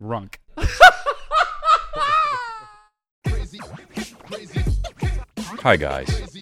Runk. 0.00 0.36
Hi, 5.62 5.76
guys, 5.76 6.38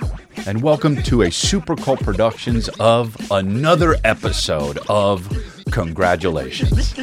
and 0.46 0.62
welcome 0.62 1.02
to 1.02 1.22
a 1.22 1.30
Super 1.30 1.74
Cult 1.74 1.98
Productions 2.00 2.68
of 2.78 3.16
another 3.32 3.96
episode 4.04 4.78
of 4.88 5.28
Congratulations. 5.72 6.94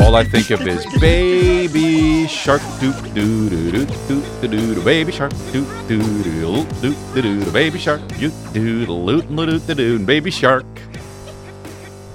All 0.00 0.14
I 0.14 0.24
think 0.24 0.50
of 0.50 0.66
is 0.68 0.86
baby 1.00 2.28
shark 2.28 2.62
doo 2.78 2.92
doo 3.14 3.50
doo 3.50 3.70
doo 3.72 3.86
doo 4.06 4.31
doo 4.48 4.74
doo 4.74 4.84
baby 4.84 5.12
shark 5.12 5.32
doo 5.52 5.64
doo 5.86 6.02
doo 6.22 6.64
doo 6.80 6.94
doo 7.14 7.22
doo 7.22 7.52
baby 7.52 7.78
shark 7.78 8.00
doo 8.08 8.30
doo 8.52 8.86
doo 8.86 9.22
doo 9.22 9.58
doo 9.58 9.74
doo 9.74 9.98
baby 10.04 10.30
shark. 10.30 10.66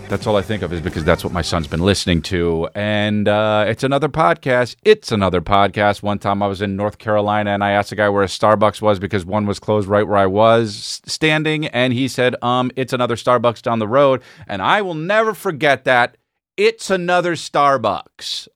That's 0.09 0.25
all 0.25 0.37
I 0.37 0.41
think 0.41 0.61
of 0.61 0.71
is 0.71 0.79
because 0.79 1.03
that's 1.03 1.23
what 1.23 1.33
my 1.33 1.41
son's 1.41 1.67
been 1.67 1.81
listening 1.81 2.21
to. 2.23 2.69
And 2.75 3.27
uh, 3.27 3.65
it's 3.67 3.83
another 3.83 4.07
podcast. 4.07 4.77
It's 4.85 5.11
another 5.11 5.41
podcast. 5.41 6.01
One 6.01 6.17
time 6.17 6.41
I 6.41 6.47
was 6.47 6.61
in 6.61 6.77
North 6.77 6.97
Carolina 6.97 7.51
and 7.51 7.61
I 7.61 7.71
asked 7.71 7.91
a 7.91 7.95
guy 7.95 8.07
where 8.07 8.23
a 8.23 8.27
Starbucks 8.27 8.81
was 8.81 8.99
because 8.99 9.25
one 9.25 9.45
was 9.45 9.59
closed 9.59 9.87
right 9.87 10.07
where 10.07 10.17
I 10.17 10.25
was 10.25 11.01
standing. 11.05 11.67
And 11.67 11.91
he 11.91 12.07
said, 12.07 12.35
um, 12.41 12.71
it's 12.77 12.93
another 12.93 13.15
Starbucks 13.15 13.61
down 13.61 13.79
the 13.79 13.87
road. 13.87 14.21
And 14.47 14.61
I 14.61 14.81
will 14.81 14.93
never 14.93 15.33
forget 15.33 15.83
that. 15.83 16.15
It's 16.55 16.89
another 16.89 17.35
Starbucks. 17.35 18.47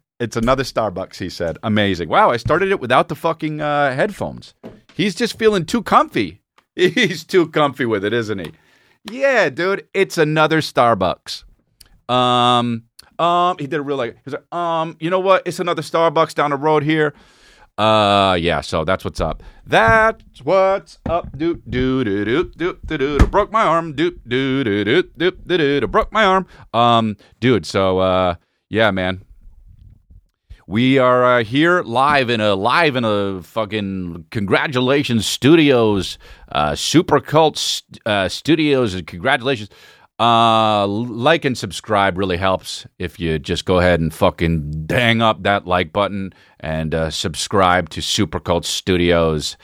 it's 0.18 0.36
another 0.36 0.62
Starbucks, 0.62 1.16
he 1.18 1.28
said. 1.28 1.58
Amazing. 1.62 2.08
Wow, 2.08 2.30
I 2.30 2.36
started 2.36 2.70
it 2.70 2.80
without 2.80 3.08
the 3.08 3.14
fucking 3.14 3.60
uh, 3.60 3.94
headphones. 3.94 4.54
He's 4.94 5.14
just 5.14 5.38
feeling 5.38 5.66
too 5.66 5.82
comfy. 5.82 6.40
He's 6.74 7.24
too 7.24 7.48
comfy 7.48 7.86
with 7.86 8.04
it, 8.04 8.12
isn't 8.12 8.38
he? 8.38 8.52
Yeah, 9.10 9.48
dude, 9.50 9.86
it's 9.94 10.18
another 10.18 10.60
Starbucks. 10.60 11.44
Um, 12.08 12.84
um, 13.18 13.56
he 13.58 13.66
did 13.66 13.76
a 13.76 13.82
real 13.82 13.96
like. 13.96 14.18
He's 14.24 14.34
like, 14.34 14.54
um, 14.54 14.96
you 15.00 15.10
know 15.10 15.20
what? 15.20 15.42
It's 15.46 15.60
another 15.60 15.82
Starbucks 15.82 16.34
down 16.34 16.50
the 16.50 16.56
road 16.56 16.82
here. 16.82 17.14
Uh, 17.78 18.36
yeah. 18.40 18.60
So 18.62 18.84
that's 18.84 19.04
what's 19.04 19.20
up. 19.20 19.42
That's 19.66 20.42
what's 20.42 20.98
up. 21.06 21.36
Do 21.36 21.62
do 21.68 22.04
do 22.04 22.24
do 22.24 22.44
do 22.44 22.78
do 22.86 22.98
do. 22.98 23.18
do. 23.18 23.26
Broke 23.26 23.52
my 23.52 23.62
arm. 23.64 23.94
Do 23.94 24.12
do 24.26 24.64
do 24.64 24.84
do 24.84 25.02
do 25.02 25.30
do 25.30 25.80
do. 25.80 25.86
Broke 25.86 26.12
my 26.12 26.24
arm. 26.24 26.46
Um, 26.72 27.16
dude. 27.40 27.66
So 27.66 27.98
uh, 27.98 28.36
yeah, 28.70 28.90
man. 28.90 29.22
We 30.68 30.98
are 30.98 31.24
uh, 31.24 31.44
here 31.44 31.82
live 31.82 32.28
in 32.28 32.40
a 32.40 32.56
live 32.56 32.96
in 32.96 33.04
a 33.04 33.40
fucking 33.40 34.26
congratulations 34.32 35.24
studios, 35.24 36.18
uh, 36.50 36.74
super 36.74 37.20
cult 37.20 37.56
st- 37.56 38.00
uh, 38.04 38.28
studios, 38.28 38.92
and 38.92 39.06
congratulations. 39.06 39.70
Uh, 40.18 40.84
like 40.88 41.44
and 41.44 41.56
subscribe 41.56 42.18
really 42.18 42.36
helps 42.36 42.84
if 42.98 43.20
you 43.20 43.38
just 43.38 43.64
go 43.64 43.78
ahead 43.78 44.00
and 44.00 44.12
fucking 44.12 44.86
dang 44.86 45.22
up 45.22 45.44
that 45.44 45.68
like 45.68 45.92
button 45.92 46.32
and 46.58 46.96
uh, 46.96 47.10
subscribe 47.10 47.88
to 47.90 48.02
Super 48.02 48.40
Cult 48.40 48.64
Studios. 48.64 49.56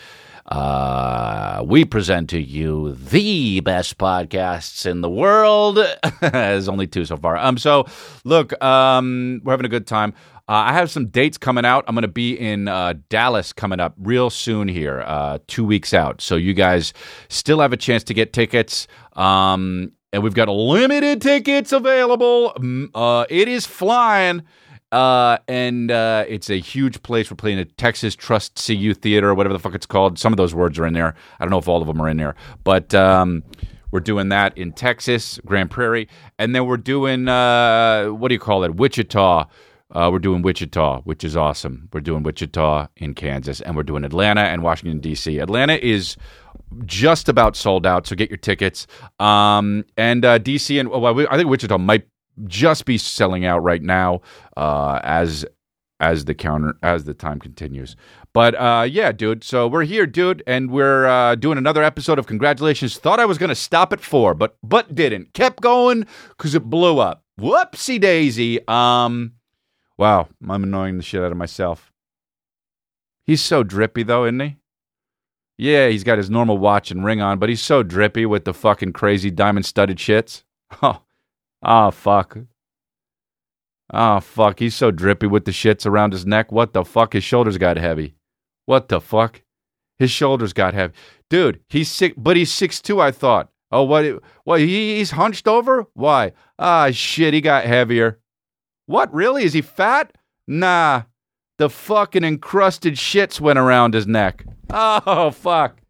Uh, 0.47 1.65
we 1.67 1.85
present 1.85 2.29
to 2.29 2.41
you 2.41 2.95
the 2.95 3.61
best 3.61 3.97
podcasts 3.97 4.85
in 4.85 5.01
the 5.01 5.09
world. 5.09 5.79
There's 6.21 6.69
only 6.69 6.87
two 6.87 7.05
so 7.07 7.17
far. 7.17 7.37
Um, 7.39 7.57
so 7.57 7.87
look, 8.25 8.61
um, 8.63 9.41
we're 9.45 9.53
having 9.53 9.67
a 9.67 9.71
good 9.71 9.87
time. 9.87 10.13
Uh, 10.49 10.67
I 10.67 10.73
have 10.73 10.91
some 10.91 11.07
dates 11.07 11.39
coming 11.39 11.65
out. 11.65 11.85
I'm 11.87 11.95
going 11.95 12.03
to 12.03 12.09
be 12.09 12.39
in 12.39 12.67
uh, 12.67 12.95
Dallas 13.09 13.53
coming 13.53 13.79
up 13.79 13.95
real 13.97 14.29
soon 14.29 14.67
here, 14.67 15.03
uh, 15.07 15.39
two 15.47 15.65
weeks 15.65 15.95
out. 15.95 16.21
So 16.21 16.35
you 16.37 16.53
guys 16.53 16.93
still 17.29 17.61
have 17.61 17.73
a 17.73 17.77
chance 17.77 18.03
to 18.05 18.15
get 18.15 18.33
tickets. 18.33 18.89
Um, 19.13 19.93
and 20.13 20.23
we've 20.23 20.35
got 20.35 20.49
limited 20.49 21.23
tickets 21.23 21.73
available. 21.73 22.55
Uh, 22.95 23.25
it 23.31 23.49
is 23.49 23.67
flying. 23.67 24.43
Uh, 24.91 25.39
and 25.49 25.91
uh, 25.91 26.25
it's 26.29 26.51
a 26.51 26.59
huge 26.61 27.03
place. 27.03 27.31
We're 27.31 27.37
playing 27.37 27.59
at 27.59 27.79
Texas 27.79 28.15
Trust 28.15 28.63
CU 28.67 28.93
Theater, 28.93 29.31
or 29.31 29.35
whatever 29.35 29.55
the 29.55 29.59
fuck 29.59 29.75
it's 29.75 29.87
called. 29.87 30.19
Some 30.19 30.35
of 30.35 30.37
those 30.37 30.55
words 30.55 30.79
are 30.79 30.85
in 30.85 30.93
there. 30.93 31.15
I 31.41 31.45
don't 31.45 31.51
know 31.51 31.59
if 31.59 31.67
all 31.67 31.81
of 31.81 31.87
them 31.87 31.99
are 32.03 32.11
in 32.11 32.19
there, 32.19 32.35
but 32.63 32.93
um, 32.95 33.43
we're 33.91 34.01
doing 34.01 34.29
that 34.29 34.59
in 34.59 34.73
Texas, 34.73 35.41
Grand 35.47 35.71
Prairie, 35.71 36.09
and 36.39 36.55
then 36.55 36.67
we're 36.67 36.77
doing 36.77 37.25
what 37.25 38.29
do 38.29 38.35
you 38.35 38.39
call 38.39 38.65
it, 38.65 38.75
Wichita. 38.75 39.47
Uh, 39.93 40.09
we're 40.11 40.19
doing 40.19 40.43
Wichita, 40.43 41.03
which 41.03 41.23
is 41.23 41.37
awesome. 41.37 41.89
We're 41.93 42.01
doing 42.01 42.23
Wichita 42.23 42.89
in 42.97 43.15
Kansas, 43.15 43.61
and 43.61 43.77
we're 43.77 43.83
doing 43.83 44.05
Atlanta 44.05 44.43
and 44.43 44.63
Washington 44.63 45.01
D.C. 45.01 45.39
Atlanta 45.39 45.75
is 45.75 46.17
just 46.87 47.29
about 47.29 47.57
sold 47.57 47.87
out, 47.87 48.07
so 48.07 48.17
get 48.17 48.31
your 48.31 48.39
tickets. 48.39 48.87
Um, 49.21 49.85
and 49.97 50.25
uh, 50.25 50.39
DC 50.39 50.79
and 50.81 50.89
well, 50.89 51.27
I 51.31 51.37
think 51.37 51.49
Wichita 51.51 51.77
might 51.79 52.07
just 52.47 52.85
be 52.87 52.97
selling 52.99 53.45
out 53.45 53.63
right 53.63 53.83
now 53.83 54.23
uh, 54.57 55.01
as 55.03 55.45
as 56.01 56.25
the 56.25 56.35
counter 56.35 56.75
as 56.83 57.05
the 57.05 57.15
time 57.15 57.39
continues. 57.39 57.95
But 58.33 58.55
uh, 58.55 58.87
yeah, 58.89 59.13
dude. 59.13 59.45
So 59.45 59.69
we're 59.69 59.85
here, 59.85 60.07
dude, 60.07 60.43
and 60.47 60.71
we're 60.71 61.07
uh, 61.07 61.35
doing 61.35 61.59
another 61.59 61.83
episode 61.83 62.19
of 62.19 62.27
Congratulations. 62.27 62.99
Thought 62.99 63.21
I 63.21 63.27
was 63.27 63.39
gonna 63.39 63.55
stop 63.55 63.93
at 63.93 64.01
four, 64.01 64.35
but 64.35 64.57
but 64.63 64.95
didn't. 64.95 65.35
Kept 65.35 65.61
going 65.61 66.07
because 66.31 66.55
it 66.55 66.65
blew 66.65 66.99
up. 66.99 67.25
Whoopsie 67.39 68.01
daisy. 68.01 68.67
Um, 68.69 69.33
wow, 70.03 70.27
I'm 70.49 70.65
annoying 70.65 70.97
the 70.97 71.05
shit 71.05 71.23
out 71.23 71.31
of 71.31 71.39
myself. 71.39 71.93
He's 73.25 73.41
so 73.41 73.63
drippy 73.63 74.03
though, 74.03 74.25
isn't 74.25 74.41
he? 74.41 74.57
Yeah, 75.57 75.91
he's 75.91 76.03
got 76.03 76.19
his 76.19 76.29
normal 76.29 76.59
watch 76.59 76.91
and 76.91 77.05
ring 77.05 77.21
on, 77.21 77.39
but 77.39 77.49
he's 77.49 77.63
so 77.63 77.85
drippy 77.85 78.27
with 78.27 78.45
the 78.45 78.53
fucking 78.53 78.95
crazy 78.95 79.31
diamond 79.31 79.65
studded 79.65 79.99
shits. 79.99 80.43
Oh, 80.83 81.03
oh, 81.63 81.91
fuck. 81.93 82.39
Oh, 83.93 84.19
fuck. 84.21 84.59
He's 84.59 84.75
so 84.75 84.91
drippy 84.91 85.27
with 85.27 85.45
the 85.45 85.53
shits 85.53 85.87
around 85.87 86.15
his 86.15 86.27
neck. 86.27 86.51
What 86.51 86.73
the 86.73 86.83
fuck? 86.83 87.13
His 87.13 87.23
shoulders 87.23 87.59
got 87.59 87.77
heavy. 87.77 88.17
What 88.65 88.89
the 88.89 89.01
fuck? 89.01 89.43
His 89.99 90.11
shoulders 90.11 90.55
got 90.55 90.73
heavy. 90.73 90.95
Dude, 91.31 91.61
he's 91.69 91.91
sick, 91.91 92.15
but 92.17 92.37
he's 92.37 92.51
six 92.51 92.81
two. 92.81 93.01
I 93.01 93.13
thought. 93.13 93.51
Oh, 93.71 93.85
what? 93.85 94.23
What? 94.45 94.61
He, 94.61 94.97
he's 94.97 95.13
hunched 95.13 95.47
over? 95.47 95.87
Why? 95.93 96.33
Ah, 96.59 96.91
shit, 96.91 97.35
he 97.35 97.41
got 97.43 97.67
heavier. 97.67 98.19
What, 98.93 99.15
really? 99.15 99.45
Is 99.45 99.55
he 99.55 99.63
fat? 99.63 100.13
Nah. 100.47 101.05
The 101.57 101.71
fucking 101.71 102.25
encrusted 102.25 102.97
shits 102.97 103.41
went 103.41 103.59
around 103.59 103.95
his 103.95 104.07
neck. 104.07 104.45
Oh, 104.69 105.31
fuck. 105.31 105.81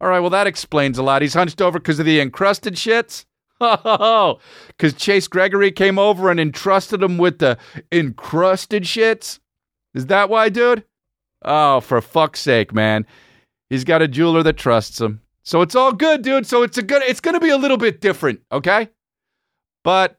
All 0.00 0.08
right, 0.08 0.20
well, 0.20 0.30
that 0.30 0.46
explains 0.46 0.96
a 0.96 1.02
lot. 1.02 1.20
He's 1.20 1.34
hunched 1.34 1.60
over 1.60 1.78
because 1.78 1.98
of 1.98 2.06
the 2.06 2.18
encrusted 2.18 2.74
shits? 2.74 3.26
Oh, 3.60 4.38
because 4.68 4.92
Chase 4.92 5.28
Gregory 5.28 5.70
came 5.70 5.98
over 5.98 6.30
and 6.30 6.38
entrusted 6.38 7.02
him 7.02 7.16
with 7.16 7.38
the 7.38 7.56
encrusted 7.90 8.84
shits? 8.84 9.38
Is 9.94 10.06
that 10.06 10.28
why, 10.28 10.50
dude? 10.50 10.84
Oh, 11.42 11.80
for 11.80 12.02
fuck's 12.02 12.40
sake, 12.40 12.74
man. 12.74 13.06
He's 13.70 13.84
got 13.84 14.02
a 14.02 14.08
jeweler 14.08 14.42
that 14.42 14.58
trusts 14.58 15.00
him. 15.00 15.22
So 15.42 15.62
it's 15.62 15.74
all 15.74 15.92
good, 15.92 16.20
dude. 16.20 16.46
So 16.46 16.62
it's 16.62 16.76
a 16.76 16.82
good 16.82 17.02
it's 17.02 17.20
gonna 17.20 17.40
be 17.40 17.48
a 17.48 17.56
little 17.56 17.78
bit 17.78 18.02
different, 18.02 18.40
okay? 18.52 18.90
But 19.82 20.18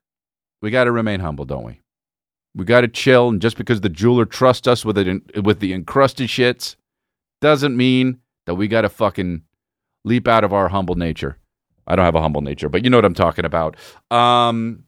we 0.64 0.72
gotta 0.72 0.92
remain 0.92 1.20
humble, 1.20 1.46
don't 1.46 1.64
we? 1.64 1.82
We 2.58 2.66
gotta 2.66 2.88
chill, 2.88 3.30
and 3.30 3.40
just 3.40 3.56
because 3.56 3.82
the 3.82 3.90
jeweler 3.90 4.26
trusts 4.26 4.68
us 4.68 4.84
with 4.84 4.98
it 4.98 5.46
with 5.46 5.60
the 5.60 5.74
encrusted 5.74 6.28
shits 6.28 6.76
doesn't 7.40 7.78
mean 7.78 8.20
that 8.48 8.56
we 8.56 8.68
gotta 8.68 8.90
fucking 8.90 9.44
leap 10.04 10.28
out 10.28 10.44
of 10.44 10.54
our 10.54 10.68
humble 10.68 10.96
nature. 10.96 11.38
I 11.86 11.96
don't 11.96 12.04
have 12.04 12.16
a 12.16 12.22
humble 12.22 12.42
nature, 12.42 12.68
but 12.68 12.84
you 12.84 12.90
know 12.90 12.98
what 12.98 13.06
I'm 13.06 13.14
talking 13.14 13.46
about. 13.46 13.76
Um, 14.10 14.86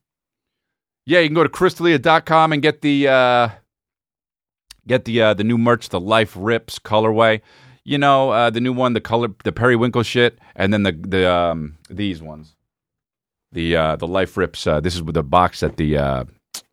yeah, 1.05 1.19
you 1.19 1.27
can 1.27 1.35
go 1.35 1.43
to 1.43 1.49
chrisdelia.com 1.49 2.53
and 2.53 2.61
get 2.63 2.81
the 2.81 3.07
uh, 3.07 3.49
get 4.87 5.05
the 5.05 5.21
uh, 5.21 5.33
the 5.35 5.43
new 5.43 5.59
merch, 5.59 5.89
the 5.89 5.99
Life 5.99 6.33
Rips 6.35 6.79
colorway. 6.79 7.41
You 7.85 7.99
know, 7.99 8.31
uh, 8.31 8.49
the 8.49 8.61
new 8.61 8.73
one, 8.73 8.93
the 8.93 9.01
color, 9.01 9.29
the 9.43 9.51
periwinkle 9.51 10.01
shit, 10.01 10.39
and 10.55 10.73
then 10.73 10.81
the 10.81 10.91
the 10.91 11.31
um, 11.31 11.77
these 11.87 12.19
ones, 12.19 12.55
the 13.51 13.75
uh, 13.75 13.95
the 13.95 14.07
Life 14.07 14.37
Rips. 14.37 14.65
Uh, 14.65 14.79
this 14.79 14.95
is 14.95 15.03
with 15.03 15.13
the 15.13 15.23
box 15.23 15.59
that 15.59 15.77
the 15.77 15.97
uh, 15.97 16.23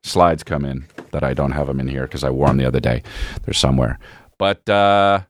slides 0.02 0.42
come 0.42 0.64
in. 0.64 0.86
That 1.12 1.24
I 1.24 1.34
don't 1.34 1.52
have 1.52 1.66
them 1.66 1.80
in 1.80 1.88
here 1.88 2.02
because 2.02 2.24
I 2.24 2.30
wore 2.30 2.48
them 2.48 2.58
the 2.58 2.66
other 2.66 2.80
day. 2.80 3.02
They're 3.44 3.54
somewhere. 3.54 3.98
But 4.38 4.68
uh, 4.68 5.20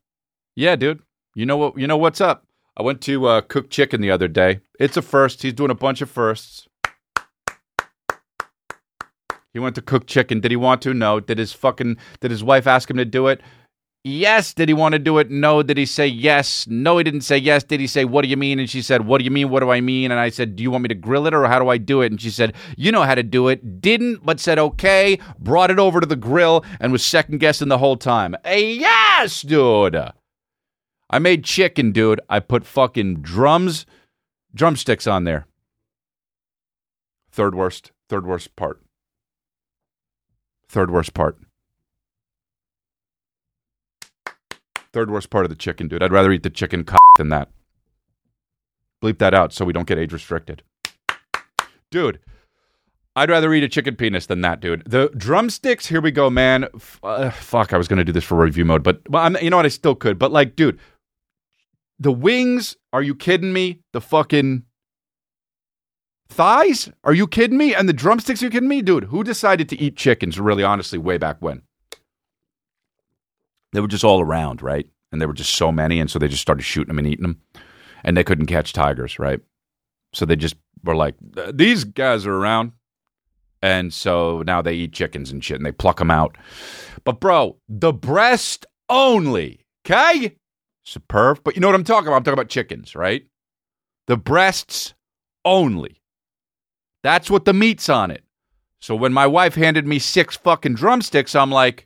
yeah, 0.56 0.74
dude, 0.76 1.00
you 1.34 1.46
know 1.46 1.56
what? 1.56 1.78
You 1.78 1.86
know 1.86 1.96
what's 1.96 2.20
up. 2.20 2.44
I 2.76 2.82
went 2.82 3.00
to 3.02 3.26
uh, 3.26 3.40
Cook 3.42 3.70
Chicken 3.70 4.00
the 4.00 4.10
other 4.10 4.28
day. 4.28 4.60
It's 4.78 4.96
a 4.96 5.02
first. 5.02 5.42
He's 5.42 5.52
doing 5.52 5.70
a 5.70 5.74
bunch 5.74 6.02
of 6.02 6.10
firsts. 6.10 6.68
He 9.52 9.58
went 9.58 9.74
to 9.76 9.82
Cook 9.82 10.06
Chicken. 10.06 10.40
Did 10.40 10.50
he 10.50 10.56
want 10.56 10.82
to? 10.82 10.92
No. 10.92 11.18
Did 11.20 11.38
his 11.38 11.52
fucking 11.52 11.96
did 12.20 12.30
his 12.30 12.44
wife 12.44 12.66
ask 12.66 12.90
him 12.90 12.98
to 12.98 13.04
do 13.04 13.28
it? 13.28 13.40
Yes. 14.08 14.54
Did 14.54 14.68
he 14.68 14.72
want 14.72 14.92
to 14.92 15.00
do 15.00 15.18
it? 15.18 15.32
No. 15.32 15.64
Did 15.64 15.76
he 15.78 15.84
say 15.84 16.06
yes? 16.06 16.64
No, 16.68 16.96
he 16.96 17.02
didn't 17.02 17.22
say 17.22 17.36
yes. 17.38 17.64
Did 17.64 17.80
he 17.80 17.88
say, 17.88 18.04
What 18.04 18.22
do 18.22 18.28
you 18.28 18.36
mean? 18.36 18.60
And 18.60 18.70
she 18.70 18.80
said, 18.80 19.04
What 19.04 19.18
do 19.18 19.24
you 19.24 19.32
mean? 19.32 19.50
What 19.50 19.60
do 19.60 19.70
I 19.70 19.80
mean? 19.80 20.12
And 20.12 20.20
I 20.20 20.28
said, 20.28 20.54
Do 20.54 20.62
you 20.62 20.70
want 20.70 20.82
me 20.82 20.88
to 20.88 20.94
grill 20.94 21.26
it 21.26 21.34
or 21.34 21.48
how 21.48 21.58
do 21.58 21.68
I 21.68 21.76
do 21.76 22.02
it? 22.02 22.12
And 22.12 22.20
she 22.20 22.30
said, 22.30 22.54
You 22.76 22.92
know 22.92 23.02
how 23.02 23.16
to 23.16 23.24
do 23.24 23.48
it. 23.48 23.80
Didn't, 23.80 24.24
but 24.24 24.38
said, 24.38 24.60
Okay. 24.60 25.18
Brought 25.40 25.72
it 25.72 25.80
over 25.80 25.98
to 26.00 26.06
the 26.06 26.14
grill 26.14 26.64
and 26.78 26.92
was 26.92 27.04
second 27.04 27.38
guessing 27.38 27.66
the 27.66 27.78
whole 27.78 27.96
time. 27.96 28.36
A 28.44 28.74
yes, 28.74 29.42
dude. 29.42 29.96
I 31.10 31.18
made 31.18 31.42
chicken, 31.42 31.90
dude. 31.90 32.20
I 32.30 32.38
put 32.38 32.64
fucking 32.64 33.22
drums, 33.22 33.86
drumsticks 34.54 35.08
on 35.08 35.24
there. 35.24 35.48
Third 37.32 37.56
worst, 37.56 37.90
third 38.08 38.24
worst 38.24 38.54
part. 38.54 38.80
Third 40.68 40.92
worst 40.92 41.12
part. 41.12 41.38
Third 44.96 45.10
worst 45.10 45.28
part 45.28 45.44
of 45.44 45.50
the 45.50 45.56
chicken, 45.56 45.88
dude. 45.88 46.02
I'd 46.02 46.10
rather 46.10 46.32
eat 46.32 46.42
the 46.42 46.48
chicken 46.48 46.82
cock 46.82 46.98
than 47.18 47.28
that. 47.28 47.50
Bleep 49.04 49.18
that 49.18 49.34
out 49.34 49.52
so 49.52 49.66
we 49.66 49.74
don't 49.74 49.86
get 49.86 49.98
age 49.98 50.10
restricted. 50.10 50.62
Dude, 51.90 52.18
I'd 53.14 53.28
rather 53.28 53.52
eat 53.52 53.62
a 53.62 53.68
chicken 53.68 53.94
penis 53.94 54.24
than 54.24 54.40
that, 54.40 54.60
dude. 54.60 54.84
The 54.86 55.10
drumsticks, 55.14 55.84
here 55.84 56.00
we 56.00 56.12
go, 56.12 56.30
man. 56.30 56.68
F- 56.74 56.98
uh, 57.02 57.28
fuck, 57.28 57.74
I 57.74 57.76
was 57.76 57.88
going 57.88 57.98
to 57.98 58.06
do 58.06 58.12
this 58.12 58.24
for 58.24 58.42
review 58.42 58.64
mode, 58.64 58.82
but 58.82 59.02
well, 59.10 59.22
I'm, 59.22 59.36
you 59.42 59.50
know 59.50 59.58
what? 59.58 59.66
I 59.66 59.68
still 59.68 59.94
could. 59.94 60.18
But 60.18 60.32
like, 60.32 60.56
dude, 60.56 60.80
the 61.98 62.10
wings, 62.10 62.78
are 62.94 63.02
you 63.02 63.14
kidding 63.14 63.52
me? 63.52 63.80
The 63.92 64.00
fucking 64.00 64.62
thighs? 66.30 66.90
Are 67.04 67.12
you 67.12 67.26
kidding 67.26 67.58
me? 67.58 67.74
And 67.74 67.86
the 67.86 67.92
drumsticks, 67.92 68.40
are 68.40 68.46
you 68.46 68.50
kidding 68.50 68.70
me? 68.70 68.80
Dude, 68.80 69.04
who 69.04 69.22
decided 69.22 69.68
to 69.68 69.78
eat 69.78 69.98
chickens 69.98 70.40
really 70.40 70.64
honestly 70.64 70.98
way 70.98 71.18
back 71.18 71.36
when? 71.40 71.60
They 73.76 73.82
were 73.82 73.88
just 73.88 74.04
all 74.04 74.22
around, 74.22 74.62
right? 74.62 74.88
And 75.12 75.20
there 75.20 75.28
were 75.28 75.34
just 75.34 75.54
so 75.54 75.70
many, 75.70 76.00
and 76.00 76.10
so 76.10 76.18
they 76.18 76.28
just 76.28 76.40
started 76.40 76.62
shooting 76.62 76.88
them 76.88 76.98
and 76.98 77.06
eating 77.06 77.24
them. 77.24 77.42
And 78.04 78.16
they 78.16 78.24
couldn't 78.24 78.46
catch 78.46 78.72
tigers, 78.72 79.18
right? 79.18 79.38
So 80.14 80.24
they 80.24 80.34
just 80.34 80.56
were 80.82 80.96
like, 80.96 81.14
these 81.52 81.84
guys 81.84 82.24
are 82.24 82.34
around. 82.34 82.72
And 83.60 83.92
so 83.92 84.42
now 84.46 84.62
they 84.62 84.72
eat 84.72 84.94
chickens 84.94 85.30
and 85.30 85.44
shit 85.44 85.58
and 85.58 85.66
they 85.66 85.72
pluck 85.72 85.98
them 85.98 86.10
out. 86.10 86.38
But, 87.04 87.20
bro, 87.20 87.58
the 87.68 87.92
breast 87.92 88.64
only, 88.88 89.66
okay? 89.84 90.38
Superb. 90.86 91.40
But 91.44 91.54
you 91.54 91.60
know 91.60 91.68
what 91.68 91.74
I'm 91.74 91.84
talking 91.84 92.08
about? 92.08 92.16
I'm 92.16 92.24
talking 92.24 92.38
about 92.38 92.48
chickens, 92.48 92.96
right? 92.96 93.26
The 94.06 94.16
breasts 94.16 94.94
only. 95.44 96.00
That's 97.02 97.28
what 97.30 97.44
the 97.44 97.52
meat's 97.52 97.90
on 97.90 98.10
it. 98.10 98.24
So 98.80 98.96
when 98.96 99.12
my 99.12 99.26
wife 99.26 99.54
handed 99.54 99.86
me 99.86 99.98
six 99.98 100.34
fucking 100.34 100.76
drumsticks, 100.76 101.34
I'm 101.34 101.50
like, 101.50 101.85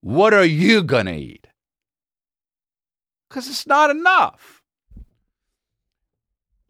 what 0.00 0.34
are 0.34 0.44
you 0.44 0.82
gonna 0.82 1.12
eat? 1.12 1.46
Because 3.28 3.48
it's 3.48 3.66
not 3.66 3.90
enough. 3.90 4.62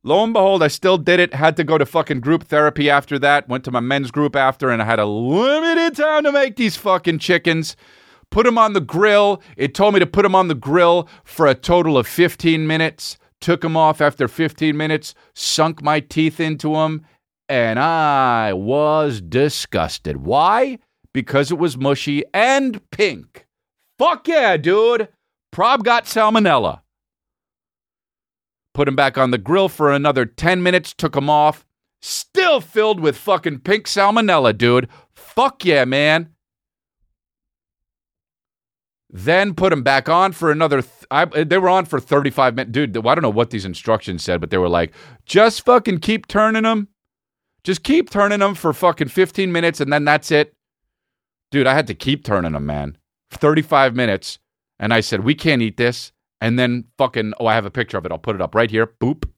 Lo 0.04 0.24
and 0.24 0.32
behold, 0.32 0.62
I 0.62 0.68
still 0.68 0.96
did 0.96 1.20
it. 1.20 1.34
Had 1.34 1.56
to 1.56 1.64
go 1.64 1.76
to 1.76 1.84
fucking 1.84 2.20
group 2.20 2.44
therapy 2.44 2.88
after 2.88 3.18
that. 3.18 3.48
Went 3.48 3.64
to 3.64 3.70
my 3.70 3.80
men's 3.80 4.10
group 4.10 4.36
after, 4.36 4.70
and 4.70 4.80
I 4.80 4.84
had 4.84 4.98
a 4.98 5.06
limited 5.06 5.96
time 5.96 6.24
to 6.24 6.32
make 6.32 6.56
these 6.56 6.76
fucking 6.76 7.18
chickens. 7.18 7.76
Put 8.30 8.46
them 8.46 8.58
on 8.58 8.72
the 8.72 8.80
grill. 8.80 9.42
It 9.56 9.74
told 9.74 9.94
me 9.94 10.00
to 10.00 10.06
put 10.06 10.22
them 10.22 10.34
on 10.34 10.48
the 10.48 10.54
grill 10.54 11.08
for 11.24 11.46
a 11.46 11.54
total 11.54 11.98
of 11.98 12.06
15 12.06 12.66
minutes. 12.66 13.18
Took 13.40 13.60
them 13.60 13.76
off 13.76 14.00
after 14.00 14.26
15 14.26 14.76
minutes, 14.76 15.14
sunk 15.32 15.80
my 15.80 16.00
teeth 16.00 16.40
into 16.40 16.72
them, 16.72 17.06
and 17.48 17.78
I 17.78 18.52
was 18.52 19.20
disgusted. 19.20 20.18
Why? 20.18 20.78
Because 21.12 21.50
it 21.50 21.58
was 21.58 21.76
mushy 21.76 22.22
and 22.32 22.80
pink. 22.90 23.46
Fuck 23.98 24.28
yeah, 24.28 24.56
dude. 24.56 25.08
Prob 25.50 25.84
got 25.84 26.04
salmonella. 26.04 26.80
Put 28.74 28.86
him 28.86 28.94
back 28.96 29.18
on 29.18 29.32
the 29.32 29.38
grill 29.38 29.68
for 29.68 29.90
another 29.90 30.24
10 30.24 30.62
minutes, 30.62 30.94
took 30.94 31.16
him 31.16 31.28
off. 31.28 31.66
Still 32.00 32.60
filled 32.60 33.00
with 33.00 33.16
fucking 33.16 33.60
pink 33.60 33.86
salmonella, 33.86 34.56
dude. 34.56 34.88
Fuck 35.16 35.64
yeah, 35.64 35.84
man. 35.84 36.28
Then 39.10 39.54
put 39.54 39.72
him 39.72 39.82
back 39.82 40.08
on 40.08 40.32
for 40.32 40.52
another. 40.52 40.82
Th- 40.82 41.06
I, 41.10 41.24
they 41.24 41.58
were 41.58 41.70
on 41.70 41.86
for 41.86 41.98
35 41.98 42.54
minutes. 42.54 42.72
Dude, 42.72 42.96
I 42.98 43.14
don't 43.14 43.22
know 43.22 43.30
what 43.30 43.50
these 43.50 43.64
instructions 43.64 44.22
said, 44.22 44.40
but 44.40 44.50
they 44.50 44.58
were 44.58 44.68
like, 44.68 44.92
just 45.24 45.64
fucking 45.64 45.98
keep 45.98 46.28
turning 46.28 46.64
them. 46.64 46.88
Just 47.64 47.82
keep 47.82 48.10
turning 48.10 48.40
them 48.40 48.54
for 48.54 48.72
fucking 48.72 49.08
15 49.08 49.50
minutes 49.50 49.80
and 49.80 49.92
then 49.92 50.04
that's 50.04 50.30
it. 50.30 50.54
Dude, 51.50 51.66
I 51.66 51.74
had 51.74 51.86
to 51.86 51.94
keep 51.94 52.24
turning 52.24 52.52
them, 52.52 52.66
man. 52.66 52.96
35 53.30 53.94
minutes. 53.94 54.38
And 54.78 54.92
I 54.92 55.00
said, 55.00 55.24
we 55.24 55.34
can't 55.34 55.62
eat 55.62 55.76
this. 55.76 56.12
And 56.40 56.58
then 56.58 56.84
fucking, 56.98 57.32
oh, 57.40 57.46
I 57.46 57.54
have 57.54 57.66
a 57.66 57.70
picture 57.70 57.98
of 57.98 58.06
it. 58.06 58.12
I'll 58.12 58.18
put 58.18 58.36
it 58.36 58.42
up 58.42 58.54
right 58.54 58.70
here. 58.70 58.86
Boop. 58.86 59.28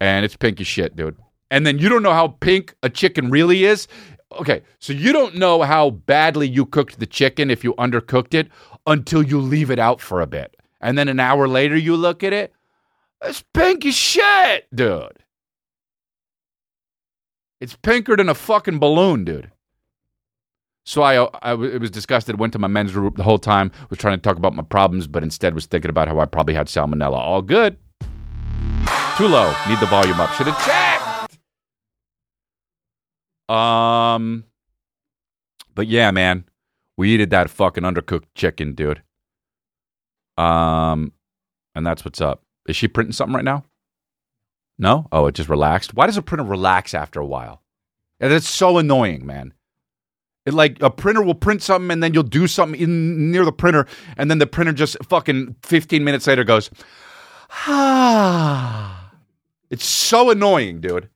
And 0.00 0.24
it's 0.24 0.36
pink 0.36 0.60
as 0.60 0.66
shit, 0.66 0.96
dude. 0.96 1.16
And 1.50 1.66
then 1.66 1.78
you 1.78 1.88
don't 1.88 2.02
know 2.02 2.12
how 2.12 2.28
pink 2.28 2.74
a 2.82 2.88
chicken 2.88 3.30
really 3.30 3.64
is. 3.64 3.86
Okay, 4.32 4.62
so 4.78 4.92
you 4.92 5.12
don't 5.12 5.36
know 5.36 5.62
how 5.62 5.90
badly 5.90 6.48
you 6.48 6.66
cooked 6.66 6.98
the 6.98 7.06
chicken 7.06 7.50
if 7.50 7.62
you 7.62 7.74
undercooked 7.74 8.34
it 8.34 8.48
until 8.86 9.22
you 9.22 9.40
leave 9.40 9.70
it 9.70 9.78
out 9.78 10.00
for 10.00 10.20
a 10.20 10.26
bit. 10.26 10.56
And 10.80 10.98
then 10.98 11.08
an 11.08 11.20
hour 11.20 11.46
later, 11.46 11.76
you 11.76 11.96
look 11.96 12.24
at 12.24 12.32
it. 12.32 12.52
It's 13.22 13.44
pink 13.54 13.86
as 13.86 13.94
shit, 13.94 14.66
dude. 14.74 15.18
It's 17.60 17.76
pinker 17.76 18.16
than 18.16 18.28
a 18.28 18.34
fucking 18.34 18.78
balloon, 18.78 19.24
dude. 19.24 19.50
So 20.86 21.02
I, 21.02 21.24
I, 21.24 21.52
I 21.52 21.54
was 21.54 21.90
disgusted. 21.90 22.38
Went 22.38 22.52
to 22.52 22.58
my 22.58 22.68
men's 22.68 22.92
group 22.92 23.16
the 23.16 23.22
whole 23.22 23.38
time. 23.38 23.72
Was 23.90 23.98
trying 23.98 24.18
to 24.18 24.22
talk 24.22 24.36
about 24.36 24.54
my 24.54 24.62
problems, 24.62 25.06
but 25.06 25.22
instead 25.22 25.54
was 25.54 25.66
thinking 25.66 25.88
about 25.88 26.08
how 26.08 26.20
I 26.20 26.26
probably 26.26 26.54
had 26.54 26.66
salmonella. 26.66 27.16
All 27.16 27.42
good. 27.42 27.78
Too 29.16 29.28
low. 29.28 29.54
Need 29.68 29.80
the 29.80 29.86
volume 29.86 30.20
up. 30.20 30.32
Should 30.34 30.48
have 30.48 30.64
checked. 30.64 31.38
Um, 33.48 34.44
but 35.74 35.86
yeah, 35.86 36.10
man, 36.10 36.44
we 36.96 37.14
eated 37.14 37.30
that 37.30 37.50
fucking 37.50 37.84
undercooked 37.84 38.24
chicken, 38.34 38.74
dude. 38.74 39.02
Um, 40.36 41.12
and 41.74 41.86
that's 41.86 42.04
what's 42.04 42.20
up. 42.20 42.42
Is 42.66 42.76
she 42.76 42.88
printing 42.88 43.12
something 43.12 43.34
right 43.34 43.44
now? 43.44 43.64
No. 44.78 45.06
Oh, 45.12 45.26
it 45.26 45.34
just 45.34 45.48
relaxed. 45.48 45.94
Why 45.94 46.06
does 46.06 46.16
a 46.16 46.22
printer 46.22 46.44
relax 46.44 46.94
after 46.94 47.20
a 47.20 47.26
while? 47.26 47.62
And 48.20 48.32
it's 48.32 48.48
so 48.48 48.78
annoying, 48.78 49.24
man. 49.24 49.52
It 50.46 50.52
like 50.54 50.82
a 50.82 50.90
printer 50.90 51.22
will 51.22 51.34
print 51.34 51.62
something 51.62 51.90
and 51.90 52.02
then 52.02 52.12
you'll 52.12 52.22
do 52.22 52.46
something 52.46 52.78
in 52.78 53.30
near 53.30 53.44
the 53.44 53.52
printer 53.52 53.86
and 54.16 54.30
then 54.30 54.38
the 54.38 54.46
printer 54.46 54.72
just 54.72 54.96
fucking 55.04 55.56
15 55.62 56.04
minutes 56.04 56.26
later 56.26 56.44
goes 56.44 56.70
ah. 57.66 59.10
It's 59.70 59.86
so 59.86 60.30
annoying, 60.30 60.80
dude. 60.80 61.08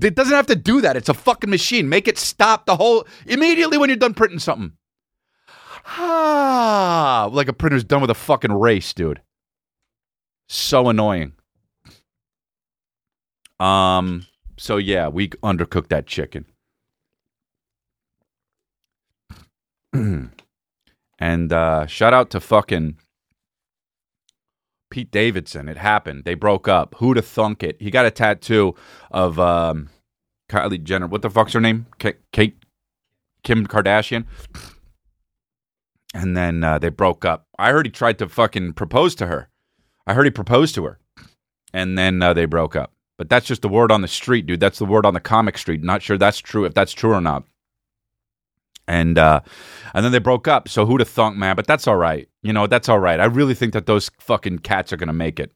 It 0.00 0.14
doesn't 0.14 0.34
have 0.34 0.46
to 0.46 0.56
do 0.56 0.80
that. 0.80 0.96
It's 0.96 1.08
a 1.08 1.14
fucking 1.14 1.50
machine. 1.50 1.88
Make 1.88 2.06
it 2.06 2.18
stop 2.18 2.66
the 2.66 2.76
whole 2.76 3.06
immediately 3.26 3.78
when 3.78 3.88
you're 3.88 3.96
done 3.96 4.14
printing 4.14 4.38
something. 4.38 4.72
Ah, 5.86 7.28
like 7.32 7.48
a 7.48 7.52
printer's 7.52 7.84
done 7.84 8.00
with 8.00 8.10
a 8.10 8.14
fucking 8.14 8.52
race, 8.52 8.92
dude. 8.92 9.22
So 10.48 10.88
annoying. 10.88 11.32
Um, 13.58 14.26
so 14.56 14.76
yeah, 14.76 15.08
we 15.08 15.28
undercooked 15.28 15.88
that 15.88 16.06
chicken. 16.06 16.44
and 21.18 21.52
uh, 21.52 21.86
shout 21.86 22.14
out 22.14 22.30
to 22.30 22.40
fucking 22.40 22.96
Pete 24.90 25.10
Davidson. 25.10 25.68
It 25.68 25.76
happened. 25.76 26.24
They 26.24 26.34
broke 26.34 26.68
up. 26.68 26.96
Who'd 26.98 27.16
have 27.16 27.26
thunk 27.26 27.62
it? 27.62 27.76
He 27.80 27.90
got 27.90 28.06
a 28.06 28.10
tattoo 28.10 28.74
of 29.10 29.38
um, 29.38 29.88
Kylie 30.48 30.82
Jenner. 30.82 31.06
What 31.06 31.22
the 31.22 31.30
fuck's 31.30 31.52
her 31.52 31.60
name? 31.60 31.86
K- 31.98 32.14
Kate 32.32 32.56
Kim 33.42 33.66
Kardashian. 33.66 34.26
And 36.12 36.36
then 36.36 36.64
uh, 36.64 36.78
they 36.78 36.88
broke 36.88 37.24
up. 37.24 37.46
I 37.58 37.70
heard 37.70 37.86
he 37.86 37.92
tried 37.92 38.18
to 38.18 38.28
fucking 38.28 38.72
propose 38.72 39.14
to 39.16 39.26
her. 39.26 39.48
I 40.06 40.14
heard 40.14 40.24
he 40.24 40.30
proposed 40.30 40.74
to 40.74 40.84
her. 40.84 40.98
And 41.72 41.96
then 41.96 42.20
uh, 42.20 42.34
they 42.34 42.46
broke 42.46 42.74
up. 42.74 42.92
But 43.16 43.28
that's 43.28 43.46
just 43.46 43.62
the 43.62 43.68
word 43.68 43.92
on 43.92 44.00
the 44.00 44.08
street, 44.08 44.46
dude. 44.46 44.60
That's 44.60 44.78
the 44.78 44.86
word 44.86 45.06
on 45.06 45.14
the 45.14 45.20
comic 45.20 45.56
street. 45.56 45.82
Not 45.84 46.02
sure 46.02 46.18
that's 46.18 46.38
true, 46.38 46.64
if 46.64 46.74
that's 46.74 46.92
true 46.92 47.12
or 47.12 47.20
not. 47.20 47.44
And 48.90 49.18
uh, 49.18 49.40
and 49.94 50.04
then 50.04 50.10
they 50.10 50.18
broke 50.18 50.48
up. 50.48 50.68
So 50.68 50.84
who'd 50.84 51.00
have 51.00 51.08
thunk, 51.08 51.36
man? 51.36 51.54
But 51.54 51.68
that's 51.68 51.86
all 51.86 51.96
right. 51.96 52.28
You 52.42 52.52
know, 52.52 52.66
that's 52.66 52.88
all 52.88 52.98
right. 52.98 53.20
I 53.20 53.26
really 53.26 53.54
think 53.54 53.72
that 53.72 53.86
those 53.86 54.10
fucking 54.18 54.58
cats 54.58 54.92
are 54.92 54.96
gonna 54.96 55.12
make 55.12 55.38
it 55.38 55.52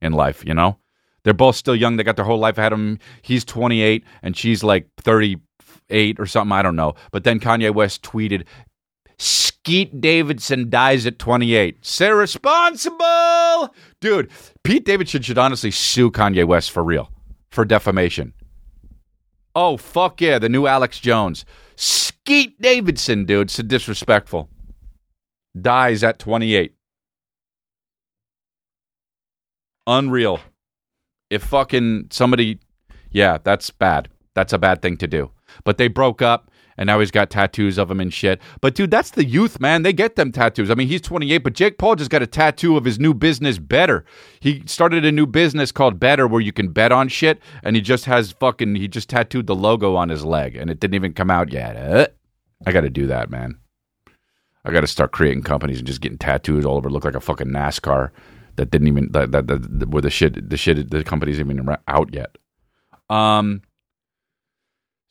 in 0.00 0.12
life. 0.12 0.44
You 0.46 0.54
know, 0.54 0.78
they're 1.24 1.34
both 1.34 1.56
still 1.56 1.74
young. 1.74 1.96
They 1.96 2.04
got 2.04 2.14
their 2.14 2.24
whole 2.24 2.38
life 2.38 2.58
ahead 2.58 2.72
of 2.72 2.78
them. 2.78 3.00
He's 3.22 3.44
28 3.44 4.04
and 4.22 4.36
she's 4.36 4.62
like 4.62 4.88
38 4.98 6.20
or 6.20 6.26
something. 6.26 6.52
I 6.52 6.62
don't 6.62 6.76
know. 6.76 6.94
But 7.10 7.24
then 7.24 7.40
Kanye 7.40 7.74
West 7.74 8.04
tweeted, 8.04 8.44
Skete 9.18 10.00
Davidson 10.00 10.70
dies 10.70 11.06
at 11.06 11.18
28. 11.18 11.84
Say 11.84 12.10
responsible. 12.12 13.74
Dude, 14.00 14.30
Pete 14.62 14.84
Davidson 14.84 15.22
should 15.22 15.38
honestly 15.38 15.72
sue 15.72 16.12
Kanye 16.12 16.46
West 16.46 16.70
for 16.70 16.84
real, 16.84 17.10
for 17.50 17.64
defamation. 17.64 18.32
Oh, 19.56 19.78
fuck 19.78 20.20
yeah, 20.20 20.38
the 20.38 20.50
new 20.50 20.66
Alex 20.66 21.00
Jones. 21.00 21.46
Skete 21.76 22.60
Davidson, 22.60 23.24
dude, 23.24 23.50
so 23.50 23.62
disrespectful. 23.62 24.50
Dies 25.58 26.04
at 26.04 26.18
28. 26.18 26.74
Unreal. 29.86 30.40
If 31.30 31.42
fucking 31.42 32.08
somebody, 32.10 32.58
yeah, 33.10 33.38
that's 33.42 33.70
bad. 33.70 34.10
That's 34.34 34.52
a 34.52 34.58
bad 34.58 34.82
thing 34.82 34.98
to 34.98 35.06
do. 35.06 35.30
But 35.64 35.78
they 35.78 35.88
broke 35.88 36.20
up 36.20 36.50
and 36.76 36.86
now 36.86 37.00
he's 37.00 37.10
got 37.10 37.30
tattoos 37.30 37.78
of 37.78 37.90
him 37.90 38.00
and 38.00 38.12
shit. 38.12 38.40
But 38.60 38.74
dude, 38.74 38.90
that's 38.90 39.10
the 39.10 39.24
youth, 39.24 39.60
man. 39.60 39.82
They 39.82 39.92
get 39.92 40.16
them 40.16 40.32
tattoos. 40.32 40.70
I 40.70 40.74
mean, 40.74 40.88
he's 40.88 41.00
28, 41.00 41.38
but 41.38 41.54
Jake 41.54 41.78
Paul 41.78 41.96
just 41.96 42.10
got 42.10 42.22
a 42.22 42.26
tattoo 42.26 42.76
of 42.76 42.84
his 42.84 42.98
new 42.98 43.14
business, 43.14 43.58
Better. 43.58 44.04
He 44.40 44.62
started 44.66 45.04
a 45.04 45.12
new 45.12 45.26
business 45.26 45.72
called 45.72 45.98
Better, 45.98 46.26
where 46.26 46.40
you 46.40 46.52
can 46.52 46.68
bet 46.68 46.92
on 46.92 47.08
shit, 47.08 47.40
and 47.62 47.76
he 47.76 47.82
just 47.82 48.04
has 48.04 48.32
fucking. 48.32 48.74
He 48.76 48.88
just 48.88 49.08
tattooed 49.08 49.46
the 49.46 49.54
logo 49.54 49.96
on 49.96 50.08
his 50.08 50.24
leg, 50.24 50.56
and 50.56 50.70
it 50.70 50.80
didn't 50.80 50.94
even 50.94 51.12
come 51.12 51.30
out 51.30 51.52
yet. 51.52 51.76
Uh, 51.76 52.06
I 52.66 52.72
got 52.72 52.82
to 52.82 52.90
do 52.90 53.06
that, 53.06 53.30
man. 53.30 53.58
I 54.64 54.72
got 54.72 54.80
to 54.80 54.86
start 54.86 55.12
creating 55.12 55.44
companies 55.44 55.78
and 55.78 55.86
just 55.86 56.00
getting 56.00 56.18
tattoos 56.18 56.64
all 56.64 56.76
over, 56.76 56.90
look 56.90 57.04
like 57.04 57.14
a 57.14 57.20
fucking 57.20 57.48
NASCAR 57.48 58.10
that 58.56 58.70
didn't 58.70 58.88
even 58.88 59.12
that 59.12 59.30
that, 59.32 59.46
that 59.46 59.88
where 59.88 60.02
the 60.02 60.10
shit 60.10 60.50
the 60.50 60.56
shit 60.56 60.90
the 60.90 61.04
company's 61.04 61.38
even 61.38 61.64
out 61.88 62.12
yet. 62.12 62.36
Um. 63.08 63.62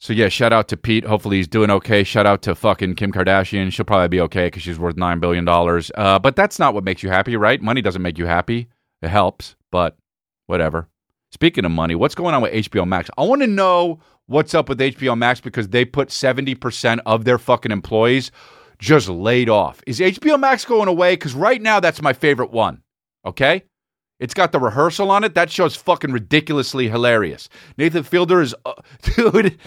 So 0.06 0.14
yeah, 0.14 0.30
shout 0.30 0.54
out 0.54 0.68
to 0.68 0.78
Pete. 0.78 1.04
Hopefully 1.04 1.38
he's 1.38 1.48
doing 1.48 1.72
okay. 1.72 2.04
Shout 2.04 2.28
out 2.28 2.44
to 2.44 2.54
fucking 2.54 2.94
Kim 2.94 3.12
Kardashian. 3.12 3.74
She'll 3.74 3.86
probably 3.86 4.08
be 4.08 4.22
okay 4.22 4.46
because 4.46 4.62
she's 4.62 4.78
worth 4.78 4.98
nine 4.98 5.20
billion 5.20 5.46
dollars. 5.46 5.92
Uh, 5.96 6.20
but 6.20 6.36
that's 6.36 6.60
not 6.60 6.76
what 6.76 6.84
makes 6.84 7.02
you 7.02 7.10
happy, 7.10 7.36
right? 7.36 7.60
Money 7.60 7.82
doesn't 7.82 8.04
make 8.04 8.20
you 8.20 8.28
happy. 8.28 8.68
It 9.02 9.08
helps, 9.08 9.56
but 9.72 9.98
whatever. 10.46 10.90
Speaking 11.32 11.66
of 11.66 11.72
money, 11.72 11.96
what's 11.96 12.14
going 12.14 12.36
on 12.36 12.44
with 12.44 12.54
HBO 12.54 12.88
Max? 12.88 13.10
I 13.18 13.24
want 13.24 13.42
to 13.42 13.48
know 13.48 14.00
what's 14.28 14.54
up 14.54 14.70
with 14.70 14.80
HBO 14.80 15.18
Max 15.18 15.42
because 15.42 15.70
they 15.70 15.86
put 15.86 16.12
seventy 16.12 16.54
percent 16.54 17.02
of 17.08 17.26
their 17.26 17.40
fucking 17.40 17.72
employees 17.72 18.30
just 18.78 19.10
laid 19.10 19.50
off. 19.50 19.82
Is 19.88 20.00
HBO 20.00 20.40
Max 20.40 20.66
going 20.66 20.88
away? 20.88 21.14
Because 21.14 21.34
right 21.34 21.60
now 21.60 21.80
that's 21.80 22.04
my 22.04 22.14
favorite 22.14 22.52
one. 22.52 22.84
Okay. 23.26 23.64
It's 24.20 24.34
got 24.34 24.52
the 24.52 24.60
rehearsal 24.60 25.12
on 25.12 25.24
it. 25.24 25.36
That 25.36 25.52
show's 25.52 25.76
fucking 25.76 26.12
ridiculously 26.12 26.88
hilarious. 26.88 27.50
Nathan 27.78 28.04
Fielder 28.04 28.42
is, 28.42 28.56
uh, 28.66 28.74
dude, 29.02 29.58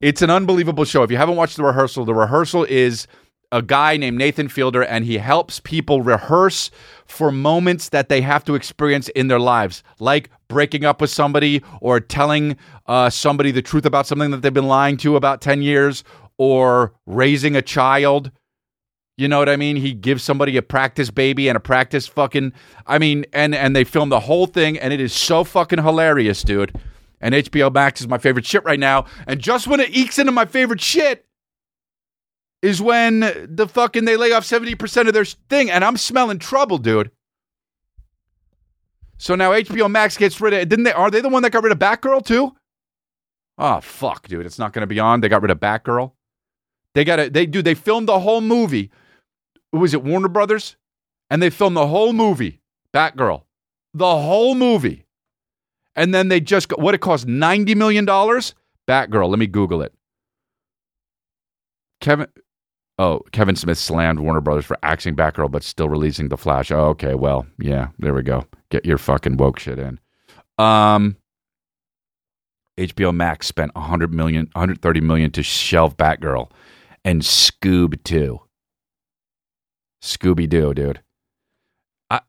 it's 0.00 0.22
an 0.22 0.30
unbelievable 0.30 0.84
show. 0.84 1.02
If 1.02 1.10
you 1.10 1.16
haven't 1.16 1.36
watched 1.36 1.56
the 1.56 1.64
rehearsal, 1.64 2.04
the 2.04 2.14
rehearsal 2.14 2.64
is 2.64 3.06
a 3.52 3.62
guy 3.62 3.96
named 3.96 4.18
Nathan 4.18 4.48
Fielder, 4.48 4.82
and 4.82 5.04
he 5.04 5.18
helps 5.18 5.60
people 5.60 6.02
rehearse 6.02 6.70
for 7.06 7.30
moments 7.30 7.90
that 7.90 8.08
they 8.08 8.20
have 8.20 8.44
to 8.44 8.54
experience 8.54 9.08
in 9.10 9.28
their 9.28 9.38
lives, 9.38 9.82
like 9.98 10.30
breaking 10.48 10.84
up 10.84 11.00
with 11.00 11.10
somebody 11.10 11.62
or 11.80 12.00
telling 12.00 12.56
uh, 12.86 13.08
somebody 13.08 13.52
the 13.52 13.62
truth 13.62 13.86
about 13.86 14.06
something 14.06 14.30
that 14.32 14.42
they've 14.42 14.52
been 14.52 14.66
lying 14.66 14.96
to 14.98 15.16
about 15.16 15.40
10 15.40 15.62
years 15.62 16.04
or 16.38 16.92
raising 17.06 17.56
a 17.56 17.62
child 17.62 18.30
you 19.16 19.28
know 19.28 19.38
what 19.38 19.48
I 19.48 19.56
mean? 19.56 19.76
He 19.76 19.94
gives 19.94 20.22
somebody 20.22 20.56
a 20.56 20.62
practice 20.62 21.10
baby 21.10 21.48
and 21.48 21.56
a 21.56 21.60
practice 21.60 22.06
fucking 22.06 22.52
I 22.86 22.98
mean 22.98 23.24
and 23.32 23.54
and 23.54 23.74
they 23.74 23.84
film 23.84 24.10
the 24.10 24.20
whole 24.20 24.46
thing 24.46 24.78
and 24.78 24.92
it 24.92 25.00
is 25.00 25.12
so 25.12 25.42
fucking 25.42 25.82
hilarious, 25.82 26.42
dude. 26.42 26.74
And 27.20 27.34
HBO 27.34 27.72
Max 27.72 28.02
is 28.02 28.08
my 28.08 28.18
favorite 28.18 28.44
shit 28.44 28.62
right 28.64 28.78
now. 28.78 29.06
And 29.26 29.40
just 29.40 29.66
when 29.66 29.80
it 29.80 29.96
ekes 29.96 30.18
into 30.18 30.32
my 30.32 30.44
favorite 30.44 30.82
shit 30.82 31.24
is 32.60 32.82
when 32.82 33.20
the 33.48 33.66
fucking 33.66 34.04
they 34.04 34.16
lay 34.16 34.32
off 34.32 34.44
70% 34.44 35.08
of 35.08 35.14
their 35.14 35.24
thing 35.24 35.70
and 35.70 35.82
I'm 35.82 35.96
smelling 35.96 36.38
trouble, 36.38 36.76
dude. 36.76 37.10
So 39.16 39.34
now 39.34 39.52
HBO 39.52 39.90
Max 39.90 40.18
gets 40.18 40.38
rid 40.42 40.52
of 40.52 40.68
didn't 40.68 40.84
they 40.84 40.92
are 40.92 41.10
they 41.10 41.22
the 41.22 41.30
one 41.30 41.42
that 41.42 41.52
got 41.52 41.62
rid 41.62 41.72
of 41.72 41.78
Batgirl 41.78 42.26
too? 42.26 42.54
Oh 43.56 43.80
fuck, 43.80 44.28
dude. 44.28 44.44
It's 44.44 44.58
not 44.58 44.74
gonna 44.74 44.86
be 44.86 45.00
on. 45.00 45.22
They 45.22 45.30
got 45.30 45.40
rid 45.40 45.50
of 45.50 45.58
Batgirl. 45.58 46.12
They 46.92 47.04
got 47.04 47.18
it. 47.18 47.32
They 47.32 47.46
do. 47.46 47.62
They 47.62 47.74
filmed 47.74 48.08
the 48.08 48.20
whole 48.20 48.42
movie 48.42 48.90
was 49.78 49.94
it 49.94 50.02
Warner 50.02 50.28
Brothers? 50.28 50.76
And 51.28 51.42
they 51.42 51.50
filmed 51.50 51.76
the 51.76 51.86
whole 51.88 52.12
movie, 52.12 52.60
Batgirl, 52.92 53.42
the 53.94 54.16
whole 54.16 54.54
movie. 54.54 55.06
And 55.96 56.14
then 56.14 56.28
they 56.28 56.40
just 56.40 56.70
what 56.78 56.94
it 56.94 57.00
cost 57.00 57.26
$90 57.26 57.74
million? 57.74 58.06
Batgirl, 58.06 59.28
let 59.28 59.38
me 59.38 59.46
Google 59.46 59.82
it. 59.82 59.92
Kevin, 62.00 62.28
oh, 62.98 63.20
Kevin 63.32 63.56
Smith 63.56 63.78
slammed 63.78 64.20
Warner 64.20 64.40
Brothers 64.40 64.66
for 64.66 64.78
axing 64.82 65.16
Batgirl, 65.16 65.50
but 65.50 65.62
still 65.62 65.88
releasing 65.88 66.28
The 66.28 66.36
Flash. 66.36 66.70
Oh, 66.70 66.88
okay, 66.88 67.14
well, 67.14 67.46
yeah, 67.58 67.88
there 67.98 68.14
we 68.14 68.22
go. 68.22 68.44
Get 68.70 68.84
your 68.84 68.98
fucking 68.98 69.38
woke 69.38 69.58
shit 69.58 69.78
in. 69.78 69.98
Um, 70.58 71.16
HBO 72.78 73.14
Max 73.14 73.46
spent 73.46 73.74
100 73.74 74.12
million, 74.12 74.48
130 74.52 75.00
million 75.00 75.30
to 75.32 75.42
shelve 75.42 75.96
Batgirl 75.96 76.50
and 77.04 77.22
Scoob 77.22 78.02
too. 78.04 78.40
Scooby 80.06 80.48
Doo, 80.48 80.74
dude. 80.74 81.00
I 82.10 82.20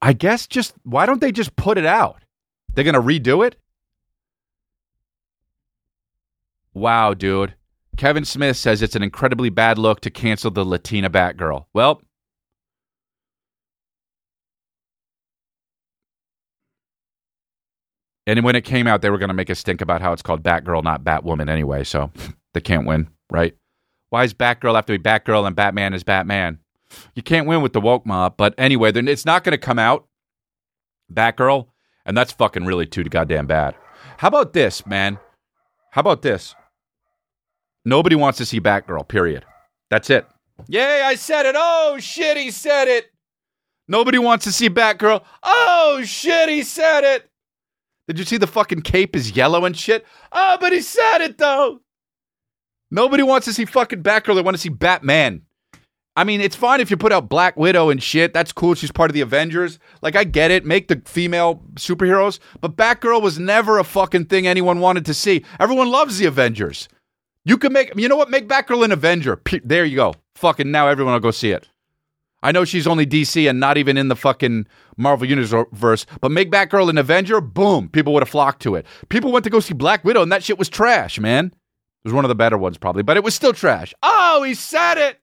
I 0.00 0.12
guess 0.12 0.46
just 0.46 0.74
why 0.84 1.06
don't 1.06 1.20
they 1.20 1.32
just 1.32 1.56
put 1.56 1.78
it 1.78 1.86
out? 1.86 2.22
They're 2.74 2.84
gonna 2.84 3.02
redo 3.02 3.46
it? 3.46 3.56
Wow, 6.74 7.14
dude. 7.14 7.54
Kevin 7.96 8.24
Smith 8.24 8.56
says 8.56 8.82
it's 8.82 8.96
an 8.96 9.02
incredibly 9.02 9.48
bad 9.50 9.78
look 9.78 10.00
to 10.00 10.10
cancel 10.10 10.50
the 10.50 10.64
Latina 10.64 11.08
Batgirl. 11.08 11.66
Well, 11.72 12.02
and 18.26 18.42
when 18.42 18.56
it 18.56 18.62
came 18.64 18.88
out, 18.88 19.02
they 19.02 19.10
were 19.10 19.18
going 19.18 19.28
to 19.28 19.34
make 19.34 19.50
a 19.50 19.54
stink 19.54 19.80
about 19.80 20.00
how 20.00 20.12
it's 20.12 20.22
called 20.22 20.42
Batgirl, 20.42 20.82
not 20.82 21.04
Batwoman 21.04 21.48
anyway, 21.48 21.84
so 21.84 22.10
they 22.54 22.60
can't 22.60 22.86
win, 22.86 23.08
right? 23.30 23.54
Why 24.10 24.24
is 24.24 24.34
Batgirl 24.34 24.74
have 24.74 24.86
to 24.86 24.98
be 24.98 25.02
Batgirl 25.02 25.46
and 25.46 25.54
Batman 25.56 25.94
is 25.94 26.02
Batman? 26.02 26.58
You 27.14 27.22
can't 27.22 27.46
win 27.46 27.62
with 27.62 27.72
the 27.72 27.80
woke 27.80 28.06
mob. 28.06 28.36
But 28.36 28.54
anyway, 28.58 28.92
then 28.92 29.08
it's 29.08 29.24
not 29.24 29.44
going 29.44 29.52
to 29.52 29.58
come 29.58 29.78
out, 29.78 30.06
Batgirl, 31.12 31.68
and 32.04 32.16
that's 32.16 32.32
fucking 32.32 32.64
really 32.64 32.86
too 32.86 33.04
goddamn 33.04 33.46
bad. 33.46 33.74
How 34.18 34.28
about 34.28 34.52
this, 34.52 34.86
man? 34.86 35.18
How 35.90 36.00
about 36.00 36.22
this? 36.22 36.54
Nobody 37.84 38.16
wants 38.16 38.38
to 38.38 38.46
see 38.46 38.60
Batgirl, 38.60 39.08
period. 39.08 39.44
That's 39.90 40.10
it. 40.10 40.26
Yay, 40.68 41.02
I 41.02 41.16
said 41.16 41.46
it. 41.46 41.54
Oh, 41.58 41.98
shit, 41.98 42.36
he 42.36 42.50
said 42.50 42.88
it. 42.88 43.10
Nobody 43.86 44.18
wants 44.18 44.44
to 44.44 44.52
see 44.52 44.70
Batgirl. 44.70 45.22
Oh, 45.42 46.02
shit, 46.04 46.48
he 46.48 46.62
said 46.62 47.04
it. 47.04 47.28
Did 48.08 48.18
you 48.18 48.24
see 48.24 48.38
the 48.38 48.46
fucking 48.46 48.82
cape 48.82 49.16
is 49.16 49.36
yellow 49.36 49.64
and 49.64 49.76
shit? 49.76 50.06
Oh, 50.32 50.56
but 50.60 50.72
he 50.72 50.80
said 50.80 51.20
it, 51.20 51.38
though. 51.38 51.80
Nobody 52.90 53.22
wants 53.22 53.46
to 53.46 53.52
see 53.52 53.64
fucking 53.64 54.02
Batgirl. 54.02 54.36
They 54.36 54.42
want 54.42 54.56
to 54.56 54.60
see 54.60 54.68
Batman. 54.68 55.42
I 56.16 56.22
mean, 56.22 56.40
it's 56.40 56.54
fine 56.54 56.80
if 56.80 56.90
you 56.90 56.96
put 56.96 57.12
out 57.12 57.28
Black 57.28 57.56
Widow 57.56 57.90
and 57.90 58.02
shit. 58.02 58.32
That's 58.32 58.52
cool. 58.52 58.74
She's 58.74 58.92
part 58.92 59.10
of 59.10 59.14
the 59.14 59.20
Avengers. 59.20 59.80
Like, 60.00 60.14
I 60.14 60.22
get 60.22 60.52
it. 60.52 60.64
Make 60.64 60.86
the 60.86 61.02
female 61.04 61.62
superheroes. 61.74 62.38
But 62.60 62.76
Batgirl 62.76 63.20
was 63.20 63.38
never 63.38 63.78
a 63.78 63.84
fucking 63.84 64.26
thing 64.26 64.46
anyone 64.46 64.78
wanted 64.78 65.04
to 65.06 65.14
see. 65.14 65.44
Everyone 65.58 65.90
loves 65.90 66.18
the 66.18 66.26
Avengers. 66.26 66.88
You 67.44 67.58
can 67.58 67.72
make, 67.72 67.92
you 67.96 68.08
know 68.08 68.16
what? 68.16 68.30
Make 68.30 68.48
Batgirl 68.48 68.84
an 68.84 68.92
Avenger. 68.92 69.40
There 69.64 69.84
you 69.84 69.96
go. 69.96 70.14
Fucking 70.36 70.70
now 70.70 70.86
everyone 70.86 71.14
will 71.14 71.20
go 71.20 71.30
see 71.32 71.50
it. 71.50 71.68
I 72.44 72.52
know 72.52 72.64
she's 72.64 72.86
only 72.86 73.06
DC 73.06 73.48
and 73.48 73.58
not 73.58 73.78
even 73.78 73.96
in 73.96 74.08
the 74.08 74.16
fucking 74.16 74.66
Marvel 74.98 75.26
Universe, 75.26 76.06
but 76.20 76.30
make 76.30 76.50
Batgirl 76.50 76.90
an 76.90 76.98
Avenger, 76.98 77.40
boom, 77.40 77.88
people 77.88 78.12
would 78.12 78.22
have 78.22 78.28
flocked 78.28 78.60
to 78.62 78.74
it. 78.74 78.84
People 79.08 79.32
went 79.32 79.44
to 79.44 79.50
go 79.50 79.60
see 79.60 79.72
Black 79.72 80.04
Widow 80.04 80.22
and 80.22 80.30
that 80.30 80.44
shit 80.44 80.58
was 80.58 80.68
trash, 80.68 81.18
man. 81.18 81.46
It 81.46 82.08
was 82.08 82.12
one 82.12 82.26
of 82.26 82.28
the 82.28 82.34
better 82.34 82.58
ones 82.58 82.76
probably, 82.76 83.02
but 83.02 83.16
it 83.16 83.24
was 83.24 83.34
still 83.34 83.54
trash. 83.54 83.94
Oh, 84.02 84.42
he 84.42 84.52
said 84.52 84.98
it. 84.98 85.20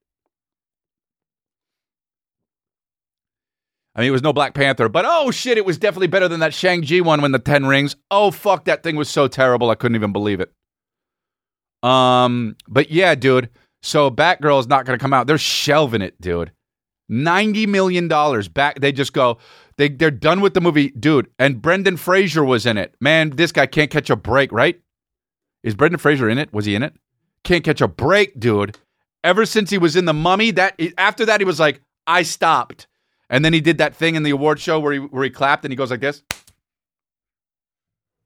I 3.96 4.02
mean, 4.02 4.08
it 4.08 4.12
was 4.12 4.24
no 4.24 4.32
Black 4.32 4.54
Panther, 4.54 4.88
but 4.88 5.06
oh 5.08 5.32
shit, 5.32 5.58
it 5.58 5.66
was 5.66 5.78
definitely 5.78 6.08
better 6.08 6.28
than 6.28 6.40
that 6.40 6.54
Shang-Chi 6.54 7.02
one 7.02 7.22
when 7.22 7.34
the 7.34 7.40
Ten 7.40 7.66
Rings. 7.66 7.96
Oh 8.10 8.32
fuck, 8.32 8.66
that 8.66 8.84
thing 8.84 8.96
was 8.96 9.10
so 9.10 9.28
terrible, 9.28 9.70
I 9.70 9.76
couldn't 9.76 9.96
even 9.96 10.14
believe 10.14 10.40
it. 10.40 10.52
Um, 11.84 12.56
but 12.68 12.92
yeah, 12.92 13.16
dude. 13.16 13.50
So 13.84 14.12
Batgirl 14.12 14.60
is 14.60 14.68
not 14.68 14.86
going 14.86 14.98
to 14.98 15.02
come 15.02 15.14
out. 15.14 15.28
They're 15.28 15.38
shelving 15.38 16.02
it, 16.02 16.20
dude. 16.22 16.52
Ninety 17.10 17.66
million 17.66 18.08
dollars 18.08 18.48
back. 18.48 18.80
They 18.80 18.92
just 18.92 19.12
go. 19.12 19.40
They 19.78 19.90
they're 19.90 20.12
done 20.12 20.40
with 20.40 20.54
the 20.54 20.62
movie, 20.62 20.90
dude. 20.92 21.28
And 21.40 21.62
Brendan 21.62 21.98
Fraser 21.98 22.46
was 22.46 22.66
in 22.66 22.78
it. 22.78 22.96
Man, 23.02 23.32
this 23.32 23.52
guy 23.52 23.66
can't 23.66 23.92
catch 23.92 24.10
a 24.10 24.16
break, 24.16 24.52
right? 24.52 24.80
Is 25.64 25.76
Brendan 25.76 26.00
Fraser 26.00 26.30
in 26.30 26.38
it? 26.38 26.54
Was 26.54 26.66
he 26.66 26.76
in 26.76 26.84
it? 26.84 26.94
Can't 27.44 27.64
catch 27.64 27.82
a 27.82 27.88
break, 27.88 28.40
dude. 28.40 28.78
Ever 29.24 29.46
since 29.46 29.70
he 29.70 29.78
was 29.78 29.96
in 29.96 30.06
the 30.06 30.14
Mummy, 30.14 30.52
that 30.52 30.80
after 30.98 31.26
that 31.26 31.42
he 31.42 31.46
was 31.46 31.60
like, 31.60 31.82
I 32.08 32.24
stopped. 32.24 32.88
And 33.32 33.44
then 33.44 33.54
he 33.54 33.62
did 33.62 33.80
that 33.80 33.96
thing 33.96 34.16
in 34.16 34.24
the 34.24 34.30
award 34.30 34.60
show 34.60 34.80
where 34.80 34.94
he 34.94 35.00
where 35.00 35.24
he 35.24 35.30
clapped 35.32 35.66
and 35.66 35.72
he 35.72 35.76
goes 35.76 35.90
like 35.90 36.02
this. 36.02 36.22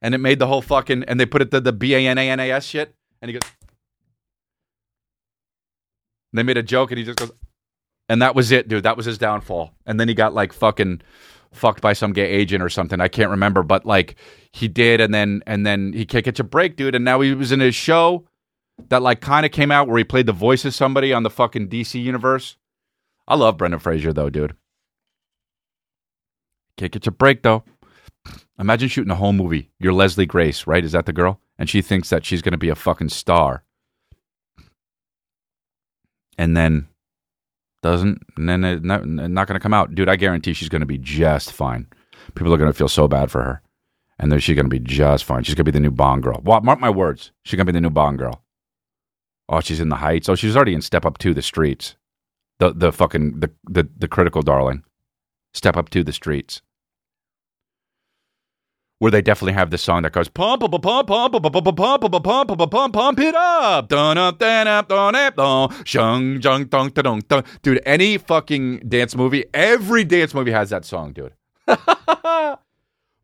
And 0.02 0.14
it 0.14 0.18
made 0.18 0.40
the 0.40 0.48
whole 0.48 0.62
fucking 0.62 1.04
and 1.06 1.20
they 1.20 1.26
put 1.26 1.42
it 1.42 1.52
the 1.52 1.62
the 1.62 1.72
B 1.72 1.94
A 1.96 2.08
N 2.08 2.18
A 2.18 2.30
N 2.30 2.40
A 2.40 2.52
S 2.52 2.66
shit. 2.66 2.94
And 3.22 3.30
he 3.30 3.34
goes 3.40 3.50
They 6.34 6.44
made 6.44 6.58
a 6.58 6.64
joke 6.64 6.92
and 6.92 6.98
he 6.98 7.06
just 7.06 7.20
goes 7.20 7.32
and 8.10 8.22
that 8.22 8.36
was 8.36 8.52
it, 8.52 8.68
dude. 8.68 8.84
That 8.84 8.98
was 8.98 9.06
his 9.06 9.18
downfall. 9.18 9.74
And 9.86 10.00
then 10.00 10.08
he 10.08 10.14
got 10.14 10.34
like 10.34 10.54
fucking 10.54 11.02
fucked 11.54 11.82
by 11.82 11.94
some 11.94 12.12
gay 12.12 12.28
agent 12.28 12.62
or 12.62 12.70
something. 12.70 13.00
I 13.00 13.08
can't 13.08 13.30
remember, 13.30 13.64
but 13.64 13.86
like 13.86 14.16
he 14.52 14.68
did, 14.68 15.02
and 15.02 15.14
then 15.14 15.44
and 15.46 15.66
then 15.66 15.94
he 15.94 16.06
can't 16.06 16.26
catch 16.26 16.40
a 16.40 16.44
break, 16.44 16.76
dude. 16.76 16.96
And 16.96 17.06
now 17.06 17.22
he 17.22 17.34
was 17.34 17.52
in 17.52 17.60
his 17.60 17.76
show 17.76 18.28
that 18.90 19.02
like 19.02 19.22
kind 19.22 19.46
of 19.46 19.52
came 19.52 19.72
out 19.72 19.88
where 19.88 19.98
he 19.98 20.04
played 20.04 20.26
the 20.26 20.34
voice 20.34 20.66
of 20.66 20.74
somebody 20.74 21.14
on 21.14 21.24
the 21.24 21.30
fucking 21.30 21.70
DC 21.70 22.02
universe. 22.02 22.58
I 23.28 23.36
love 23.36 23.58
Brendan 23.58 23.80
Fraser 23.80 24.12
though, 24.12 24.30
dude. 24.30 24.56
Can't 26.78 26.92
get 26.92 27.06
your 27.06 27.14
break 27.14 27.44
though. 27.44 27.64
Imagine 28.60 28.90
shooting 28.90 29.12
a 29.12 29.16
whole 29.16 29.34
movie. 29.34 29.70
You're 29.80 29.94
Leslie 29.94 30.26
Grace, 30.26 30.66
right? 30.68 30.84
Is 30.84 30.94
that 30.94 31.06
the 31.06 31.14
girl? 31.14 31.40
And 31.58 31.70
she 31.70 31.82
thinks 31.82 32.10
that 32.10 32.26
she's 32.26 32.42
going 32.42 32.54
to 32.54 32.58
be 32.58 32.70
a 32.70 32.76
fucking 32.76 33.10
star. 33.10 33.64
and 36.38 36.56
then 36.56 36.88
doesn't, 37.82 38.22
and 38.38 38.50
then 38.50 38.62
not, 38.84 39.06
not 39.06 39.48
going 39.48 39.60
to 39.60 39.64
come 39.64 39.74
out. 39.74 39.94
Dude, 39.94 40.10
I 40.10 40.16
guarantee 40.16 40.54
she's 40.54 40.70
going 40.70 40.82
to 40.82 40.88
be 40.88 40.98
just 40.98 41.52
fine. 41.52 41.88
People 42.34 42.54
are 42.54 42.58
going 42.58 42.72
to 42.72 42.78
feel 42.78 42.88
so 42.88 43.08
bad 43.08 43.30
for 43.30 43.44
her. 43.44 43.62
And 44.18 44.32
then 44.32 44.40
she's 44.40 44.56
going 44.56 44.66
to 44.66 44.70
be 44.70 44.80
just 44.80 45.26
fine. 45.26 45.44
She's 45.44 45.56
going 45.56 45.66
to 45.66 45.72
be 45.72 45.78
the 45.78 45.82
new 45.82 45.92
Bond 45.92 46.24
girl. 46.24 46.42
Well, 46.44 46.62
mark 46.62 46.80
my 46.80 46.90
words. 46.90 47.32
She's 47.44 47.58
going 47.58 47.68
to 47.68 47.72
be 47.72 47.78
the 47.78 47.82
new 47.82 47.90
Bond 47.90 48.18
girl. 48.18 48.44
Oh, 49.50 49.60
she's 49.60 49.80
in 49.80 49.90
the 49.90 49.98
heights. 49.98 50.30
Oh, 50.30 50.36
she's 50.36 50.56
already 50.56 50.74
in 50.74 50.82
Step 50.82 51.06
Up 51.06 51.18
to 51.20 51.34
the 51.34 51.42
Streets. 51.42 51.96
The 52.60 52.72
the 52.74 52.92
fucking 52.92 53.42
the 53.42 53.52
the, 53.70 53.88
the 53.98 54.08
critical 54.08 54.42
darling. 54.42 54.84
Step 55.54 55.78
Up 55.78 55.90
to 55.90 56.04
the 56.04 56.14
Streets. 56.14 56.62
Where 59.06 59.12
they 59.12 59.22
definitely 59.22 59.54
have 59.54 59.70
this 59.70 59.84
song 59.84 60.02
that 60.02 60.14
goes 60.14 60.30
pump 60.30 60.62
pump 60.62 60.82
pump 60.82 61.08
pump 61.08 61.32
pump 61.32 61.44
pump 61.44 61.78
pump 61.78 61.78
pump 61.78 62.24
pump 62.24 62.58
pump 62.58 62.72
pump 62.72 62.94
pump 62.96 63.20
it 63.20 63.36
up 63.36 63.88
dun 63.88 64.18
up 64.18 64.40
dun 64.40 64.68
up 64.68 64.88
dun 64.88 65.14
up 65.14 65.36
dun 65.36 65.86
shung 65.86 66.42
jung 66.42 66.66
dun 66.66 66.90
dun 66.90 67.22
dun 67.30 67.44
dude 67.62 67.80
any 67.86 68.18
fucking 68.18 68.80
dance 68.80 69.16
movie 69.16 69.46
every 69.54 70.04
dance 70.04 70.34
movie 70.34 70.50
has 70.50 70.72
that 70.72 70.84
song 70.86 71.14
dude 71.14 71.36
pump 71.68 72.58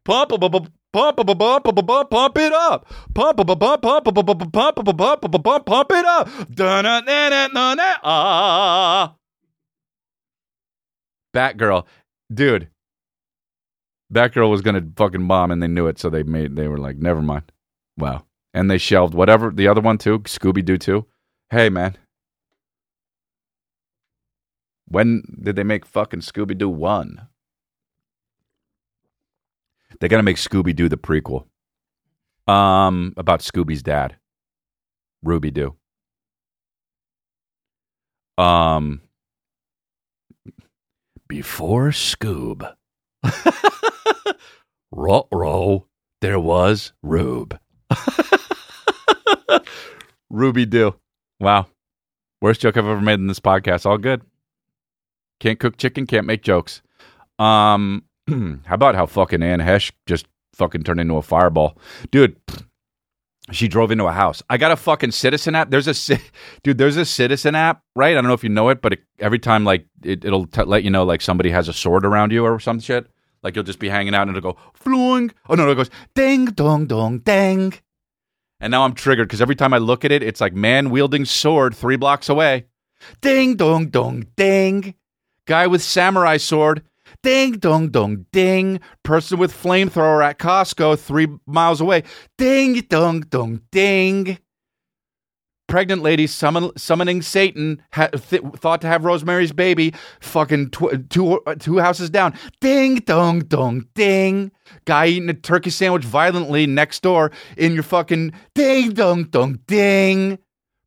pump 0.06 0.30
pump 0.30 0.70
pump 0.92 1.18
pump 1.18 1.88
pump 1.88 2.10
pump 2.12 2.38
it 2.38 2.54
up 2.54 2.86
pump 3.16 3.38
pump 3.38 3.60
pump 3.60 3.82
pump 3.82 4.04
pump 4.04 4.16
pump 4.16 4.54
pump 4.54 4.76
pump 4.86 5.22
pump 5.32 5.44
pump 5.44 5.66
pump 5.66 5.92
it 5.94 6.06
up 6.06 6.30
dun 6.54 6.84
dun 6.84 7.06
dun 7.08 7.54
dun 7.56 7.80
ah 8.04 9.16
Batgirl 11.34 11.88
dude 12.32 12.70
Batgirl 14.12 14.50
was 14.50 14.62
gonna 14.62 14.86
fucking 14.98 15.28
bomb, 15.28 15.52
and 15.52 15.64
they 15.64 15.68
knew 15.68 15.88
it, 15.88 16.00
so 16.00 16.10
they 16.10 16.24
made 16.24 16.56
they 16.56 16.68
were 16.68 16.78
like, 16.78 16.98
never 16.98 17.22
mind. 17.22 17.52
Wow, 17.98 18.26
and 18.54 18.70
they 18.70 18.78
shelved 18.78 19.14
whatever 19.14 19.52
the 19.52 19.68
other 19.68 19.82
one 19.82 19.98
too, 19.98 20.20
Scooby 20.20 20.64
Doo 20.64 20.78
too. 20.78 21.06
Hey 21.50 21.70
man, 21.70 21.98
when 24.88 25.24
did 25.42 25.56
they 25.56 25.64
make 25.64 25.86
fucking 25.86 26.22
Scooby 26.22 26.58
Doo 26.58 26.70
one? 26.70 27.28
They 30.00 30.08
gotta 30.08 30.24
make 30.24 30.38
Scooby 30.38 30.76
Doo 30.76 30.90
the 30.90 30.98
prequel. 30.98 31.46
Um, 32.48 33.14
about 33.18 33.42
Scooby's 33.42 33.84
dad, 33.84 34.18
Ruby 35.24 35.52
Doo. 35.52 35.76
Um, 38.38 39.02
before 41.28 41.90
Scoob. 41.90 42.74
Ruh 44.92 45.24
row, 45.32 45.88
there 46.20 46.40
was 46.40 46.94
Rube. 47.02 47.58
Ruby 50.30 50.66
Doo. 50.66 50.96
Wow. 51.40 51.68
Worst 52.42 52.62
joke 52.62 52.78
I've 52.78 52.86
ever 52.86 53.02
made 53.02 53.20
in 53.20 53.28
this 53.28 53.40
podcast. 53.40 53.86
All 53.86 53.98
good. 53.98 54.22
Can't 55.40 55.60
cook 55.60 55.78
chicken, 55.78 56.08
can't 56.08 56.28
make 56.28 56.44
jokes. 56.44 56.82
Um, 57.40 58.04
how 58.30 58.76
about 58.76 58.96
how 58.96 59.06
fucking 59.06 59.42
Anne 59.42 59.60
Heche 59.60 59.92
just 60.06 60.28
fucking 60.54 60.84
turned 60.84 61.00
into 61.00 61.16
a 61.16 61.22
fireball? 61.22 61.78
Dude, 62.12 62.36
she 63.52 63.68
drove 63.68 63.92
into 63.92 64.06
a 64.06 64.12
house. 64.12 64.44
I 64.50 64.58
got 64.58 64.72
a 64.72 64.76
fucking 64.78 65.12
citizen 65.12 65.56
app. 65.56 65.70
There's 65.70 65.88
a 65.88 66.20
dude. 66.64 66.78
There's 66.78 66.98
a 66.98 67.06
citizen 67.06 67.56
app, 67.56 67.82
right? 67.96 68.12
I 68.12 68.14
don't 68.16 68.28
know 68.28 68.34
if 68.34 68.44
you 68.44 68.50
know 68.50 68.70
it, 68.70 68.82
but 68.82 68.94
it, 68.94 69.00
every 69.20 69.40
time 69.40 69.64
like 69.64 69.86
it, 70.04 70.24
will 70.24 70.48
t- 70.48 70.64
let 70.64 70.84
you 70.84 70.90
know 70.90 71.04
like 71.04 71.22
somebody 71.22 71.50
has 71.50 71.68
a 71.68 71.74
sword 71.74 72.06
around 72.06 72.32
you 72.32 72.46
or 72.46 72.60
some 72.60 72.80
shit. 72.80 73.08
Like 73.44 73.56
you'll 73.56 73.64
just 73.64 73.80
be 73.80 73.90
hanging 73.90 74.14
out 74.14 74.28
and 74.28 74.38
it'll 74.38 74.54
go 74.54 74.60
fluing. 74.74 75.32
Oh 75.50 75.56
no, 75.56 75.66
no, 75.66 75.72
it 75.72 75.76
goes 75.76 75.90
ding 76.16 76.46
dong 76.46 76.86
dong 76.86 77.20
dang. 77.20 77.74
And 78.60 78.72
now 78.72 78.84
I'm 78.84 78.94
triggered 78.94 79.28
because 79.28 79.42
every 79.42 79.56
time 79.56 79.74
I 79.74 79.80
look 79.80 80.06
at 80.06 80.12
it, 80.12 80.22
it's 80.22 80.42
like 80.42 80.54
man 80.54 80.90
wielding 80.90 81.26
sword 81.26 81.76
three 81.76 81.96
blocks 81.96 82.30
away. 82.30 82.66
Ding 83.22 83.56
dong 83.56 83.88
dong 83.88 84.28
ding. 84.36 84.94
Guy 85.48 85.68
with 85.68 85.82
samurai 85.82 86.38
sword. 86.38 86.84
Ding 87.24 87.54
dong 87.54 87.90
dong 87.90 88.28
ding. 88.32 88.80
Person 89.04 89.40
with 89.40 89.52
flamethrower 89.52 90.24
at 90.24 90.38
Costco 90.38 91.00
three 91.00 91.28
miles 91.48 91.82
away. 91.82 92.04
Ding 92.38 92.82
dong 92.82 93.22
dong 93.22 93.62
ding 93.72 94.38
pregnant 95.72 96.02
lady 96.02 96.28
summon, 96.28 96.70
summoning 96.76 97.22
Satan, 97.22 97.82
ha, 97.94 98.08
th- 98.08 98.42
thought 98.58 98.82
to 98.82 98.88
have 98.88 99.06
Rosemary's 99.06 99.54
baby, 99.54 99.94
fucking 100.20 100.70
tw- 100.72 101.10
two, 101.10 101.42
two 101.60 101.78
houses 101.80 102.10
down. 102.10 102.38
Ding, 102.60 102.98
dong, 102.98 103.40
dong, 103.40 103.88
ding. 103.96 104.52
Guy 104.84 105.08
eating 105.08 105.30
a 105.30 105.34
turkey 105.34 105.70
sandwich 105.70 106.04
violently 106.04 106.68
next 106.68 107.02
door 107.02 107.32
in 107.56 107.74
your 107.74 107.84
fucking 107.84 108.34
ding, 108.54 108.90
dong, 108.90 109.24
dong, 109.24 109.60
ding. 109.66 110.40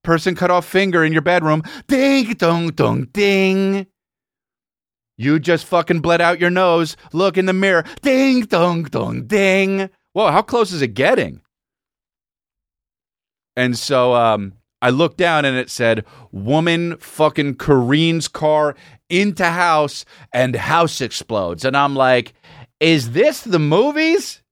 Person 0.02 0.34
cut 0.34 0.50
off 0.50 0.66
finger 0.66 1.02
in 1.02 1.14
your 1.14 1.22
bedroom. 1.22 1.62
Ding, 1.88 2.34
dong, 2.34 2.68
dong, 2.68 3.08
ding. 3.10 3.86
You 5.16 5.38
just 5.38 5.64
fucking 5.64 6.00
bled 6.00 6.20
out 6.20 6.40
your 6.40 6.50
nose. 6.50 6.94
Look 7.14 7.38
in 7.38 7.46
the 7.46 7.54
mirror. 7.54 7.84
Ding, 8.02 8.42
dong, 8.42 8.82
dong, 8.82 9.26
ding. 9.26 9.88
Whoa, 10.12 10.30
how 10.30 10.42
close 10.42 10.72
is 10.72 10.82
it 10.82 10.88
getting? 10.88 11.40
And 13.56 13.78
so, 13.78 14.14
um, 14.14 14.52
I 14.84 14.90
looked 14.90 15.16
down 15.16 15.46
and 15.46 15.56
it 15.56 15.70
said, 15.70 16.04
woman 16.30 16.98
fucking 16.98 17.54
careens 17.54 18.28
car 18.28 18.76
into 19.08 19.46
house 19.46 20.04
and 20.30 20.54
house 20.54 21.00
explodes. 21.00 21.64
And 21.64 21.74
I'm 21.74 21.96
like, 21.96 22.34
is 22.80 23.12
this 23.12 23.40
the 23.40 23.58
movies? 23.58 24.42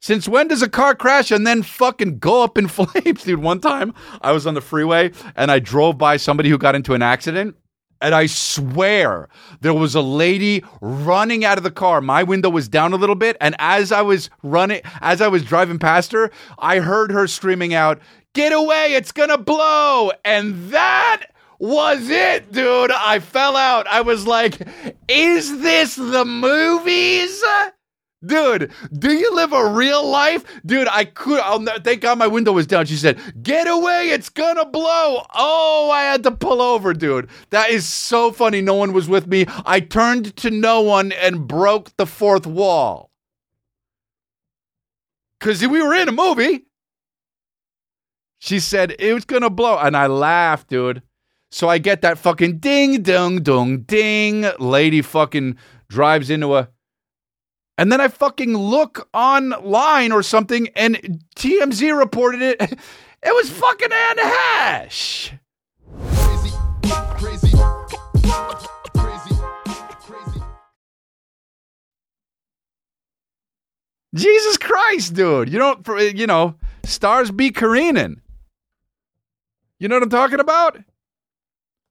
Since 0.00 0.26
when 0.28 0.48
does 0.48 0.62
a 0.62 0.68
car 0.68 0.94
crash 0.94 1.30
and 1.30 1.46
then 1.46 1.62
fucking 1.62 2.20
go 2.20 2.42
up 2.42 2.56
in 2.56 2.68
flames? 2.68 3.24
Dude, 3.24 3.42
one 3.42 3.60
time 3.60 3.92
I 4.22 4.32
was 4.32 4.46
on 4.46 4.54
the 4.54 4.62
freeway 4.62 5.12
and 5.36 5.50
I 5.50 5.58
drove 5.58 5.98
by 5.98 6.16
somebody 6.16 6.48
who 6.48 6.56
got 6.56 6.74
into 6.74 6.94
an 6.94 7.02
accident. 7.02 7.54
And 8.00 8.14
I 8.14 8.26
swear 8.26 9.28
there 9.60 9.74
was 9.74 9.94
a 9.94 10.00
lady 10.00 10.64
running 10.80 11.44
out 11.44 11.58
of 11.58 11.64
the 11.64 11.70
car. 11.70 12.00
My 12.00 12.22
window 12.22 12.48
was 12.48 12.66
down 12.66 12.94
a 12.94 12.96
little 12.96 13.14
bit. 13.14 13.36
And 13.42 13.54
as 13.58 13.92
I 13.92 14.00
was 14.00 14.30
running, 14.42 14.80
as 15.02 15.20
I 15.20 15.28
was 15.28 15.44
driving 15.44 15.78
past 15.78 16.12
her, 16.12 16.30
I 16.58 16.78
heard 16.78 17.12
her 17.12 17.26
screaming 17.26 17.74
out, 17.74 18.00
Get 18.34 18.52
away, 18.52 18.94
it's 18.94 19.12
gonna 19.12 19.38
blow. 19.38 20.10
And 20.24 20.70
that 20.70 21.26
was 21.58 22.10
it, 22.10 22.50
dude. 22.52 22.90
I 22.90 23.20
fell 23.20 23.56
out. 23.56 23.86
I 23.86 24.00
was 24.00 24.26
like, 24.26 24.60
is 25.08 25.60
this 25.60 25.94
the 25.94 26.24
movies? 26.24 27.42
Dude, 28.26 28.72
do 28.92 29.12
you 29.12 29.34
live 29.34 29.52
a 29.52 29.68
real 29.68 30.04
life? 30.04 30.44
Dude, 30.64 30.88
I 30.90 31.04
could. 31.04 31.40
I'll, 31.40 31.64
thank 31.80 32.00
God 32.00 32.18
my 32.18 32.26
window 32.26 32.52
was 32.52 32.66
down. 32.66 32.86
She 32.86 32.96
said, 32.96 33.20
Get 33.42 33.68
away, 33.68 34.10
it's 34.10 34.30
gonna 34.30 34.64
blow. 34.64 35.24
Oh, 35.34 35.90
I 35.92 36.02
had 36.02 36.22
to 36.24 36.30
pull 36.30 36.62
over, 36.62 36.94
dude. 36.94 37.28
That 37.50 37.70
is 37.70 37.86
so 37.86 38.32
funny. 38.32 38.60
No 38.60 38.74
one 38.74 38.92
was 38.92 39.08
with 39.08 39.26
me. 39.26 39.46
I 39.66 39.80
turned 39.80 40.36
to 40.38 40.50
no 40.50 40.80
one 40.80 41.12
and 41.12 41.46
broke 41.46 41.94
the 41.96 42.06
fourth 42.06 42.46
wall. 42.46 43.10
Because 45.38 45.66
we 45.66 45.82
were 45.82 45.94
in 45.94 46.08
a 46.08 46.12
movie. 46.12 46.64
She 48.44 48.60
said 48.60 48.94
it 48.98 49.14
was 49.14 49.24
gonna 49.24 49.48
blow, 49.48 49.78
and 49.78 49.96
I 49.96 50.06
laughed, 50.06 50.68
dude. 50.68 51.00
So 51.50 51.70
I 51.70 51.78
get 51.78 52.02
that 52.02 52.18
fucking 52.18 52.58
ding 52.58 53.00
dong 53.00 53.42
dong 53.42 53.84
ding. 53.84 54.44
Lady 54.58 55.00
fucking 55.00 55.56
drives 55.88 56.28
into 56.28 56.54
a 56.54 56.68
and 57.78 57.90
then 57.90 58.02
I 58.02 58.08
fucking 58.08 58.54
look 58.54 59.08
online 59.14 60.12
or 60.12 60.22
something 60.22 60.68
and 60.76 61.24
TMZ 61.36 61.98
reported 61.98 62.42
it. 62.42 62.78
It 63.26 63.34
was 63.34 63.48
fucking 63.48 63.88
Anne 63.90 64.18
Heche. 64.18 65.38
Crazy, 66.12 66.50
crazy, 67.16 67.56
crazy. 70.04 70.42
Jesus 74.14 74.58
Christ, 74.58 75.14
dude. 75.14 75.48
You 75.48 75.58
don't, 75.58 75.88
you 76.14 76.26
know, 76.26 76.56
stars 76.84 77.30
be 77.30 77.50
careening. 77.50 78.20
You 79.84 79.88
know 79.88 79.96
what 79.96 80.04
I'm 80.04 80.08
talking 80.08 80.40
about? 80.40 80.78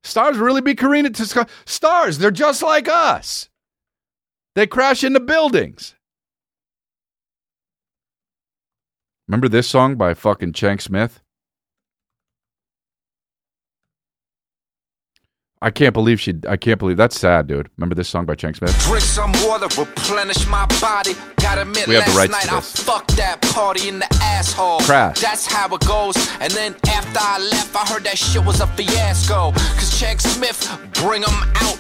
Stars 0.03 0.37
really 0.37 0.61
be 0.61 0.73
careening 0.73 1.13
to 1.13 1.25
sky. 1.27 1.45
stars. 1.65 2.17
They're 2.17 2.31
just 2.31 2.63
like 2.63 2.87
us. 2.87 3.49
They 4.55 4.65
crash 4.65 5.03
into 5.03 5.19
buildings. 5.19 5.93
Remember 9.27 9.47
this 9.47 9.67
song 9.67 9.95
by 9.95 10.15
fucking 10.15 10.53
Chang 10.53 10.79
Smith? 10.79 11.21
I 15.63 15.71
can't 15.71 15.93
believe 15.93 16.19
she. 16.19 16.35
I 16.49 16.57
can't 16.57 16.77
believe 16.77 16.97
that's 16.97 17.17
sad, 17.17 17.47
dude. 17.47 17.69
Remember 17.77 17.95
this 17.95 18.09
song 18.09 18.25
by 18.25 18.35
Chang 18.35 18.53
Smith? 18.53 18.77
Drink 18.85 19.01
some 19.01 19.31
water, 19.45 19.67
replenish 19.79 20.45
my 20.47 20.65
body. 20.81 21.13
Got 21.37 21.65
we 21.87 21.95
have 21.95 22.05
the 22.05 22.11
rights 22.17 22.33
night 22.33 22.43
to 22.49 22.55
this. 22.55 22.79
I 22.81 22.83
fucked 22.83 23.15
that 23.15 23.41
party 23.41 23.87
in 23.87 23.99
the 23.99 24.07
asshole. 24.21 24.81
Crash. 24.81 25.21
That's 25.21 25.45
how 25.45 25.73
it 25.73 25.87
goes. 25.87 26.17
And 26.41 26.51
then 26.51 26.75
after 26.89 27.17
I 27.17 27.39
left, 27.39 27.73
I 27.77 27.87
heard 27.87 28.03
that 28.03 28.17
shit 28.17 28.43
was 28.43 28.59
a 28.59 28.67
fiasco. 28.67 29.53
Cause 29.79 29.97
Chang 29.97 30.19
Smith 30.19 30.59
bring 30.95 31.21
them 31.21 31.39
out. 31.55 31.79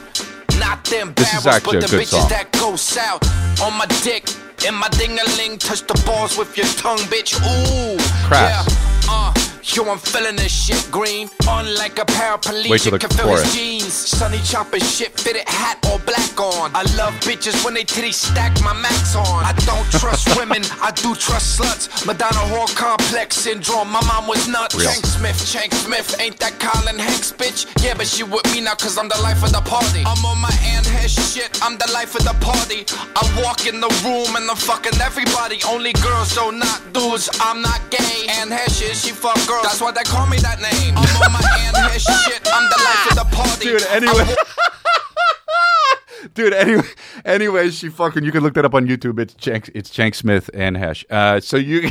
Not 0.59 0.85
them 0.85 1.11
this 1.17 1.33
is 1.33 1.45
actually 1.45 1.81
but 1.81 1.89
the 1.89 1.97
bitches 1.97 2.21
song. 2.21 2.29
that 2.29 2.53
go 2.53 2.77
south 2.77 3.21
on 3.61 3.77
my 3.77 3.85
dick. 4.01 4.29
And 4.65 4.77
my 4.77 4.87
ding 4.95 5.19
a 5.19 5.25
ling, 5.35 5.57
touch 5.57 5.81
the 5.81 6.01
balls 6.05 6.37
with 6.37 6.55
your 6.55 6.67
tongue, 6.67 7.03
bitch. 7.11 7.35
Ooh, 7.35 7.97
Crash. 8.29 8.65
Yeah, 8.65 9.09
uh, 9.09 9.33
Yo, 9.65 9.89
I'm 9.89 9.97
feeling 9.97 10.35
this 10.35 10.51
shit 10.51 10.91
green. 10.91 11.29
On 11.47 11.65
like 11.75 11.97
a 11.97 12.05
paraplegic, 12.05 12.69
Wait 12.69 12.81
till 12.81 12.91
the 12.91 12.99
can 12.99 13.09
feel 13.11 13.29
his 13.29 13.53
jeans. 13.55 13.93
Sunny 13.93 14.37
chopper 14.39 14.79
shit, 14.79 15.17
fitted 15.17 15.47
hat 15.47 15.79
or 15.89 15.99
black 15.99 16.37
on. 16.37 16.69
I 16.75 16.83
love 16.99 17.13
bitches 17.23 17.63
when 17.63 17.73
they 17.73 17.85
titties 17.85 18.15
stack 18.15 18.51
my 18.61 18.73
max 18.73 19.15
on. 19.15 19.25
I 19.43 19.53
don't 19.65 19.89
trust 19.89 20.27
women, 20.37 20.63
I 20.81 20.91
do 20.91 21.15
trust 21.15 21.57
sluts. 21.59 22.05
Madonna 22.05 22.43
whore 22.51 22.67
complex 22.75 23.37
syndrome. 23.37 23.89
My 23.89 24.03
mom 24.05 24.27
was 24.27 24.47
nuts. 24.49 24.75
Real. 24.75 24.91
Shank 24.91 25.05
Smith, 25.05 25.47
Shank 25.47 25.73
Smith, 25.73 26.19
ain't 26.19 26.37
that 26.39 26.59
Colin 26.59 26.99
Hanks, 26.99 27.31
bitch? 27.31 27.63
Yeah, 27.81 27.93
but 27.95 28.05
she 28.05 28.23
with 28.23 28.43
me 28.53 28.59
now 28.59 28.75
cause 28.75 28.97
I'm 28.97 29.07
the 29.07 29.21
life 29.23 29.43
of 29.43 29.53
the 29.53 29.61
party. 29.61 30.03
I'm 30.05 30.25
on 30.25 30.39
my 30.41 30.51
Anne 30.75 30.83
Heche 30.83 31.15
shit, 31.33 31.63
I'm 31.63 31.77
the 31.77 31.89
life 31.93 32.15
of 32.15 32.25
the 32.25 32.35
party. 32.43 32.83
I 33.15 33.23
walk 33.41 33.65
in 33.65 33.79
the 33.79 33.89
room 34.03 34.35
and 34.35 34.43
I'm 34.49 34.57
fucking 34.57 34.99
everybody. 34.99 35.59
Only 35.65 35.93
girls, 36.03 36.31
so 36.35 36.51
not 36.51 36.83
dudes. 36.91 37.29
I'm 37.39 37.61
not 37.61 37.79
gay. 37.89 38.27
Anne 38.27 38.49
Heche 38.51 38.91
is, 38.91 38.99
she 39.01 39.11
fuck 39.11 39.39
girls. 39.47 39.52
That's 39.61 39.81
why 39.81 39.91
they 39.91 40.03
call 40.03 40.27
me 40.27 40.37
that 40.37 40.59
name. 40.61 40.95
I'm 40.97 41.21
on 41.21 41.31
my 41.33 41.39
Anne 41.59 41.73
Heche 41.73 42.07
shit, 42.25 42.41
I'm 42.51 42.69
the 42.69 42.79
life 42.83 43.11
of 43.11 43.15
the 43.17 43.35
party. 43.35 43.65
Dude, 43.65 43.83
anyway. 43.87 44.35
Dude, 46.33 46.53
anyway, 46.53 46.87
anyway, 47.25 47.69
she 47.69 47.89
fucking. 47.89 48.23
You 48.23 48.31
can 48.31 48.43
look 48.43 48.53
that 48.53 48.63
up 48.65 48.73
on 48.73 48.87
YouTube. 48.87 49.19
It's 49.19 49.33
Chank. 49.33 49.69
It's 49.75 49.89
Chank 49.89 50.15
Smith 50.15 50.49
and 50.53 50.77
Heche. 50.77 51.03
Uh, 51.09 51.41
so 51.41 51.57
you, 51.57 51.89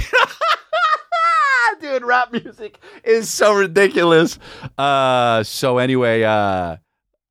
dude, 1.81 2.03
rap 2.03 2.33
music 2.33 2.79
is 3.05 3.29
so 3.29 3.55
ridiculous. 3.55 4.39
Uh, 4.79 5.43
so 5.43 5.77
anyway, 5.79 6.23
uh, 6.23 6.77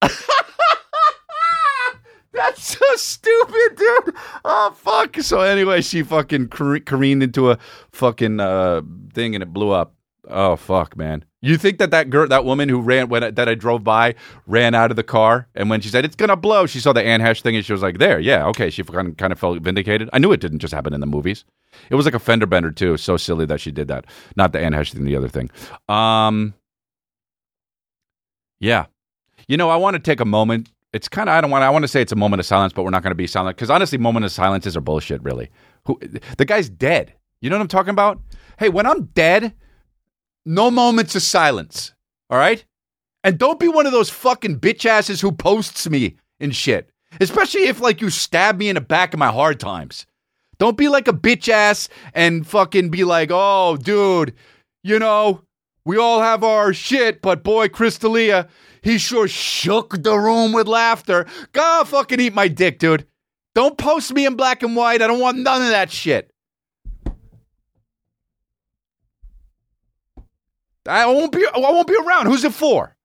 that's 2.33 2.77
so 2.77 2.85
stupid, 2.95 3.75
dude. 3.77 4.15
Oh 4.45 4.71
fuck. 4.77 5.17
So 5.21 5.41
anyway, 5.41 5.81
she 5.81 6.03
fucking 6.03 6.49
car- 6.49 6.79
careened 6.79 7.23
into 7.23 7.49
a 7.51 7.57
fucking 7.91 8.39
uh 8.39 8.81
thing 9.13 9.35
and 9.35 9.41
it 9.41 9.51
blew 9.51 9.71
up. 9.71 9.95
Oh 10.29 10.55
fuck, 10.55 10.95
man. 10.95 11.25
You 11.41 11.57
think 11.57 11.79
that 11.79 11.89
that 11.91 12.11
girl, 12.11 12.27
that 12.27 12.45
woman 12.45 12.69
who 12.69 12.79
ran 12.79 13.09
when 13.09 13.23
I, 13.23 13.31
that 13.31 13.49
I 13.49 13.55
drove 13.55 13.83
by, 13.83 14.13
ran 14.45 14.75
out 14.75 14.91
of 14.91 14.95
the 14.95 15.03
car, 15.03 15.47
and 15.55 15.69
when 15.69 15.81
she 15.81 15.89
said 15.89 16.05
it's 16.05 16.15
gonna 16.15 16.35
blow, 16.35 16.67
she 16.67 16.79
saw 16.79 16.93
the 16.93 17.01
Anne 17.01 17.21
Heche 17.21 17.41
thing, 17.41 17.55
and 17.55 17.65
she 17.65 17.73
was 17.73 17.81
like, 17.81 17.97
"There, 17.97 18.19
yeah, 18.19 18.45
okay." 18.47 18.69
She 18.69 18.83
kind 18.83 19.19
of, 19.19 19.39
felt 19.39 19.59
vindicated. 19.61 20.09
I 20.13 20.19
knew 20.19 20.31
it 20.31 20.39
didn't 20.39 20.59
just 20.59 20.73
happen 20.73 20.93
in 20.93 20.99
the 20.99 21.07
movies. 21.07 21.43
It 21.89 21.95
was 21.95 22.05
like 22.05 22.13
a 22.13 22.19
fender 22.19 22.45
bender 22.45 22.69
too. 22.69 22.97
So 22.97 23.17
silly 23.17 23.45
that 23.47 23.59
she 23.59 23.71
did 23.71 23.87
that. 23.87 24.05
Not 24.35 24.53
the 24.53 24.59
Anne 24.59 24.73
Heche 24.73 24.93
thing, 24.93 25.05
the 25.05 25.15
other 25.15 25.27
thing. 25.27 25.49
Um, 25.89 26.53
yeah, 28.59 28.85
you 29.47 29.57
know, 29.57 29.69
I 29.69 29.77
want 29.77 29.95
to 29.95 29.99
take 29.99 30.19
a 30.19 30.25
moment. 30.25 30.71
It's 30.93 31.09
kind 31.09 31.29
of 31.29 31.35
I 31.35 31.41
don't 31.41 31.49
want. 31.49 31.63
I 31.63 31.71
want 31.71 31.83
to 31.83 31.87
say 31.87 32.01
it's 32.01 32.11
a 32.11 32.17
moment 32.17 32.41
of 32.41 32.45
silence, 32.45 32.73
but 32.73 32.83
we're 32.83 32.91
not 32.91 33.01
going 33.01 33.11
to 33.11 33.15
be 33.15 33.25
silent 33.25 33.57
because 33.57 33.71
honestly, 33.71 33.97
moment 33.97 34.25
of 34.25 34.31
silences 34.31 34.77
are 34.77 34.81
bullshit. 34.81 35.23
Really, 35.23 35.49
who 35.85 35.99
the 36.37 36.45
guy's 36.45 36.69
dead. 36.69 37.13
You 37.39 37.49
know 37.49 37.55
what 37.55 37.63
I'm 37.63 37.67
talking 37.69 37.89
about? 37.89 38.21
Hey, 38.59 38.69
when 38.69 38.85
I'm 38.85 39.05
dead, 39.05 39.55
no 40.45 40.71
moments 40.71 41.15
of 41.15 41.21
silence. 41.21 41.93
All 42.29 42.37
right? 42.37 42.63
And 43.23 43.37
don't 43.37 43.59
be 43.59 43.67
one 43.67 43.85
of 43.85 43.91
those 43.91 44.09
fucking 44.09 44.59
bitch 44.59 44.85
asses 44.85 45.21
who 45.21 45.31
posts 45.31 45.89
me 45.89 46.15
and 46.39 46.55
shit. 46.55 46.89
Especially 47.19 47.63
if 47.63 47.79
like 47.79 48.01
you 48.01 48.09
stab 48.09 48.57
me 48.57 48.69
in 48.69 48.75
the 48.75 48.81
back 48.81 49.13
of 49.13 49.19
my 49.19 49.31
hard 49.31 49.59
times. 49.59 50.05
Don't 50.57 50.77
be 50.77 50.87
like 50.87 51.07
a 51.07 51.13
bitch 51.13 51.49
ass 51.49 51.89
and 52.13 52.45
fucking 52.45 52.89
be 52.89 53.03
like, 53.03 53.29
oh, 53.31 53.77
dude, 53.77 54.33
you 54.83 54.99
know, 54.99 55.41
we 55.85 55.97
all 55.97 56.21
have 56.21 56.43
our 56.43 56.73
shit, 56.73 57.21
but 57.21 57.43
boy, 57.43 57.67
Chris 57.67 57.97
D'Elia, 57.97 58.47
he 58.81 58.97
sure 58.97 59.27
shook 59.27 60.01
the 60.03 60.17
room 60.17 60.53
with 60.53 60.67
laughter. 60.67 61.25
Go 61.53 61.83
fucking 61.85 62.19
eat 62.19 62.33
my 62.33 62.47
dick, 62.47 62.79
dude. 62.79 63.05
Don't 63.53 63.77
post 63.77 64.13
me 64.13 64.25
in 64.25 64.35
black 64.35 64.63
and 64.63 64.75
white. 64.75 65.01
I 65.01 65.07
don't 65.07 65.19
want 65.19 65.39
none 65.39 65.61
of 65.61 65.69
that 65.69 65.91
shit. 65.91 66.30
I 70.87 71.05
won't 71.05 71.31
be 71.31 71.45
I 71.45 71.59
won't 71.59 71.87
be 71.87 71.95
around. 71.95 72.27
Who's 72.27 72.43
it 72.43 72.53
for? 72.53 72.95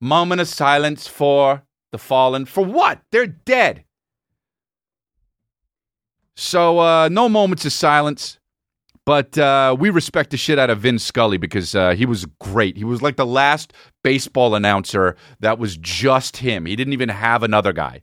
Moment 0.00 0.40
of 0.40 0.48
silence 0.48 1.06
for 1.06 1.62
the 1.92 1.98
fallen. 1.98 2.44
For 2.44 2.64
what? 2.64 3.00
They're 3.10 3.26
dead. 3.26 3.84
So 6.36 6.78
uh 6.78 7.08
no 7.08 7.28
moments 7.28 7.64
of 7.64 7.72
silence. 7.72 8.38
But 9.04 9.38
uh, 9.38 9.74
we 9.80 9.88
respect 9.88 10.32
the 10.32 10.36
shit 10.36 10.58
out 10.58 10.68
of 10.68 10.80
Vin 10.80 10.98
Scully 10.98 11.38
because 11.38 11.74
uh, 11.74 11.92
he 11.94 12.04
was 12.04 12.26
great. 12.40 12.76
He 12.76 12.84
was 12.84 13.00
like 13.00 13.16
the 13.16 13.24
last 13.24 13.72
baseball 14.04 14.54
announcer 14.54 15.16
that 15.40 15.58
was 15.58 15.78
just 15.78 16.36
him. 16.36 16.66
He 16.66 16.76
didn't 16.76 16.92
even 16.92 17.08
have 17.08 17.42
another 17.42 17.72
guy. 17.72 18.02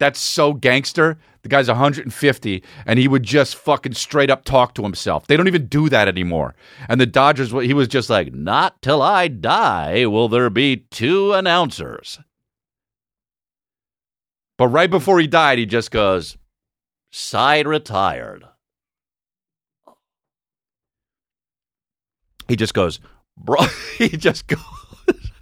That's 0.00 0.18
so 0.20 0.52
gangster. 0.52 1.18
The 1.42 1.48
guy's 1.48 1.68
150, 1.68 2.62
and 2.86 2.98
he 2.98 3.06
would 3.06 3.22
just 3.22 3.54
fucking 3.56 3.94
straight 3.94 4.30
up 4.30 4.44
talk 4.44 4.74
to 4.74 4.82
himself. 4.82 5.26
They 5.26 5.36
don't 5.36 5.46
even 5.46 5.66
do 5.66 5.88
that 5.90 6.08
anymore. 6.08 6.54
And 6.88 7.00
the 7.00 7.06
Dodgers, 7.06 7.50
he 7.50 7.74
was 7.74 7.86
just 7.88 8.08
like, 8.08 8.32
"Not 8.32 8.80
till 8.80 9.02
I 9.02 9.28
die 9.28 10.06
will 10.06 10.28
there 10.28 10.50
be 10.50 10.86
two 10.90 11.32
announcers." 11.32 12.18
But 14.56 14.68
right 14.68 14.90
before 14.90 15.20
he 15.20 15.26
died, 15.26 15.58
he 15.58 15.66
just 15.66 15.90
goes, 15.90 16.38
"Side 17.12 17.66
retired." 17.66 18.44
He 22.48 22.56
just 22.56 22.74
goes, 22.74 23.00
bro. 23.36 23.58
He 23.98 24.08
just 24.08 24.48
goes, 24.48 24.60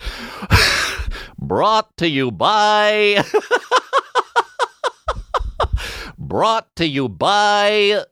brought 1.39 1.97
to 1.97 2.09
you 2.09 2.31
by. 2.31 3.25
brought 6.33 6.75
to 6.75 6.87
you 6.87 7.11
by 7.11 8.07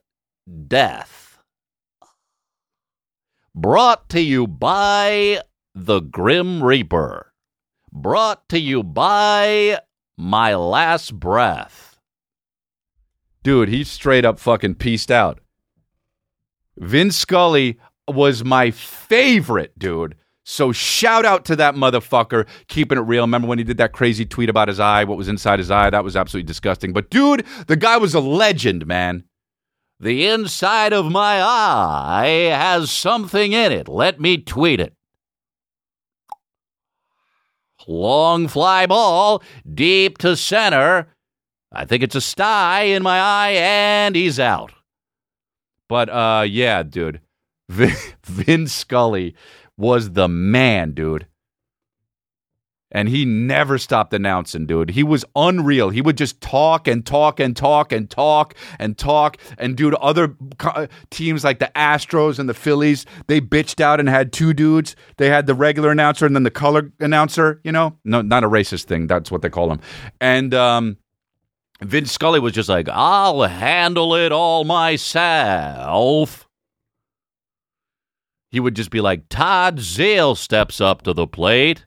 death. 0.67 1.39
Brought 3.55 4.09
to 4.09 4.21
you 4.21 4.45
by 4.45 5.41
the 5.73 6.01
Grim 6.01 6.61
Reaper. 6.61 7.33
Brought 7.91 8.47
to 8.49 8.59
you 8.59 8.83
by 8.83 9.79
my 10.19 10.53
last 10.53 11.19
breath. 11.19 11.97
Dude, 13.41 13.69
he 13.69 13.83
straight 13.83 14.23
up 14.23 14.37
fucking 14.37 14.75
pieced 14.75 15.09
out. 15.09 15.39
Vin 16.77 17.09
Scully 17.09 17.79
was 18.07 18.45
my 18.45 18.69
favorite, 18.69 19.79
dude. 19.79 20.15
So 20.43 20.71
shout 20.71 21.23
out 21.25 21.45
to 21.45 21.55
that 21.57 21.75
motherfucker 21.75 22.47
keeping 22.67 22.97
it 22.97 23.01
real. 23.01 23.23
Remember 23.23 23.47
when 23.47 23.59
he 23.59 23.63
did 23.63 23.77
that 23.77 23.93
crazy 23.93 24.25
tweet 24.25 24.49
about 24.49 24.67
his 24.67 24.79
eye, 24.79 25.03
what 25.03 25.17
was 25.17 25.27
inside 25.27 25.59
his 25.59 25.69
eye? 25.69 25.89
That 25.89 26.03
was 26.03 26.15
absolutely 26.15 26.47
disgusting. 26.47 26.93
But 26.93 27.09
dude, 27.09 27.45
the 27.67 27.75
guy 27.75 27.97
was 27.97 28.15
a 28.15 28.19
legend, 28.19 28.87
man. 28.87 29.23
The 29.99 30.25
inside 30.25 30.93
of 30.93 31.11
my 31.11 31.41
eye 31.43 32.49
has 32.51 32.89
something 32.89 33.53
in 33.53 33.71
it. 33.71 33.87
Let 33.87 34.19
me 34.19 34.37
tweet 34.37 34.79
it. 34.79 34.93
Long 37.87 38.47
fly 38.47 38.87
ball, 38.87 39.43
deep 39.71 40.17
to 40.19 40.35
center. 40.35 41.13
I 41.71 41.85
think 41.85 42.03
it's 42.03 42.15
a 42.15 42.21
sty 42.21 42.83
in 42.83 43.03
my 43.03 43.19
eye, 43.19 43.51
and 43.51 44.15
he's 44.15 44.39
out. 44.39 44.73
But 45.87 46.09
uh, 46.09 46.45
yeah, 46.47 46.83
dude, 46.83 47.21
Vin, 47.69 47.95
Vin 48.23 48.67
Scully 48.67 49.35
was 49.81 50.11
the 50.11 50.29
man, 50.29 50.93
dude. 50.93 51.27
And 52.93 53.07
he 53.07 53.23
never 53.23 53.77
stopped 53.77 54.13
announcing, 54.13 54.65
dude. 54.65 54.89
He 54.89 55.01
was 55.01 55.23
unreal. 55.33 55.89
He 55.89 56.01
would 56.01 56.17
just 56.17 56.41
talk 56.41 56.89
and 56.89 57.05
talk 57.05 57.39
and 57.39 57.55
talk 57.55 57.93
and 57.93 58.09
talk 58.09 58.53
and 58.79 58.97
talk. 58.97 59.37
And 59.57 59.77
dude, 59.77 59.93
other 59.95 60.35
teams 61.09 61.45
like 61.45 61.59
the 61.59 61.71
Astros 61.73 62.37
and 62.37 62.49
the 62.49 62.53
Phillies, 62.53 63.05
they 63.27 63.39
bitched 63.39 63.79
out 63.79 64.01
and 64.01 64.09
had 64.09 64.33
two 64.33 64.53
dudes. 64.53 64.97
They 65.17 65.29
had 65.29 65.47
the 65.47 65.53
regular 65.53 65.89
announcer 65.89 66.25
and 66.25 66.35
then 66.35 66.43
the 66.43 66.51
color 66.51 66.91
announcer. 66.99 67.61
You 67.63 67.71
know, 67.71 67.97
no, 68.03 68.21
not 68.21 68.43
a 68.43 68.49
racist 68.49 68.85
thing. 68.85 69.07
That's 69.07 69.31
what 69.31 69.41
they 69.41 69.49
call 69.49 69.69
them. 69.69 69.79
And 70.19 70.53
um, 70.53 70.97
Vince 71.81 72.11
Scully 72.11 72.41
was 72.41 72.51
just 72.51 72.67
like, 72.67 72.89
"I'll 72.89 73.43
handle 73.43 74.15
it 74.15 74.33
all 74.33 74.65
myself." 74.65 76.49
He 78.51 78.59
would 78.59 78.75
just 78.75 78.91
be 78.91 79.01
like, 79.01 79.29
Todd 79.29 79.79
Zale 79.79 80.35
steps 80.35 80.81
up 80.81 81.03
to 81.03 81.13
the 81.13 81.27
plate. 81.27 81.85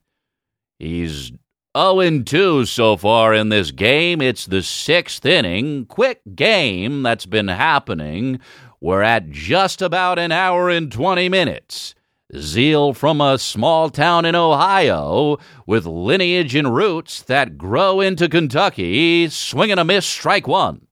He's 0.79 1.33
0 1.77 2.22
2 2.22 2.64
so 2.64 2.96
far 2.96 3.35
in 3.35 3.50
this 3.50 3.70
game. 3.70 4.20
It's 4.20 4.46
the 4.46 4.62
sixth 4.62 5.27
inning. 5.27 5.87
Quick 5.87 6.22
game 6.35 7.03
that's 7.03 7.27
been 7.27 7.48
happening. 7.48 8.40
We're 8.81 9.03
at 9.03 9.31
just 9.31 9.83
about 9.83 10.18
an 10.18 10.33
hour 10.33 10.70
and 10.70 10.90
20 10.90 11.29
minutes. 11.29 11.94
Zeal 12.37 12.94
from 12.94 13.20
a 13.20 13.38
small 13.38 13.90
town 13.90 14.24
in 14.24 14.35
Ohio 14.35 15.38
with 15.66 15.85
lineage 15.87 16.55
and 16.55 16.74
roots 16.74 17.22
that 17.22 17.59
grow 17.59 18.00
into 18.00 18.29
Kentucky, 18.29 19.29
swinging 19.29 19.79
a 19.79 19.85
miss, 19.85 20.07
strike 20.07 20.48
one. 20.48 20.87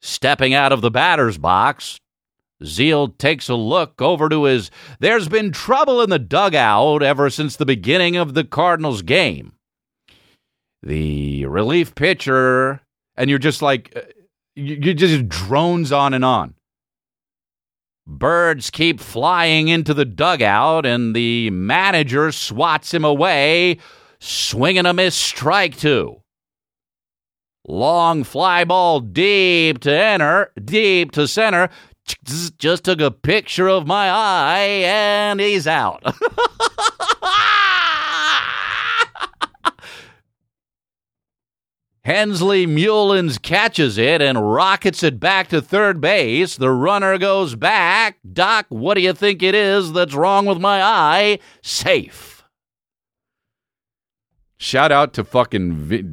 Stepping 0.00 0.52
out 0.52 0.70
of 0.70 0.82
the 0.82 0.90
batter's 0.90 1.38
box, 1.38 1.98
Zeal 2.62 3.08
takes 3.08 3.48
a 3.48 3.54
look 3.54 4.00
over 4.00 4.28
to 4.28 4.44
his. 4.44 4.70
There's 5.00 5.28
been 5.28 5.50
trouble 5.50 6.00
in 6.02 6.10
the 6.10 6.18
dugout 6.18 7.02
ever 7.02 7.30
since 7.30 7.56
the 7.56 7.66
beginning 7.66 8.16
of 8.16 8.34
the 8.34 8.44
Cardinals 8.44 9.02
game. 9.02 9.52
The 10.82 11.46
relief 11.46 11.94
pitcher, 11.94 12.80
and 13.16 13.30
you're 13.30 13.38
just 13.38 13.62
like, 13.62 13.92
uh, 13.96 14.02
you, 14.54 14.94
just 14.94 15.28
drones 15.28 15.90
on 15.90 16.14
and 16.14 16.24
on. 16.24 16.54
Birds 18.06 18.68
keep 18.68 19.00
flying 19.00 19.68
into 19.68 19.94
the 19.94 20.04
dugout, 20.04 20.84
and 20.84 21.16
the 21.16 21.48
manager 21.50 22.30
swats 22.30 22.92
him 22.92 23.04
away, 23.04 23.78
swinging 24.20 24.84
a 24.84 24.92
miss 24.92 25.14
strike 25.14 25.76
two. 25.76 26.20
Long 27.66 28.24
fly 28.24 28.64
ball 28.64 29.00
deep 29.00 29.80
to 29.80 29.92
enter, 29.92 30.52
deep 30.62 31.12
to 31.12 31.26
center. 31.26 31.70
Just 32.58 32.84
took 32.84 33.00
a 33.00 33.10
picture 33.10 33.68
of 33.68 33.86
my 33.86 34.08
eye, 34.10 34.82
and 34.84 35.40
he's 35.40 35.66
out. 35.66 36.02
Hensley 42.04 42.66
Meulens 42.66 43.40
catches 43.40 43.96
it 43.96 44.20
and 44.20 44.52
rockets 44.52 45.02
it 45.02 45.18
back 45.18 45.48
to 45.48 45.62
third 45.62 46.02
base. 46.02 46.56
The 46.56 46.70
runner 46.70 47.16
goes 47.16 47.54
back. 47.54 48.18
Doc, 48.30 48.66
what 48.68 48.94
do 48.94 49.00
you 49.00 49.14
think 49.14 49.42
it 49.42 49.54
is 49.54 49.90
that's 49.92 50.12
wrong 50.12 50.44
with 50.44 50.58
my 50.58 50.82
eye? 50.82 51.38
Safe. 51.62 52.44
Shout 54.58 54.92
out 54.92 55.14
to 55.14 55.24
fucking 55.24 55.72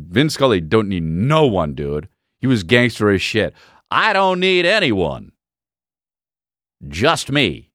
Vin 0.10 0.30
Scully. 0.30 0.62
Don't 0.62 0.88
need 0.88 1.04
no 1.04 1.46
one, 1.46 1.76
dude. 1.76 2.08
He 2.40 2.48
was 2.48 2.64
gangster 2.64 3.10
as 3.10 3.22
shit. 3.22 3.54
I 3.92 4.14
don't 4.14 4.40
need 4.40 4.66
anyone. 4.66 5.31
Just 6.88 7.32
me. 7.32 7.72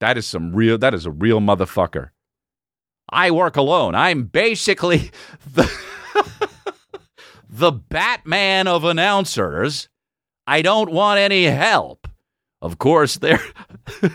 That 0.00 0.18
is 0.18 0.26
some 0.26 0.54
real, 0.54 0.78
that 0.78 0.94
is 0.94 1.06
a 1.06 1.10
real 1.10 1.40
motherfucker. 1.40 2.10
I 3.08 3.30
work 3.30 3.56
alone. 3.56 3.94
I'm 3.94 4.24
basically 4.24 5.10
the. 5.54 5.70
the 7.48 7.72
Batman 7.72 8.68
of 8.68 8.84
announcers. 8.84 9.88
I 10.46 10.62
don't 10.62 10.90
want 10.90 11.18
any 11.18 11.44
help. 11.44 12.06
Of 12.60 12.78
course, 12.78 13.16
they're. 13.16 13.42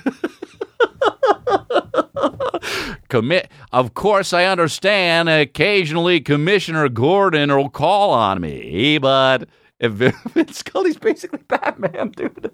Commit. 3.09 3.51
Of 3.71 3.93
course, 3.93 4.31
I 4.31 4.45
understand. 4.45 5.27
Occasionally, 5.27 6.21
Commissioner 6.21 6.87
Gordon 6.87 7.53
will 7.53 7.69
call 7.69 8.11
on 8.11 8.39
me, 8.39 8.97
but 8.97 9.49
if 9.81 9.91
Vince 9.91 10.57
Scully's 10.57 10.97
basically 10.97 11.39
Batman, 11.47 12.11
dude. 12.11 12.51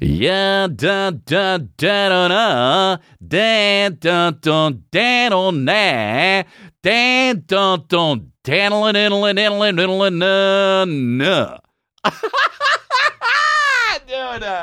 yeah, 0.00 0.66
dun 0.66 1.22
dun 1.24 1.70
dun 1.76 2.08
dun 2.08 2.98
dun 3.20 3.96
dun 4.00 4.40
dun 4.40 4.40
dun 4.40 4.84
dun 4.90 5.64
dun 5.64 6.44
Dan 6.82 7.44
dun 7.46 7.84
dun 7.88 8.32
danlin 8.42 8.96
inlin 8.96 9.38
inlin 9.38 9.78
inlin 9.78 10.18
na 10.18 10.84
na. 10.86 11.58
Dude. 14.06 14.56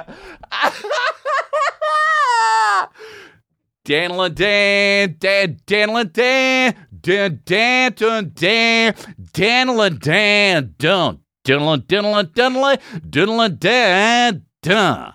Danlin 3.85 4.33
dan 4.33 5.17
dan 5.19 5.59
danlin 5.67 6.07
dan 6.13 6.73
dan 7.03 7.39
dan 7.45 7.93
dun 7.93 8.31
dan 8.33 8.95
danlin 9.33 9.99
dan 9.99 10.73
dun 10.79 11.19
diddlin 11.45 11.83
diddlin 11.87 12.29
diddlin 12.33 12.77
diddlin 13.09 13.57
dan 13.59 14.41
dun 14.61 15.13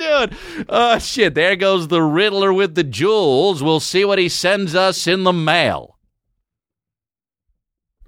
dude. 0.00 0.36
Oh, 0.68 0.98
shit. 0.98 1.34
There 1.34 1.56
goes 1.56 1.88
the 1.88 2.02
Riddler 2.02 2.52
with 2.52 2.74
the 2.74 2.84
jewels. 2.84 3.62
We'll 3.62 3.80
see 3.80 4.04
what 4.04 4.18
he 4.18 4.28
sends 4.28 4.74
us 4.74 5.06
in 5.06 5.24
the 5.24 5.32
mail. 5.32 5.98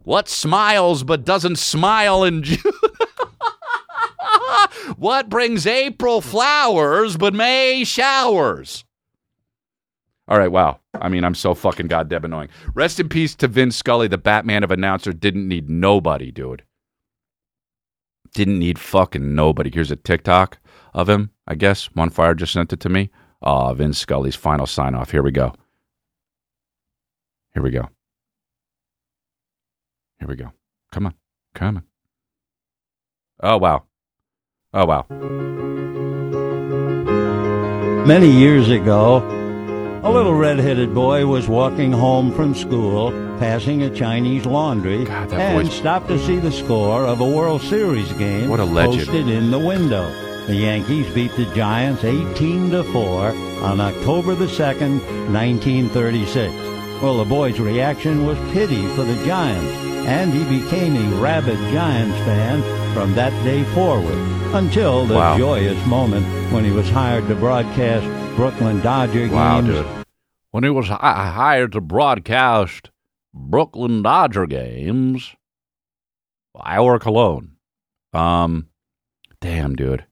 What 0.02 0.28
smiles 0.28 1.04
but 1.04 1.24
doesn't 1.24 1.56
smile 1.56 2.24
in 2.24 2.42
June? 2.42 2.58
what 4.96 5.28
brings 5.28 5.66
April 5.66 6.20
flowers 6.20 7.16
but 7.16 7.34
May 7.34 7.84
showers? 7.84 8.84
All 10.28 10.38
right, 10.38 10.50
wow. 10.50 10.78
I 10.94 11.08
mean, 11.08 11.24
I'm 11.24 11.34
so 11.34 11.52
fucking 11.54 11.88
goddamn 11.88 12.24
annoying. 12.24 12.48
Rest 12.74 13.00
in 13.00 13.08
peace 13.08 13.34
to 13.36 13.48
Vince 13.48 13.76
Scully, 13.76 14.08
the 14.08 14.18
Batman 14.18 14.62
of 14.62 14.70
announcer. 14.70 15.12
Didn't 15.12 15.48
need 15.48 15.68
nobody, 15.68 16.30
dude. 16.30 16.62
Didn't 18.32 18.58
need 18.58 18.78
fucking 18.78 19.34
nobody. 19.34 19.70
Here's 19.72 19.90
a 19.90 19.96
TikTok 19.96 20.58
of 20.94 21.08
him, 21.08 21.30
I 21.46 21.54
guess. 21.54 21.86
One 21.94 22.10
Fire 22.10 22.34
just 22.34 22.52
sent 22.52 22.72
it 22.72 22.80
to 22.80 22.88
me. 22.88 23.10
Uh, 23.42 23.74
Vince 23.74 23.98
Scully's 23.98 24.36
final 24.36 24.66
sign 24.66 24.94
off. 24.94 25.10
Here 25.10 25.22
we 25.22 25.32
go. 25.32 25.54
Here 27.52 27.62
we 27.62 27.70
go. 27.70 27.88
Here 30.18 30.28
we 30.28 30.36
go. 30.36 30.52
Come 30.92 31.06
on. 31.06 31.14
Come 31.54 31.76
on. 31.78 31.82
Oh, 33.40 33.58
wow. 33.58 33.82
Oh, 34.72 34.86
wow. 34.86 35.06
Many 38.06 38.30
years 38.30 38.70
ago, 38.70 39.20
a 40.02 40.10
little 40.10 40.34
red-headed 40.34 40.94
boy 40.94 41.26
was 41.26 41.48
walking 41.48 41.92
home 41.92 42.32
from 42.32 42.54
school, 42.54 43.10
passing 43.38 43.82
a 43.82 43.90
Chinese 43.90 44.44
laundry, 44.46 45.04
God, 45.04 45.32
and 45.32 45.70
stopped 45.70 46.08
to 46.08 46.18
see 46.18 46.38
the 46.38 46.50
score 46.52 47.04
of 47.06 47.20
a 47.20 47.24
World 47.28 47.62
Series 47.62 48.12
game 48.14 48.48
What 48.50 48.60
a 48.60 48.64
legend. 48.64 49.06
posted 49.06 49.28
in 49.28 49.50
the 49.50 49.58
window. 49.58 50.10
The 50.46 50.56
Yankees 50.56 51.12
beat 51.14 51.34
the 51.36 51.46
Giants 51.54 52.02
18 52.02 52.70
to 52.70 52.82
4 52.84 53.28
on 53.62 53.80
October 53.80 54.34
the 54.34 54.46
2nd, 54.48 55.00
1936. 55.32 56.52
Well, 57.00 57.18
the 57.18 57.24
boy's 57.24 57.60
reaction 57.60 58.26
was 58.26 58.38
pity 58.52 58.84
for 58.94 59.04
the 59.04 59.24
Giants, 59.24 59.70
and 60.08 60.32
he 60.32 60.60
became 60.60 60.96
a 60.96 61.20
rabid 61.20 61.58
Giants 61.72 62.16
fan 62.24 62.60
from 62.92 63.14
that 63.14 63.32
day 63.44 63.62
forward 63.72 64.18
until 64.52 65.06
the 65.06 65.14
Wow. 65.14 65.38
joyous 65.38 65.86
moment 65.86 66.26
when 66.52 66.64
he 66.64 66.72
was 66.72 66.88
hired 66.90 67.26
to 67.28 67.34
broadcast 67.36 68.04
Brooklyn 68.36 68.80
Dodger 68.80 69.28
Wow, 69.28 69.60
games 69.60 69.74
dude. 69.74 69.86
When 70.50 70.64
he 70.64 70.70
was 70.70 70.88
hi- 70.88 71.30
hired 71.30 71.72
to 71.72 71.80
broadcast 71.80 72.90
Brooklyn 73.32 74.02
Dodger 74.02 74.46
games, 74.46 75.34
I 76.58 76.80
work 76.80 77.04
alone. 77.04 77.52
Um, 78.12 78.68
damn, 79.40 79.76
dude. 79.76 80.06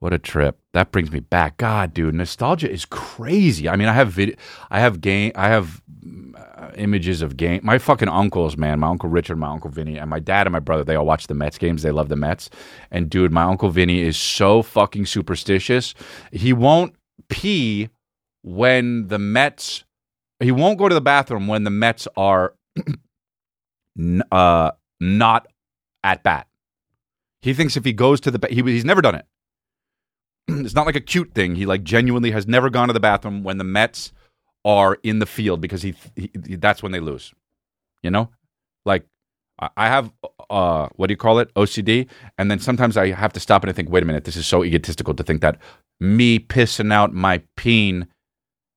What 0.00 0.14
a 0.14 0.18
trip. 0.18 0.58
That 0.72 0.92
brings 0.92 1.12
me 1.12 1.20
back. 1.20 1.58
God, 1.58 1.92
dude, 1.92 2.14
nostalgia 2.14 2.70
is 2.70 2.86
crazy. 2.86 3.68
I 3.68 3.76
mean, 3.76 3.88
I 3.88 3.92
have 3.92 4.10
video, 4.10 4.34
I 4.70 4.80
have 4.80 5.02
game, 5.02 5.32
I 5.34 5.48
have 5.48 5.82
uh, 6.34 6.70
images 6.76 7.20
of 7.20 7.36
game. 7.36 7.60
My 7.62 7.76
fucking 7.76 8.08
uncles, 8.08 8.56
man, 8.56 8.80
my 8.80 8.88
uncle 8.88 9.10
Richard, 9.10 9.36
my 9.36 9.48
uncle 9.48 9.68
Vinny, 9.68 9.98
and 9.98 10.08
my 10.08 10.18
dad 10.18 10.46
and 10.46 10.52
my 10.52 10.60
brother, 10.60 10.84
they 10.84 10.94
all 10.96 11.04
watch 11.04 11.26
the 11.26 11.34
Mets 11.34 11.58
games. 11.58 11.82
They 11.82 11.90
love 11.90 12.08
the 12.08 12.16
Mets. 12.16 12.48
And 12.90 13.10
dude, 13.10 13.30
my 13.30 13.42
uncle 13.42 13.68
Vinny 13.68 14.00
is 14.00 14.16
so 14.16 14.62
fucking 14.62 15.04
superstitious. 15.04 15.94
He 16.32 16.54
won't 16.54 16.94
pee 17.30 17.88
when 18.42 19.08
the 19.08 19.18
Mets, 19.18 19.84
he 20.38 20.52
won't 20.52 20.78
go 20.78 20.88
to 20.88 20.94
the 20.94 21.00
bathroom 21.00 21.46
when 21.46 21.64
the 21.64 21.70
Mets 21.70 22.06
are 22.16 22.54
uh, 24.32 24.70
not 25.00 25.46
at 26.02 26.22
bat. 26.22 26.46
He 27.42 27.54
thinks 27.54 27.76
if 27.76 27.84
he 27.84 27.92
goes 27.92 28.20
to 28.20 28.30
the, 28.30 28.46
he, 28.48 28.62
he's 28.62 28.84
never 28.84 29.00
done 29.00 29.14
it. 29.14 29.26
it's 30.48 30.74
not 30.74 30.86
like 30.86 30.96
a 30.96 31.00
cute 31.00 31.32
thing. 31.34 31.54
He 31.54 31.66
like 31.66 31.82
genuinely 31.82 32.30
has 32.32 32.46
never 32.46 32.70
gone 32.70 32.88
to 32.88 32.94
the 32.94 33.00
bathroom 33.00 33.42
when 33.42 33.58
the 33.58 33.64
Mets 33.64 34.12
are 34.64 34.98
in 35.02 35.20
the 35.20 35.26
field 35.26 35.60
because 35.60 35.82
he, 35.82 35.94
he 36.16 36.28
that's 36.56 36.82
when 36.82 36.92
they 36.92 37.00
lose. 37.00 37.32
You 38.02 38.10
know, 38.10 38.30
like 38.84 39.06
I- 39.76 39.88
have 39.88 40.12
uh 40.48 40.88
what 40.96 41.08
do 41.08 41.12
you 41.12 41.16
call 41.16 41.38
it 41.38 41.52
OCD, 41.54 42.08
and 42.38 42.50
then 42.50 42.58
sometimes 42.58 42.96
I 42.96 43.08
have 43.08 43.32
to 43.34 43.40
stop 43.40 43.62
and 43.62 43.70
I 43.70 43.72
think, 43.72 43.90
wait 43.90 44.02
a 44.02 44.06
minute, 44.06 44.24
this 44.24 44.36
is 44.36 44.46
so 44.46 44.64
egotistical 44.64 45.14
to 45.14 45.22
think 45.22 45.40
that 45.42 45.58
me 46.00 46.38
pissing 46.38 46.92
out 46.92 47.12
my 47.12 47.42
peen 47.56 48.08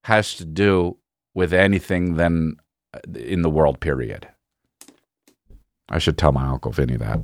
has 0.04 0.36
to 0.36 0.46
do 0.46 0.98
with 1.34 1.54
anything 1.54 2.16
than 2.16 2.58
uh, 2.94 3.00
in 3.16 3.42
the 3.42 3.50
world. 3.50 3.80
Period. 3.80 4.28
I 5.90 6.00
should 6.00 6.18
tell 6.18 6.32
my 6.32 6.46
uncle 6.46 6.72
Vinny 6.72 6.98
that. 6.98 7.22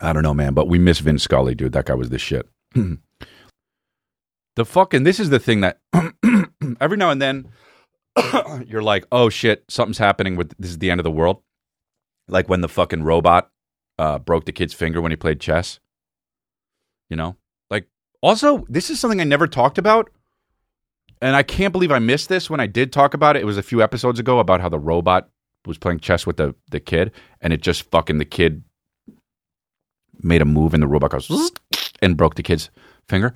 I 0.00 0.12
don't 0.12 0.22
know, 0.22 0.34
man, 0.34 0.54
but 0.54 0.68
we 0.68 0.78
miss 0.78 0.98
Vince 0.98 1.22
Scully, 1.22 1.54
dude. 1.54 1.72
That 1.72 1.86
guy 1.86 1.94
was 1.94 2.10
the 2.10 2.18
shit. 2.18 2.48
the 2.74 4.64
fucking 4.64 5.04
this 5.04 5.18
is 5.18 5.30
the 5.30 5.38
thing 5.38 5.60
that 5.62 5.78
every 6.80 6.96
now 6.96 7.10
and 7.10 7.22
then 7.22 7.48
you're 8.66 8.82
like, 8.82 9.04
oh 9.12 9.28
shit, 9.28 9.64
something's 9.68 9.98
happening 9.98 10.36
with 10.36 10.54
this 10.58 10.70
is 10.70 10.78
the 10.78 10.90
end 10.90 11.00
of 11.00 11.04
the 11.04 11.10
world. 11.10 11.42
Like 12.28 12.48
when 12.48 12.60
the 12.60 12.68
fucking 12.68 13.02
robot 13.02 13.50
uh, 13.98 14.18
broke 14.18 14.44
the 14.44 14.52
kid's 14.52 14.74
finger 14.74 15.00
when 15.00 15.12
he 15.12 15.16
played 15.16 15.40
chess. 15.40 15.80
You 17.10 17.16
know? 17.16 17.36
Like 17.70 17.86
also, 18.22 18.64
this 18.68 18.90
is 18.90 18.98
something 19.00 19.20
I 19.20 19.24
never 19.24 19.46
talked 19.46 19.78
about. 19.78 20.10
And 21.20 21.36
I 21.36 21.42
can't 21.42 21.72
believe 21.72 21.92
I 21.92 22.00
missed 22.00 22.28
this 22.28 22.50
when 22.50 22.60
I 22.60 22.66
did 22.66 22.92
talk 22.92 23.14
about 23.14 23.36
it. 23.36 23.42
It 23.42 23.46
was 23.46 23.56
a 23.56 23.62
few 23.62 23.82
episodes 23.82 24.18
ago 24.18 24.38
about 24.38 24.60
how 24.60 24.68
the 24.68 24.78
robot 24.78 25.30
was 25.66 25.78
playing 25.78 26.00
chess 26.00 26.26
with 26.26 26.36
the, 26.36 26.54
the 26.70 26.80
kid 26.80 27.12
and 27.40 27.52
it 27.52 27.62
just 27.62 27.90
fucking 27.90 28.18
the 28.18 28.24
kid 28.24 28.62
made 30.22 30.42
a 30.42 30.44
move 30.44 30.74
and 30.74 30.82
the 30.82 30.86
robot 30.86 31.10
goes 31.10 31.52
and 32.02 32.16
broke 32.16 32.34
the 32.34 32.42
kid's 32.42 32.70
finger. 33.08 33.34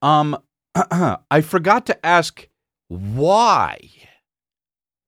Um, 0.00 0.36
I 0.74 1.40
forgot 1.42 1.86
to 1.86 2.06
ask 2.06 2.48
why. 2.88 3.78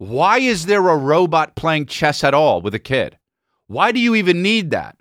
Why 0.04 0.38
is 0.38 0.66
there 0.66 0.86
a 0.86 0.96
robot 0.98 1.56
playing 1.56 1.86
chess 1.86 2.24
at 2.24 2.34
all 2.34 2.60
with 2.60 2.74
a 2.74 2.78
kid? 2.78 3.16
Why 3.68 3.90
do 3.90 3.98
you 3.98 4.14
even 4.14 4.42
need 4.42 4.70
that? 4.70 4.98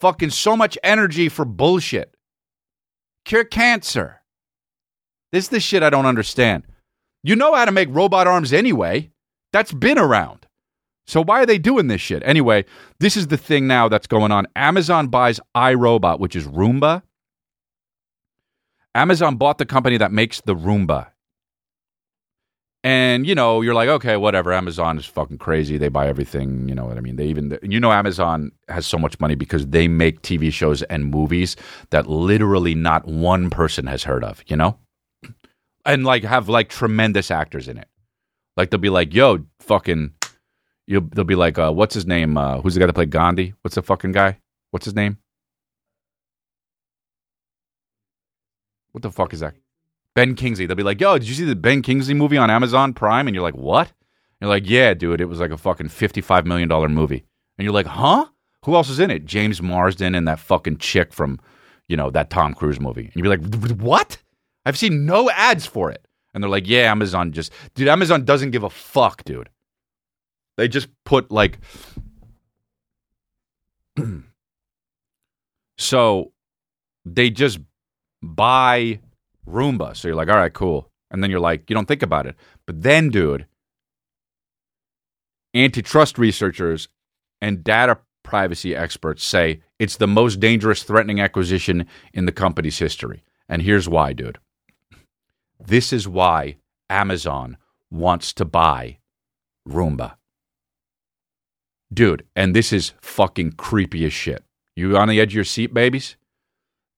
Fucking 0.00 0.30
so 0.30 0.56
much 0.56 0.76
energy 0.82 1.28
for 1.28 1.44
bullshit. 1.44 2.12
Cure 3.24 3.44
cancer. 3.44 4.22
This 5.30 5.44
is 5.44 5.50
the 5.50 5.60
shit 5.60 5.84
I 5.84 5.90
don't 5.90 6.06
understand. 6.06 6.64
You 7.22 7.36
know 7.36 7.54
how 7.54 7.66
to 7.66 7.70
make 7.70 7.88
robot 7.92 8.26
arms 8.26 8.52
anyway. 8.52 9.12
That's 9.52 9.72
been 9.72 9.96
around. 9.96 10.44
So 11.06 11.22
why 11.22 11.40
are 11.40 11.46
they 11.46 11.58
doing 11.58 11.86
this 11.86 12.00
shit? 12.00 12.24
Anyway, 12.26 12.64
this 12.98 13.16
is 13.16 13.28
the 13.28 13.36
thing 13.36 13.68
now 13.68 13.88
that's 13.88 14.08
going 14.08 14.32
on. 14.32 14.48
Amazon 14.56 15.06
buys 15.06 15.38
iRobot, 15.56 16.18
which 16.18 16.34
is 16.34 16.48
Roomba. 16.48 17.02
Amazon 18.92 19.36
bought 19.36 19.58
the 19.58 19.66
company 19.66 19.98
that 19.98 20.10
makes 20.10 20.40
the 20.40 20.56
Roomba. 20.56 21.12
And 22.86 23.26
you 23.26 23.34
know, 23.34 23.62
you're 23.62 23.74
like, 23.74 23.88
okay, 23.88 24.16
whatever. 24.16 24.52
Amazon 24.52 24.96
is 24.96 25.04
fucking 25.06 25.38
crazy. 25.38 25.76
They 25.76 25.88
buy 25.88 26.06
everything. 26.06 26.68
You 26.68 26.74
know 26.76 26.84
what 26.84 26.96
I 26.96 27.00
mean? 27.00 27.16
They 27.16 27.26
even, 27.26 27.58
you 27.60 27.80
know, 27.80 27.90
Amazon 27.90 28.52
has 28.68 28.86
so 28.86 28.96
much 28.96 29.18
money 29.18 29.34
because 29.34 29.66
they 29.66 29.88
make 29.88 30.22
TV 30.22 30.52
shows 30.52 30.84
and 30.84 31.06
movies 31.06 31.56
that 31.90 32.06
literally 32.06 32.76
not 32.76 33.04
one 33.08 33.50
person 33.50 33.88
has 33.88 34.04
heard 34.04 34.22
of. 34.22 34.40
You 34.46 34.54
know, 34.54 34.78
and 35.84 36.04
like 36.04 36.22
have 36.22 36.48
like 36.48 36.68
tremendous 36.68 37.32
actors 37.32 37.66
in 37.66 37.76
it. 37.76 37.88
Like 38.56 38.70
they'll 38.70 38.78
be 38.78 38.88
like, 38.88 39.12
yo, 39.12 39.44
fucking, 39.58 40.14
you'll 40.86 41.08
They'll 41.12 41.24
be 41.24 41.34
like, 41.34 41.58
uh, 41.58 41.72
what's 41.72 41.94
his 41.94 42.06
name? 42.06 42.36
Uh, 42.38 42.60
who's 42.60 42.74
the 42.74 42.80
guy 42.80 42.86
that 42.86 42.92
played 42.92 43.10
Gandhi? 43.10 43.52
What's 43.62 43.74
the 43.74 43.82
fucking 43.82 44.12
guy? 44.12 44.38
What's 44.70 44.84
his 44.84 44.94
name? 44.94 45.18
What 48.92 49.02
the 49.02 49.10
fuck 49.10 49.32
is 49.32 49.40
that? 49.40 49.54
Ben 50.16 50.34
Kingsley. 50.34 50.64
They'll 50.64 50.76
be 50.76 50.82
like, 50.82 51.00
yo, 51.00 51.18
did 51.18 51.28
you 51.28 51.34
see 51.34 51.44
the 51.44 51.54
Ben 51.54 51.82
Kingsley 51.82 52.14
movie 52.14 52.38
on 52.38 52.50
Amazon 52.50 52.94
Prime? 52.94 53.28
And 53.28 53.34
you're 53.34 53.44
like, 53.44 53.54
what? 53.54 53.88
And 53.88 53.94
you're 54.40 54.50
like, 54.50 54.68
yeah, 54.68 54.94
dude, 54.94 55.20
it 55.20 55.26
was 55.26 55.40
like 55.40 55.50
a 55.50 55.58
fucking 55.58 55.88
$55 55.88 56.46
million 56.46 56.70
movie. 56.92 57.26
And 57.58 57.64
you're 57.64 57.74
like, 57.74 57.86
huh? 57.86 58.24
Who 58.64 58.74
else 58.74 58.88
is 58.88 58.98
in 58.98 59.10
it? 59.10 59.26
James 59.26 59.60
Marsden 59.60 60.14
and 60.14 60.26
that 60.26 60.40
fucking 60.40 60.78
chick 60.78 61.12
from, 61.12 61.38
you 61.86 61.98
know, 61.98 62.08
that 62.10 62.30
Tom 62.30 62.54
Cruise 62.54 62.80
movie. 62.80 63.04
And 63.04 63.12
you'd 63.14 63.24
be 63.24 63.28
like, 63.28 63.78
what? 63.78 64.16
I've 64.64 64.78
seen 64.78 65.04
no 65.04 65.28
ads 65.30 65.66
for 65.66 65.90
it. 65.90 66.08
And 66.32 66.42
they're 66.42 66.50
like, 66.50 66.66
yeah, 66.66 66.90
Amazon 66.90 67.32
just, 67.32 67.52
dude, 67.74 67.86
Amazon 67.86 68.24
doesn't 68.24 68.52
give 68.52 68.62
a 68.62 68.70
fuck, 68.70 69.22
dude. 69.24 69.50
They 70.56 70.66
just 70.66 70.88
put 71.04 71.30
like, 71.30 71.58
so 75.76 76.32
they 77.04 77.28
just 77.28 77.58
buy 78.22 79.00
Roomba. 79.46 79.96
So 79.96 80.08
you're 80.08 80.16
like, 80.16 80.28
all 80.28 80.36
right, 80.36 80.52
cool. 80.52 80.90
And 81.10 81.22
then 81.22 81.30
you're 81.30 81.40
like, 81.40 81.68
you 81.70 81.74
don't 81.74 81.86
think 81.86 82.02
about 82.02 82.26
it. 82.26 82.36
But 82.66 82.82
then, 82.82 83.10
dude, 83.10 83.46
antitrust 85.54 86.18
researchers 86.18 86.88
and 87.40 87.62
data 87.62 87.98
privacy 88.22 88.74
experts 88.74 89.24
say 89.24 89.60
it's 89.78 89.96
the 89.96 90.06
most 90.06 90.40
dangerous, 90.40 90.82
threatening 90.82 91.20
acquisition 91.20 91.86
in 92.12 92.26
the 92.26 92.32
company's 92.32 92.78
history. 92.78 93.22
And 93.48 93.62
here's 93.62 93.88
why, 93.88 94.12
dude. 94.12 94.38
This 95.64 95.92
is 95.92 96.08
why 96.08 96.56
Amazon 96.90 97.56
wants 97.90 98.32
to 98.34 98.44
buy 98.44 98.98
Roomba. 99.68 100.16
Dude, 101.92 102.26
and 102.34 102.54
this 102.54 102.72
is 102.72 102.94
fucking 103.00 103.52
creepy 103.52 104.04
as 104.04 104.12
shit. 104.12 104.44
You 104.74 104.96
on 104.96 105.08
the 105.08 105.20
edge 105.20 105.30
of 105.32 105.36
your 105.36 105.44
seat, 105.44 105.72
babies? 105.72 106.16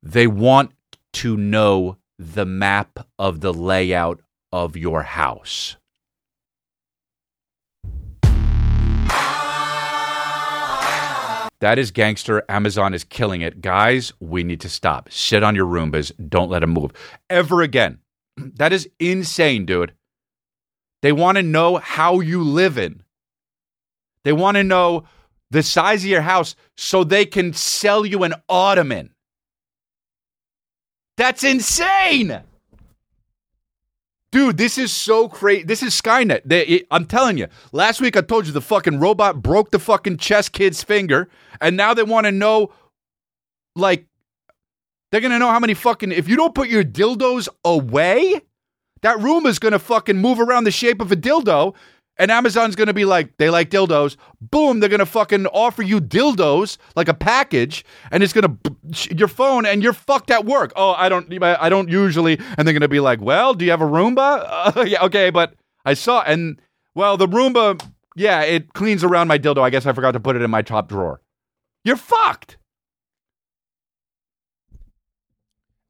They 0.03 0.27
want 0.27 0.73
to 1.15 1.37
know 1.37 1.99
the 2.19 2.45
map 2.45 3.07
of 3.19 3.41
the 3.41 3.53
layout 3.53 4.21
of 4.53 4.77
your 4.77 5.03
house. 5.03 5.77
That 11.61 11.79
is 11.79 11.91
gangster. 11.91 12.45
Amazon 12.49 12.95
is 12.95 13.03
killing 13.03 13.41
it. 13.41 13.61
Guys, 13.61 14.13
we 14.21 14.45
need 14.45 14.61
to 14.61 14.69
stop. 14.69 15.11
Sit 15.11 15.43
on 15.43 15.57
your 15.57 15.67
Roombas. 15.67 16.13
Don't 16.29 16.51
let 16.51 16.61
them 16.61 16.71
move 16.71 16.93
ever 17.29 17.63
again. 17.63 17.99
That 18.37 18.73
is 18.73 18.89
insane, 19.01 19.67
dude. 19.67 19.95
They 21.03 21.11
want 21.11 21.39
to 21.39 21.43
know 21.43 21.77
how 21.77 22.21
you 22.21 22.45
live 22.45 22.79
in. 22.79 23.03
They 24.23 24.33
want 24.33 24.57
to 24.57 24.63
know 24.63 25.05
the 25.51 25.63
size 25.65 26.05
of 26.05 26.11
your 26.11 26.21
house 26.23 26.55
so 26.77 27.03
they 27.03 27.27
can 27.27 27.53
sell 27.53 28.07
you 28.07 28.23
an 28.23 28.35
ottoman. 28.49 29.11
That's 31.19 31.43
insane. 31.43 32.43
Dude, 34.31 34.57
this 34.57 34.79
is 34.79 34.93
so 34.93 35.29
crazy. 35.29 35.65
This 35.65 35.83
is 35.83 36.01
Skynet. 36.01 36.43
They, 36.45 36.63
it, 36.63 36.87
I'm 36.93 37.07
telling 37.07 37.39
you. 37.39 37.49
Last 37.73 38.01
week 38.01 38.17
I 38.17 38.21
told 38.21 38.47
you 38.47 38.53
the 38.53 38.61
fucking 38.61 39.01
robot 39.01 39.43
broke 39.43 39.73
the 39.73 39.81
fucking 39.81 40.19
chess 40.19 40.49
kid's 40.49 40.85
finger, 40.85 41.29
and 41.61 41.77
now 41.77 41.93
they 41.93 42.05
want 42.05 42.27
to 42.27 42.33
know, 42.33 42.73
like, 43.75 44.07
they're 45.11 45.21
gonna 45.21 45.41
know 45.41 45.51
how 45.51 45.59
many 45.59 45.75
fucking. 45.75 46.13
If 46.13 46.29
you 46.29 46.37
don't 46.37 46.55
put 46.55 46.69
your 46.69 46.85
dildos 46.85 47.49
away, 47.65 48.41
that 49.01 49.19
room 49.19 49.45
is 49.47 49.59
gonna 49.59 49.81
fucking 49.81 50.19
move 50.19 50.39
around 50.39 50.65
the 50.65 50.71
shape 50.71 51.01
of 51.01 51.11
a 51.11 51.17
dildo, 51.17 51.75
and 52.19 52.31
Amazon's 52.31 52.75
gonna 52.77 52.93
be 52.93 53.05
like, 53.05 53.37
they 53.37 53.51
like 53.51 53.71
dildos. 53.71 54.17
Boom, 54.41 54.81
they're 54.81 54.89
gonna 54.89 55.07
fucking 55.07 55.47
offer 55.47 55.83
you 55.83 56.01
dildos 56.01 56.79
like 56.97 57.09
a 57.09 57.15
package, 57.15 57.85
and 58.11 58.23
it's 58.23 58.33
gonna 58.33 58.57
your 59.11 59.29
phone, 59.29 59.65
and 59.67 59.83
you're 59.83 59.93
fucked 59.93 60.31
at 60.31 60.45
work. 60.45 60.73
Oh, 60.77 60.93
I 60.93 61.09
don't, 61.09 61.33
I 61.43 61.69
don't 61.69 61.89
usually. 61.89 62.39
And 62.57 62.67
they're 62.67 62.75
gonna 62.75 62.89
be 62.89 63.01
like, 63.01 63.21
well, 63.21 63.55
do 63.55 63.65
you 63.65 63.71
have 63.71 63.81
a 63.81 63.87
Roomba? 63.87 64.47
Uh, 64.49 64.83
yeah, 64.87 65.05
okay, 65.05 65.31
but 65.31 65.55
I 65.85 65.95
saw, 65.95 66.23
and 66.23 66.61
well, 66.95 67.17
the 67.17 67.29
Roomba, 67.29 67.81
yeah, 68.17 68.43
it 68.43 68.73
cleans 68.75 69.05
around 69.05 69.29
my 69.29 69.39
dildo. 69.39 69.63
I 69.63 69.71
guess 69.71 69.87
I 69.87 69.93
forgot 69.93 70.13
to 70.13 70.21
put 70.21 70.37
it 70.37 70.43
in 70.43 70.51
my 70.51 70.63
top 70.63 70.89
drawer. 70.89 71.21
You're 71.85 71.97
fucked. 71.97 72.59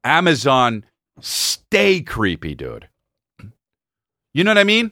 Amazon, 0.03 0.85
stay 1.19 2.01
creepy, 2.01 2.55
dude. 2.55 2.87
You 4.33 4.43
know 4.43 4.51
what 4.51 4.57
I 4.59 4.63
mean? 4.63 4.91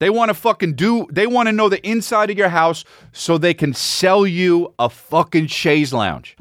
They 0.00 0.10
want 0.10 0.30
to 0.30 0.34
fucking 0.34 0.74
do, 0.74 1.06
they 1.10 1.26
want 1.26 1.48
to 1.48 1.52
know 1.52 1.68
the 1.68 1.86
inside 1.86 2.30
of 2.30 2.38
your 2.38 2.48
house 2.48 2.84
so 3.12 3.38
they 3.38 3.54
can 3.54 3.72
sell 3.72 4.26
you 4.26 4.74
a 4.78 4.88
fucking 4.88 5.46
chaise 5.46 5.92
lounge. 5.92 6.36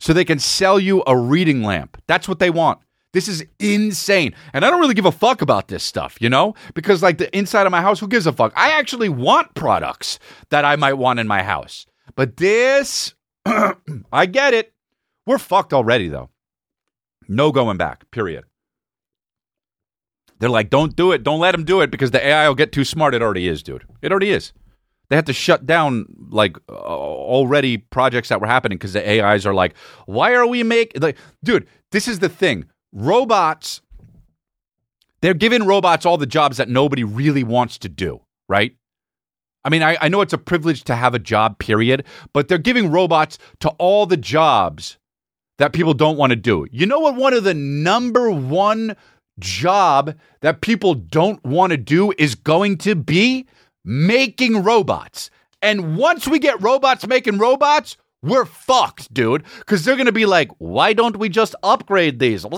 So 0.00 0.12
they 0.12 0.24
can 0.24 0.38
sell 0.38 0.78
you 0.78 1.02
a 1.06 1.16
reading 1.16 1.62
lamp. 1.62 2.02
That's 2.06 2.28
what 2.28 2.38
they 2.38 2.50
want. 2.50 2.80
This 3.12 3.28
is 3.28 3.46
insane. 3.58 4.34
And 4.52 4.64
I 4.64 4.68
don't 4.68 4.80
really 4.80 4.92
give 4.92 5.06
a 5.06 5.12
fuck 5.12 5.40
about 5.40 5.68
this 5.68 5.82
stuff, 5.82 6.18
you 6.20 6.28
know? 6.28 6.54
Because, 6.74 7.02
like, 7.02 7.16
the 7.16 7.34
inside 7.34 7.64
of 7.64 7.70
my 7.70 7.80
house, 7.80 7.98
who 7.98 8.08
gives 8.08 8.26
a 8.26 8.32
fuck? 8.32 8.52
I 8.56 8.72
actually 8.72 9.08
want 9.08 9.54
products 9.54 10.18
that 10.50 10.66
I 10.66 10.76
might 10.76 10.94
want 10.94 11.18
in 11.18 11.26
my 11.26 11.42
house. 11.42 11.86
But 12.14 12.36
this, 12.36 13.14
I 13.46 14.26
get 14.26 14.52
it. 14.52 14.74
We're 15.26 15.38
fucked 15.38 15.72
already, 15.72 16.08
though. 16.08 16.28
No 17.26 17.52
going 17.52 17.78
back, 17.78 18.10
period. 18.10 18.44
They're 20.38 20.50
like, 20.50 20.70
don't 20.70 20.94
do 20.94 21.12
it. 21.12 21.22
Don't 21.22 21.40
let 21.40 21.52
them 21.52 21.64
do 21.64 21.80
it 21.80 21.90
because 21.90 22.10
the 22.10 22.24
AI 22.24 22.48
will 22.48 22.54
get 22.54 22.72
too 22.72 22.84
smart. 22.84 23.14
It 23.14 23.22
already 23.22 23.48
is, 23.48 23.62
dude. 23.62 23.84
It 24.02 24.10
already 24.10 24.30
is. 24.30 24.52
They 25.08 25.16
have 25.16 25.24
to 25.26 25.32
shut 25.32 25.66
down 25.66 26.06
like 26.30 26.56
uh, 26.68 26.72
already 26.72 27.78
projects 27.78 28.28
that 28.28 28.40
were 28.40 28.46
happening 28.46 28.76
because 28.76 28.92
the 28.92 29.22
AIs 29.22 29.46
are 29.46 29.54
like, 29.54 29.74
why 30.06 30.34
are 30.34 30.46
we 30.46 30.62
making 30.62 31.00
like, 31.00 31.16
dude? 31.44 31.66
This 31.92 32.08
is 32.08 32.18
the 32.18 32.28
thing. 32.28 32.66
Robots. 32.92 33.80
They're 35.22 35.34
giving 35.34 35.64
robots 35.64 36.04
all 36.04 36.18
the 36.18 36.26
jobs 36.26 36.58
that 36.58 36.68
nobody 36.68 37.04
really 37.04 37.44
wants 37.44 37.78
to 37.78 37.88
do, 37.88 38.20
right? 38.48 38.76
I 39.64 39.68
mean, 39.68 39.82
I, 39.82 39.96
I 40.00 40.08
know 40.08 40.20
it's 40.20 40.32
a 40.32 40.38
privilege 40.38 40.84
to 40.84 40.94
have 40.94 41.14
a 41.14 41.18
job, 41.18 41.58
period, 41.58 42.04
but 42.32 42.48
they're 42.48 42.58
giving 42.58 42.90
robots 42.90 43.38
to 43.60 43.70
all 43.70 44.06
the 44.06 44.16
jobs 44.16 44.98
that 45.58 45.72
people 45.72 45.94
don't 45.94 46.16
want 46.16 46.30
to 46.30 46.36
do. 46.36 46.66
You 46.70 46.86
know 46.86 47.00
what? 47.00 47.16
One 47.16 47.32
of 47.32 47.44
the 47.44 47.54
number 47.54 48.30
one 48.30 48.96
job 49.38 50.14
that 50.40 50.60
people 50.60 50.94
don't 50.94 51.42
want 51.44 51.70
to 51.70 51.76
do 51.76 52.12
is 52.18 52.34
going 52.34 52.78
to 52.78 52.94
be 52.94 53.46
making 53.84 54.62
robots. 54.62 55.30
And 55.62 55.96
once 55.96 56.26
we 56.28 56.38
get 56.38 56.60
robots 56.62 57.06
making 57.06 57.38
robots, 57.38 57.96
we're 58.22 58.44
fucked, 58.44 59.12
dude. 59.12 59.44
Because 59.58 59.84
they're 59.84 59.96
going 59.96 60.06
to 60.06 60.12
be 60.12 60.26
like, 60.26 60.50
why 60.58 60.92
don't 60.92 61.18
we 61.18 61.28
just 61.28 61.54
upgrade 61.62 62.18
these? 62.18 62.44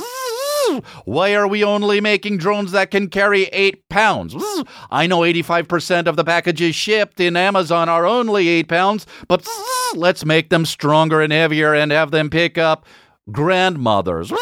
Why 1.05 1.35
are 1.35 1.49
we 1.49 1.65
only 1.65 2.01
making 2.01 2.39
drones 2.39 2.73
that 2.73 2.91
can 2.91 3.09
carry 3.09 3.45
eight 3.45 3.89
pounds? 3.89 4.35
I 4.91 5.07
know 5.07 5.21
85% 5.21 6.07
of 6.07 6.17
the 6.17 6.25
packages 6.25 6.75
shipped 6.75 7.21
in 7.21 7.37
Amazon 7.37 7.89
are 7.89 8.07
only 8.07 8.49
eight 8.49 8.69
pounds, 8.69 9.07
but 9.29 9.47
let's 9.95 10.27
make 10.27 10.51
them 10.51 10.67
stronger 10.67 11.21
and 11.23 11.33
heavier 11.33 11.75
and 11.75 11.91
have 11.91 12.11
them 12.11 12.29
pick 12.29 12.59
up 12.59 12.85
grandmothers. 13.33 14.33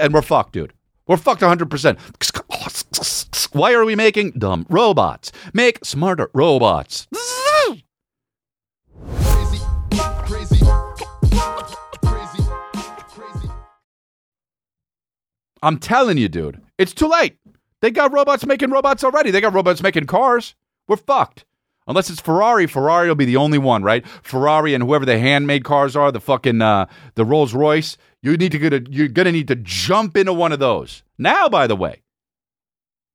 And 0.00 0.14
we're 0.14 0.22
fucked, 0.22 0.52
dude. 0.52 0.72
We're 1.06 1.16
fucked 1.16 1.42
100%. 1.42 3.54
Why 3.54 3.72
are 3.72 3.84
we 3.84 3.94
making 3.94 4.32
dumb 4.32 4.66
robots? 4.68 5.30
Make 5.52 5.84
smarter 5.84 6.30
robots. 6.34 7.06
I'm 15.62 15.78
telling 15.78 16.18
you, 16.18 16.28
dude, 16.28 16.60
it's 16.78 16.92
too 16.92 17.08
late. 17.08 17.38
They 17.80 17.90
got 17.90 18.12
robots 18.12 18.46
making 18.46 18.70
robots 18.70 19.02
already. 19.02 19.30
They 19.30 19.40
got 19.40 19.54
robots 19.54 19.82
making 19.82 20.06
cars. 20.06 20.54
We're 20.86 20.96
fucked. 20.96 21.44
Unless 21.88 22.10
it's 22.10 22.20
Ferrari, 22.20 22.66
Ferrari 22.66 23.08
will 23.08 23.14
be 23.14 23.24
the 23.24 23.36
only 23.36 23.58
one, 23.58 23.82
right? 23.82 24.06
Ferrari 24.22 24.74
and 24.74 24.82
whoever 24.82 25.04
the 25.04 25.18
handmade 25.18 25.64
cars 25.64 25.94
are, 25.94 26.10
the 26.10 26.20
fucking 26.20 26.60
uh, 26.60 26.86
the 27.14 27.24
Rolls 27.24 27.54
Royce. 27.54 27.96
You 28.22 28.36
need 28.36 28.52
to 28.52 28.58
get 28.58 28.72
a, 28.72 28.84
you're 28.90 29.08
gonna 29.08 29.32
need 29.32 29.48
to 29.48 29.56
jump 29.56 30.16
into 30.16 30.32
one 30.32 30.52
of 30.52 30.58
those 30.58 31.04
now. 31.16 31.48
By 31.48 31.66
the 31.66 31.76
way, 31.76 32.02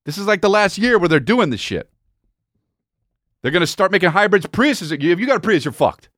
this 0.05 0.17
is 0.17 0.26
like 0.26 0.41
the 0.41 0.49
last 0.49 0.78
year 0.78 0.97
where 0.97 1.09
they're 1.09 1.19
doing 1.19 1.49
this 1.49 1.59
shit. 1.59 1.89
They're 3.41 3.51
gonna 3.51 3.67
start 3.67 3.91
making 3.91 4.11
hybrids. 4.11 4.45
Priuses. 4.45 4.91
If 4.93 5.19
you 5.19 5.26
got 5.28 5.38
a 5.38 5.41
Prius, 5.41 5.65
you're 5.65 5.74
fucked. 5.74 6.09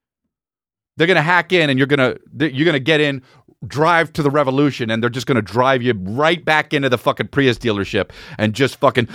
They're 0.95 1.07
gonna 1.07 1.23
hack 1.23 1.51
in, 1.53 1.71
and 1.71 1.79
you're 1.79 1.87
gonna 1.87 2.17
you're 2.37 2.65
gonna 2.65 2.77
get 2.77 3.01
in, 3.01 3.23
drive 3.65 4.13
to 4.13 4.21
the 4.21 4.29
revolution, 4.29 4.91
and 4.91 5.01
they're 5.01 5.09
just 5.09 5.25
gonna 5.25 5.41
drive 5.41 5.81
you 5.81 5.93
right 5.93 6.45
back 6.45 6.71
into 6.71 6.89
the 6.89 6.99
fucking 6.99 7.29
Prius 7.29 7.57
dealership 7.57 8.11
and 8.37 8.53
just 8.53 8.75
fucking. 8.75 9.07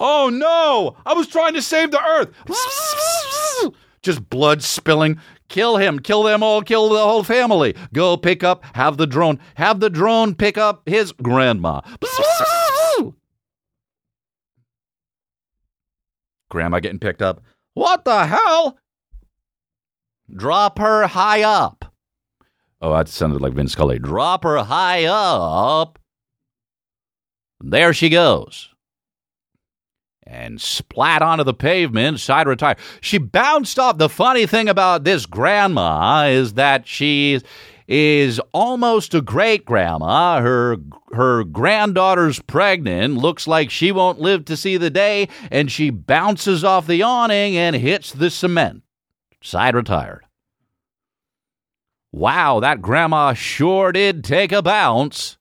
Oh 0.00 0.30
no! 0.30 0.96
I 1.04 1.12
was 1.12 1.26
trying 1.26 1.52
to 1.54 1.62
save 1.62 1.90
the 1.90 2.02
earth. 2.02 2.32
Just 4.02 4.30
blood 4.30 4.62
spilling. 4.62 5.20
Kill 5.48 5.76
him. 5.76 5.98
Kill 5.98 6.22
them 6.22 6.42
all. 6.42 6.62
Kill 6.62 6.88
the 6.88 6.96
whole 6.98 7.22
family. 7.22 7.76
Go 7.92 8.16
pick 8.16 8.42
up. 8.42 8.64
Have 8.74 8.96
the 8.96 9.06
drone. 9.06 9.38
Have 9.56 9.80
the 9.80 9.90
drone 9.90 10.34
pick 10.34 10.56
up 10.56 10.88
his 10.88 11.12
grandma. 11.12 11.82
Grandma 16.50 16.80
getting 16.80 16.98
picked 16.98 17.22
up. 17.22 17.42
What 17.74 18.04
the 18.04 18.26
hell? 18.26 18.78
Drop 20.34 20.78
her 20.78 21.06
high 21.06 21.42
up. 21.42 21.84
Oh, 22.80 22.92
that 22.94 23.08
sounded 23.08 23.40
like 23.40 23.52
Vince 23.52 23.72
Scully. 23.72 23.98
Drop 23.98 24.42
her 24.44 24.58
high 24.58 25.04
up. 25.04 25.98
There 27.60 27.92
she 27.92 28.08
goes. 28.08 28.69
And 30.32 30.60
splat 30.60 31.22
onto 31.22 31.42
the 31.42 31.52
pavement, 31.52 32.20
side 32.20 32.46
retire. 32.46 32.76
She 33.00 33.18
bounced 33.18 33.80
off. 33.80 33.98
The 33.98 34.08
funny 34.08 34.46
thing 34.46 34.68
about 34.68 35.02
this 35.02 35.26
grandma 35.26 36.28
is 36.28 36.54
that 36.54 36.86
she 36.86 37.40
is 37.88 38.40
almost 38.52 39.12
a 39.12 39.20
great 39.20 39.64
grandma. 39.64 40.40
Her 40.40 40.76
her 41.12 41.42
granddaughter's 41.42 42.38
pregnant. 42.38 43.16
Looks 43.16 43.48
like 43.48 43.70
she 43.70 43.90
won't 43.90 44.20
live 44.20 44.44
to 44.44 44.56
see 44.56 44.76
the 44.76 44.88
day, 44.88 45.28
and 45.50 45.70
she 45.70 45.90
bounces 45.90 46.62
off 46.62 46.86
the 46.86 47.02
awning 47.02 47.56
and 47.56 47.74
hits 47.74 48.12
the 48.12 48.30
cement. 48.30 48.84
Side 49.42 49.74
retired. 49.74 50.24
Wow, 52.12 52.60
that 52.60 52.80
grandma 52.80 53.34
sure 53.34 53.90
did 53.90 54.22
take 54.22 54.52
a 54.52 54.62
bounce. 54.62 55.38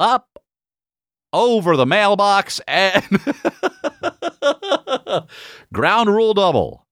Up 0.00 0.31
over 1.32 1.76
the 1.76 1.86
mailbox 1.86 2.60
and 2.66 3.02
ground 5.72 6.08
rule 6.08 6.34
double. 6.34 6.86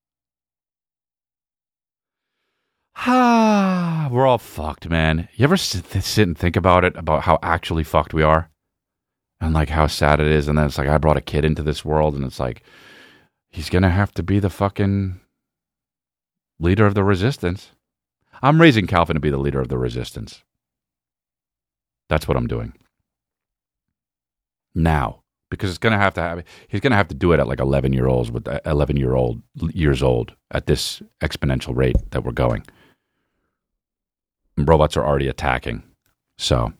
We're 3.06 4.26
all 4.26 4.38
fucked, 4.38 4.88
man. 4.88 5.28
You 5.34 5.44
ever 5.44 5.56
sit 5.56 6.18
and 6.18 6.36
think 6.36 6.56
about 6.56 6.84
it, 6.84 6.96
about 6.96 7.22
how 7.22 7.38
actually 7.42 7.84
fucked 7.84 8.12
we 8.12 8.22
are? 8.22 8.50
And 9.40 9.54
like 9.54 9.70
how 9.70 9.86
sad 9.86 10.20
it 10.20 10.26
is. 10.26 10.48
And 10.48 10.58
then 10.58 10.66
it's 10.66 10.76
like, 10.76 10.88
I 10.88 10.98
brought 10.98 11.16
a 11.16 11.22
kid 11.22 11.44
into 11.44 11.62
this 11.62 11.84
world, 11.84 12.14
and 12.14 12.24
it's 12.24 12.40
like, 12.40 12.62
he's 13.48 13.70
going 13.70 13.82
to 13.82 13.90
have 13.90 14.12
to 14.14 14.22
be 14.22 14.38
the 14.38 14.50
fucking 14.50 15.20
leader 16.58 16.84
of 16.84 16.94
the 16.94 17.04
resistance. 17.04 17.70
I'm 18.42 18.60
raising 18.60 18.86
Calvin 18.86 19.14
to 19.14 19.20
be 19.20 19.30
the 19.30 19.38
leader 19.38 19.60
of 19.60 19.68
the 19.68 19.78
resistance. 19.78 20.42
That's 22.08 22.28
what 22.28 22.36
I'm 22.36 22.48
doing 22.48 22.74
now 24.74 25.22
because 25.50 25.68
it's 25.68 25.78
going 25.78 25.92
to 25.92 25.98
have 25.98 26.14
to 26.14 26.20
have 26.20 26.44
he's 26.68 26.80
going 26.80 26.92
to 26.92 26.96
have 26.96 27.08
to 27.08 27.14
do 27.14 27.32
it 27.32 27.40
at 27.40 27.48
like 27.48 27.60
11 27.60 27.92
year 27.92 28.06
olds 28.06 28.30
with 28.30 28.46
uh, 28.46 28.60
11 28.66 28.96
year 28.96 29.14
old 29.14 29.42
years 29.72 30.02
old 30.02 30.34
at 30.52 30.66
this 30.66 31.02
exponential 31.22 31.76
rate 31.76 31.96
that 32.10 32.24
we're 32.24 32.32
going. 32.32 32.64
And 34.56 34.68
robots 34.68 34.96
are 34.96 35.04
already 35.04 35.28
attacking 35.28 35.82
so 36.38 36.72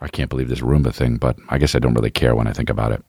i 0.00 0.08
can't 0.08 0.30
believe 0.30 0.48
this 0.48 0.60
roomba 0.60 0.92
thing 0.92 1.16
but 1.16 1.36
i 1.50 1.58
guess 1.58 1.74
i 1.74 1.78
don't 1.78 1.94
really 1.94 2.10
care 2.10 2.34
when 2.34 2.46
i 2.46 2.52
think 2.52 2.70
about 2.70 2.92
it 2.92 3.04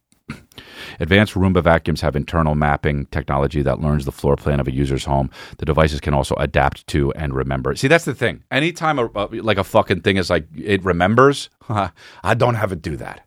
Advanced 0.99 1.33
Roomba 1.33 1.63
vacuums 1.63 2.01
have 2.01 2.15
internal 2.15 2.55
mapping 2.55 3.05
technology 3.07 3.61
that 3.61 3.79
learns 3.79 4.05
the 4.05 4.11
floor 4.11 4.35
plan 4.35 4.59
of 4.59 4.67
a 4.67 4.73
user's 4.73 5.05
home. 5.05 5.29
The 5.57 5.65
devices 5.65 5.99
can 5.99 6.13
also 6.13 6.35
adapt 6.35 6.85
to 6.87 7.11
and 7.13 7.33
remember. 7.33 7.75
See, 7.75 7.87
that's 7.87 8.05
the 8.05 8.15
thing. 8.15 8.43
Anytime 8.51 8.99
a, 8.99 9.09
a 9.15 9.27
like 9.41 9.57
a 9.57 9.63
fucking 9.63 10.01
thing 10.01 10.17
is 10.17 10.29
like 10.29 10.45
it 10.55 10.83
remembers, 10.83 11.49
I 11.69 12.33
don't 12.35 12.55
have 12.55 12.71
it 12.71 12.81
do 12.81 12.95
that. 12.97 13.25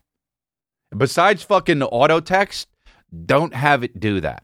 Besides 0.95 1.43
fucking 1.43 1.83
auto 1.83 2.19
text, 2.19 2.67
don't 3.25 3.53
have 3.53 3.83
it 3.83 3.99
do 3.99 4.21
that. 4.21 4.43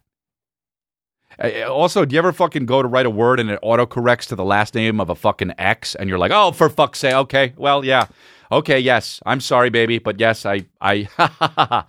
Also, 1.68 2.06
do 2.06 2.14
you 2.14 2.20
ever 2.20 2.34
fucking 2.34 2.66
go 2.66 2.82
to 2.82 2.88
write 2.88 3.06
a 3.06 3.10
word 3.10 3.40
and 3.40 3.50
it 3.50 3.60
auto 3.62 3.86
corrects 3.86 4.28
to 4.28 4.36
the 4.36 4.44
last 4.44 4.76
name 4.76 5.00
of 5.00 5.10
a 5.10 5.16
fucking 5.16 5.54
X 5.58 5.96
and 5.96 6.10
you're 6.10 6.20
like, 6.20 6.32
oh, 6.32 6.52
for 6.52 6.70
fuck's 6.70 7.00
sake, 7.00 7.14
okay, 7.14 7.54
well, 7.58 7.84
yeah, 7.84 8.08
okay, 8.52 8.80
yes, 8.80 9.22
I'm 9.26 9.40
sorry, 9.40 9.70
baby, 9.70 9.98
but 9.98 10.20
yes, 10.20 10.46
I, 10.46 10.66
I, 10.80 11.08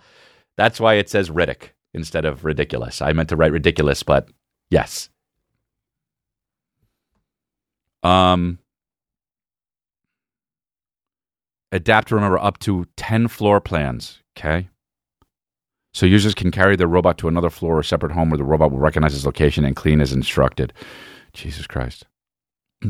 That's 0.57 0.79
why 0.79 0.95
it 0.95 1.09
says 1.09 1.29
Riddick 1.29 1.69
instead 1.93 2.25
of 2.25 2.45
ridiculous. 2.45 3.01
I 3.01 3.13
meant 3.13 3.29
to 3.29 3.35
write 3.35 3.51
ridiculous, 3.51 4.03
but 4.03 4.29
yes. 4.69 5.09
Um, 8.03 8.59
adapt 11.71 12.09
to 12.09 12.15
remember 12.15 12.37
up 12.37 12.59
to 12.59 12.85
10 12.97 13.27
floor 13.27 13.59
plans. 13.61 14.19
Okay. 14.37 14.69
So 15.93 16.05
users 16.05 16.33
can 16.33 16.51
carry 16.51 16.75
their 16.75 16.87
robot 16.87 17.17
to 17.19 17.27
another 17.27 17.51
floor 17.51 17.77
or 17.77 17.83
separate 17.83 18.11
home 18.11 18.29
where 18.29 18.37
the 18.37 18.43
robot 18.43 18.71
will 18.71 18.79
recognize 18.79 19.15
its 19.15 19.25
location 19.25 19.63
and 19.63 19.75
clean 19.75 20.01
as 20.01 20.11
instructed. 20.11 20.73
Jesus 21.33 21.67
Christ. 21.67 22.05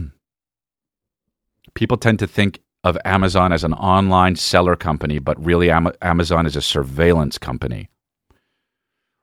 People 1.73 1.97
tend 1.97 2.19
to 2.19 2.27
think 2.27 2.59
of 2.83 2.97
Amazon 3.05 3.53
as 3.53 3.63
an 3.63 3.73
online 3.73 4.35
seller 4.35 4.75
company, 4.75 5.19
but 5.19 5.43
really 5.43 5.71
Am- 5.71 5.93
Amazon 6.01 6.45
is 6.45 6.55
a 6.55 6.61
surveillance 6.61 7.37
company. 7.37 7.89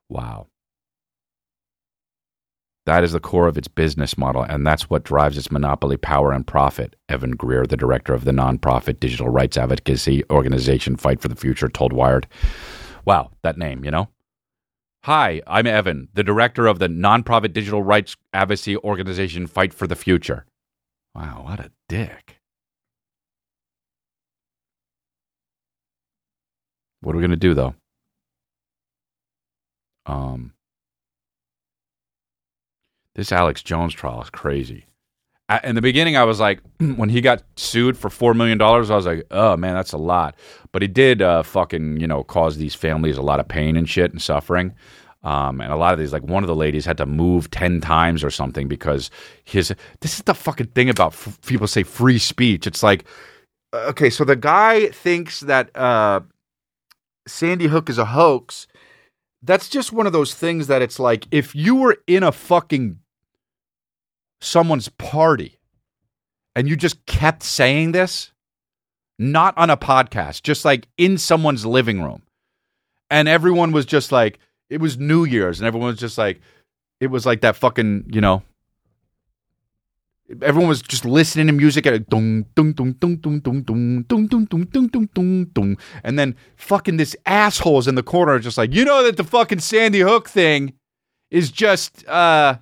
Wow. 0.09 0.47
That 2.87 3.05
is 3.05 3.13
the 3.13 3.21
core 3.21 3.47
of 3.47 3.59
its 3.59 3.69
business 3.69 4.17
model, 4.17 4.43
and 4.43 4.67
that's 4.67 4.89
what 4.89 5.05
drives 5.05 5.37
its 5.37 5.53
monopoly 5.53 5.97
power 5.97 6.33
and 6.33 6.47
profit. 6.47 6.97
Evan 7.09 7.33
Greer, 7.33 7.67
the 7.67 7.77
director 7.77 8.15
of 8.15 8.25
the 8.25 8.33
nonprofit 8.33 8.99
digital 8.99 9.29
rights 9.29 9.59
advocacy 9.59 10.25
organization 10.31 10.97
Fight 10.97 11.21
for 11.21 11.29
the 11.29 11.37
Future, 11.37 11.69
told 11.69 11.93
Wired. 11.93 12.27
Wow, 13.05 13.31
that 13.43 13.59
name, 13.59 13.85
you 13.85 13.91
know? 13.91 14.09
Hi, 15.05 15.41
I'm 15.47 15.67
Evan, 15.67 16.09
the 16.15 16.25
director 16.25 16.67
of 16.67 16.79
the 16.79 16.89
nonprofit 16.89 17.53
digital 17.53 17.83
rights 17.83 18.17
advocacy 18.33 18.77
organization 18.79 19.47
Fight 19.47 19.73
for 19.75 19.87
the 19.87 19.95
Future. 19.95 20.47
Wow, 21.15 21.43
what 21.45 21.61
a 21.61 21.71
dick. 21.89 22.40
What 27.01 27.15
are 27.15 27.19
we 27.19 27.23
going 27.23 27.31
to 27.31 27.37
do 27.37 27.55
though? 27.55 27.75
Um, 30.07 30.53
this 33.15 33.33
Alex 33.33 33.63
Jones 33.63 33.95
trial 33.95 34.23
is 34.23 34.31
crazy. 34.31 34.87
in 35.65 35.75
the 35.75 35.83
beginning, 35.83 36.17
I 36.17 36.25
was 36.25 36.41
like, 36.41 36.61
when 36.97 37.09
he 37.09 37.21
got 37.21 37.43
sued 37.57 37.97
for 37.97 38.11
four 38.11 38.35
million 38.35 38.59
dollars, 38.59 38.91
I 38.91 38.97
was 38.97 39.07
like, 39.07 39.27
oh 39.31 39.57
man, 39.57 39.75
that's 39.75 39.93
a 39.93 39.99
lot. 39.99 40.37
But 40.73 40.83
he 40.83 40.89
did 40.89 41.23
uh, 41.23 41.43
fucking 41.43 42.01
you 42.01 42.07
know 42.07 42.25
cause 42.25 42.57
these 42.57 42.75
families 42.75 43.17
a 43.17 43.23
lot 43.23 43.41
of 43.41 43.49
pain 43.49 43.77
and 43.77 43.89
shit 43.89 44.13
and 44.13 44.21
suffering. 44.21 44.75
Um, 45.23 45.61
and 45.61 45.71
a 45.71 45.77
lot 45.77 45.93
of 45.93 45.99
these, 45.99 46.15
like 46.15 46.23
one 46.23 46.43
of 46.43 46.49
the 46.49 46.57
ladies 46.57 46.87
had 46.87 46.97
to 46.97 47.05
move 47.05 47.51
10 47.51 47.83
times 47.83 48.25
or 48.25 48.31
something 48.31 48.69
because 48.69 49.11
his. 49.45 49.75
This 50.01 50.15
is 50.15 50.23
the 50.23 50.35
fucking 50.35 50.69
thing 50.69 50.89
about 50.89 51.13
f- 51.13 51.39
people 51.45 51.67
say 51.67 51.83
free 51.83 52.17
speech. 52.19 52.67
It's 52.67 52.83
like, 52.83 53.05
uh, 53.75 53.89
okay, 53.91 54.09
so 54.09 54.25
the 54.25 54.35
guy 54.35 54.89
thinks 54.89 55.41
that 55.41 55.77
uh, 55.77 56.21
Sandy 57.27 57.67
Hook 57.67 57.89
is 57.89 57.99
a 57.99 58.07
hoax, 58.07 58.67
that's 59.43 59.69
just 59.69 59.93
one 59.93 60.07
of 60.07 60.13
those 60.13 60.35
things 60.35 60.67
that 60.67 60.83
it's 60.83 60.99
like 60.99 61.27
if 61.31 61.55
you 61.55 61.75
were 61.77 61.99
in 62.07 62.23
a 62.23 62.33
fucking 62.33 62.99
someone's 64.41 64.89
party 64.89 65.59
and 66.55 66.69
you 66.69 66.77
just 66.77 67.05
kept 67.07 67.43
saying 67.43 67.93
this, 67.93 68.33
not 69.19 69.57
on 69.57 69.71
a 69.71 69.77
podcast, 69.77 70.43
just 70.43 70.65
like 70.65 70.89
in 70.97 71.19
someone's 71.19 71.65
living 71.65 72.03
room, 72.03 72.23
and 73.11 73.29
everyone 73.29 73.73
was 73.73 73.87
just 73.87 74.13
like, 74.13 74.39
it 74.69 74.81
was 74.81 74.99
New 74.99 75.25
Year's, 75.25 75.61
and 75.61 75.67
everyone 75.67 75.89
was 75.89 75.99
just 75.99 76.19
like, 76.19 76.41
it 77.01 77.09
was 77.09 77.27
like 77.27 77.41
that 77.43 77.57
fucking, 77.57 78.05
you 78.13 78.21
know, 78.21 78.43
everyone 80.43 80.69
was 80.69 80.83
just 80.83 81.05
listening 81.05 81.47
to 81.47 81.53
music 81.53 81.87
at 81.87 82.09
dong 82.09 82.45
dong 82.55 82.73
dong 82.73 82.93
dong 82.95 83.17
dong 83.19 83.41
dong 83.41 83.63
dong 83.63 84.03
dong 84.03 84.27
dong 84.27 84.47
dong 84.47 84.87
dong 84.87 85.09
dong 85.13 85.45
dong 85.53 85.79
and 86.05 86.19
then 86.19 86.37
fucking 86.57 86.97
this 86.97 87.17
assholes 87.27 87.89
in 87.89 87.95
the 87.95 88.03
corner 88.03 88.39
just 88.39 88.57
like 88.59 88.73
you 88.73 88.85
know 88.85 89.03
that 89.03 89.17
the 89.17 89.25
fucking 89.25 89.59
Sandy 89.59 90.01
Hook 90.01 90.29
thing 90.29 90.73
is 91.31 91.51
just 91.51 92.07
uh 92.09 92.57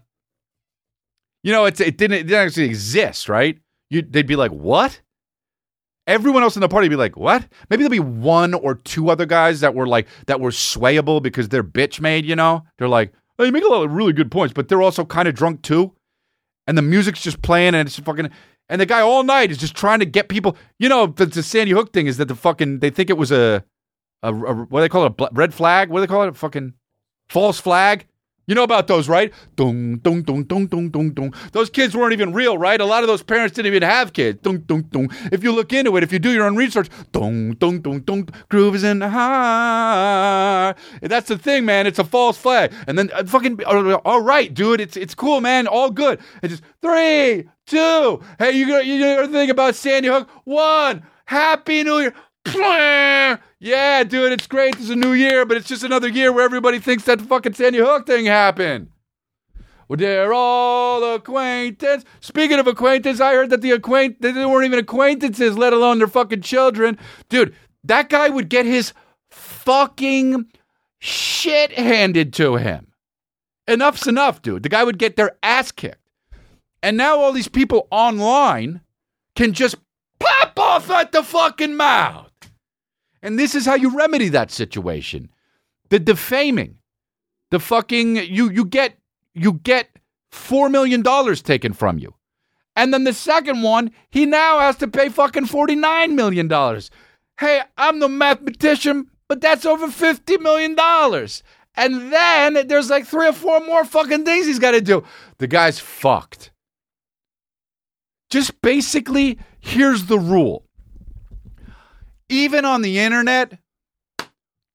you 1.42 1.52
know 1.52 1.64
it's 1.64 1.80
it 1.80 1.96
didn't 1.96 2.18
it 2.18 2.22
didn't 2.24 2.46
actually 2.46 2.66
exist 2.66 3.28
right 3.28 3.58
you 3.90 4.02
they'd 4.02 4.26
be 4.26 4.36
like 4.36 4.52
what 4.52 5.00
everyone 6.08 6.42
else 6.42 6.56
in 6.56 6.60
the 6.60 6.68
party 6.68 6.86
would 6.86 6.92
be 6.92 6.96
like, 6.96 7.16
"What?" 7.16 7.46
Maybe 7.70 7.84
there'll 7.84 7.90
be 7.90 7.98
one 8.00 8.54
or 8.54 8.74
two 8.74 9.10
other 9.10 9.26
guys 9.26 9.60
that 9.60 9.74
were 9.74 9.86
like 9.86 10.08
that 10.26 10.40
were 10.40 10.50
swayable 10.50 11.22
because 11.22 11.48
they're 11.50 11.62
bitch 11.62 12.00
made. 12.00 12.24
You 12.24 12.34
know, 12.34 12.64
they're 12.78 12.88
like, 12.88 13.12
"Oh, 13.38 13.44
you 13.44 13.52
make 13.52 13.62
a 13.62 13.68
lot 13.68 13.84
of 13.84 13.92
really 13.92 14.12
good 14.12 14.30
points," 14.30 14.54
but 14.54 14.68
they're 14.68 14.82
also 14.82 15.04
kind 15.04 15.28
of 15.28 15.34
drunk 15.34 15.62
too, 15.62 15.92
and 16.68 16.76
the 16.76 16.82
music's 16.82 17.22
just 17.22 17.42
playing 17.42 17.74
and 17.74 17.88
it's 17.88 17.98
fucking. 17.98 18.30
And 18.68 18.80
the 18.80 18.86
guy 18.86 19.00
all 19.00 19.22
night 19.22 19.50
is 19.50 19.56
just 19.56 19.74
trying 19.74 20.00
to 20.00 20.04
get 20.04 20.28
people. 20.28 20.54
You 20.78 20.90
know, 20.90 21.06
the, 21.06 21.24
the 21.24 21.42
Sandy 21.42 21.72
Hook 21.72 21.94
thing 21.94 22.06
is 22.06 22.18
that 22.18 22.28
the 22.28 22.34
fucking 22.34 22.80
they 22.80 22.90
think 22.90 23.08
it 23.08 23.16
was 23.16 23.32
a, 23.32 23.64
a, 24.22 24.28
a 24.28 24.54
what 24.54 24.80
do 24.80 24.82
they 24.82 24.88
call 24.90 25.04
it, 25.04 25.06
a 25.06 25.10
bl- 25.10 25.24
red 25.32 25.54
flag? 25.54 25.88
What 25.88 25.98
do 25.98 26.06
they 26.06 26.10
call 26.10 26.22
it? 26.24 26.28
A 26.28 26.34
fucking 26.34 26.74
false 27.30 27.58
flag. 27.58 28.06
You 28.48 28.54
know 28.54 28.62
about 28.62 28.86
those, 28.86 29.10
right? 29.10 29.30
Dong, 29.56 29.98
dong, 29.98 30.22
dong, 30.22 30.44
dong, 30.44 30.66
dong, 30.66 30.88
dong, 30.88 31.10
dong. 31.10 31.34
Those 31.52 31.68
kids 31.68 31.94
weren't 31.94 32.14
even 32.14 32.32
real, 32.32 32.56
right? 32.56 32.80
A 32.80 32.84
lot 32.86 33.04
of 33.04 33.06
those 33.06 33.22
parents 33.22 33.54
didn't 33.54 33.66
even 33.66 33.82
have 33.82 34.14
kids. 34.14 34.40
Dong, 34.40 34.60
dong, 34.60 34.82
dong. 34.90 35.10
If 35.30 35.44
you 35.44 35.52
look 35.52 35.70
into 35.74 35.94
it, 35.98 36.02
if 36.02 36.12
you 36.12 36.18
do 36.18 36.32
your 36.32 36.46
own 36.46 36.56
research, 36.56 36.88
dong, 37.12 37.52
dong, 37.56 37.80
dong, 37.80 38.00
dong. 38.00 38.26
Groove 38.48 38.74
is 38.74 38.84
in 38.84 39.00
the 39.00 39.10
heart. 39.10 40.78
That's 41.02 41.28
the 41.28 41.36
thing, 41.36 41.66
man. 41.66 41.86
It's 41.86 41.98
a 41.98 42.04
false 42.04 42.38
flag. 42.38 42.72
And 42.86 42.98
then 42.98 43.10
uh, 43.12 43.24
fucking, 43.26 43.60
uh, 43.66 44.00
all 44.06 44.22
right, 44.22 44.52
dude. 44.52 44.80
It's 44.80 44.96
it's 44.96 45.14
cool, 45.14 45.42
man. 45.42 45.66
All 45.66 45.90
good. 45.90 46.18
It's 46.42 46.52
just 46.52 46.62
three, 46.80 47.50
two. 47.66 48.22
Hey, 48.38 48.52
you 48.52 48.66
you 48.78 48.98
know 48.98 49.24
anything 49.24 49.50
about 49.50 49.74
Sandy 49.74 50.08
Hook? 50.08 50.26
One. 50.44 51.04
Happy 51.28 51.84
New 51.84 51.98
Year. 51.98 52.14
Yeah, 52.46 54.04
dude, 54.04 54.32
it's 54.32 54.46
great. 54.46 54.76
It's 54.76 54.90
a 54.90 54.96
new 54.96 55.12
year, 55.12 55.44
but 55.44 55.56
it's 55.56 55.68
just 55.68 55.82
another 55.82 56.08
year 56.08 56.32
where 56.32 56.44
everybody 56.44 56.78
thinks 56.78 57.04
that 57.04 57.20
fucking 57.20 57.54
Sandy 57.54 57.78
Hook 57.78 58.06
thing 58.06 58.26
happened. 58.26 58.90
Well, 59.88 59.96
they're 59.96 60.32
all 60.32 61.14
acquaintance. 61.14 62.04
Speaking 62.20 62.58
of 62.58 62.66
acquaintance, 62.66 63.20
I 63.20 63.32
heard 63.32 63.50
that 63.50 63.62
the 63.62 63.70
acquaint 63.70 64.20
they 64.20 64.32
weren't 64.32 64.66
even 64.66 64.78
acquaintances, 64.78 65.56
let 65.56 65.72
alone 65.72 65.98
their 65.98 66.06
fucking 66.06 66.42
children. 66.42 66.98
Dude, 67.28 67.54
that 67.84 68.10
guy 68.10 68.28
would 68.28 68.48
get 68.48 68.66
his 68.66 68.92
fucking 69.30 70.46
shit 70.98 71.72
handed 71.72 72.32
to 72.34 72.56
him. 72.56 72.88
Enough's 73.66 74.06
enough, 74.06 74.42
dude. 74.42 74.62
The 74.62 74.68
guy 74.68 74.84
would 74.84 74.98
get 74.98 75.16
their 75.16 75.36
ass 75.42 75.72
kicked. 75.72 75.96
And 76.82 76.96
now 76.96 77.18
all 77.18 77.32
these 77.32 77.48
people 77.48 77.88
online 77.90 78.82
can 79.34 79.52
just 79.52 79.76
pop 80.20 80.58
off 80.58 80.90
at 80.90 81.12
the 81.12 81.22
fucking 81.22 81.76
mouth. 81.76 82.27
And 83.22 83.38
this 83.38 83.54
is 83.54 83.66
how 83.66 83.74
you 83.74 83.96
remedy 83.96 84.28
that 84.28 84.50
situation. 84.50 85.30
The 85.90 85.98
defaming. 85.98 86.76
The 87.50 87.60
fucking 87.60 88.16
you 88.16 88.50
you 88.50 88.64
get 88.64 88.98
you 89.34 89.54
get 89.54 89.88
4 90.30 90.68
million 90.68 91.02
dollars 91.02 91.40
taken 91.42 91.72
from 91.72 91.98
you. 91.98 92.14
And 92.76 92.94
then 92.94 93.04
the 93.04 93.12
second 93.12 93.62
one, 93.62 93.90
he 94.10 94.26
now 94.26 94.60
has 94.60 94.76
to 94.76 94.88
pay 94.88 95.08
fucking 95.08 95.46
49 95.46 96.14
million 96.14 96.46
dollars. 96.46 96.90
Hey, 97.40 97.62
I'm 97.76 98.00
the 98.00 98.08
mathematician, 98.08 99.10
but 99.28 99.40
that's 99.40 99.64
over 99.64 99.88
50 99.88 100.38
million 100.38 100.74
dollars. 100.74 101.42
And 101.74 102.12
then 102.12 102.66
there's 102.66 102.90
like 102.90 103.06
three 103.06 103.28
or 103.28 103.32
four 103.32 103.60
more 103.60 103.84
fucking 103.84 104.24
things 104.24 104.46
he's 104.46 104.58
got 104.58 104.72
to 104.72 104.80
do. 104.80 105.04
The 105.38 105.46
guy's 105.46 105.78
fucked. 105.78 106.50
Just 108.30 108.60
basically, 108.60 109.38
here's 109.60 110.06
the 110.06 110.18
rule 110.18 110.67
even 112.28 112.64
on 112.64 112.82
the 112.82 112.98
internet, 112.98 113.58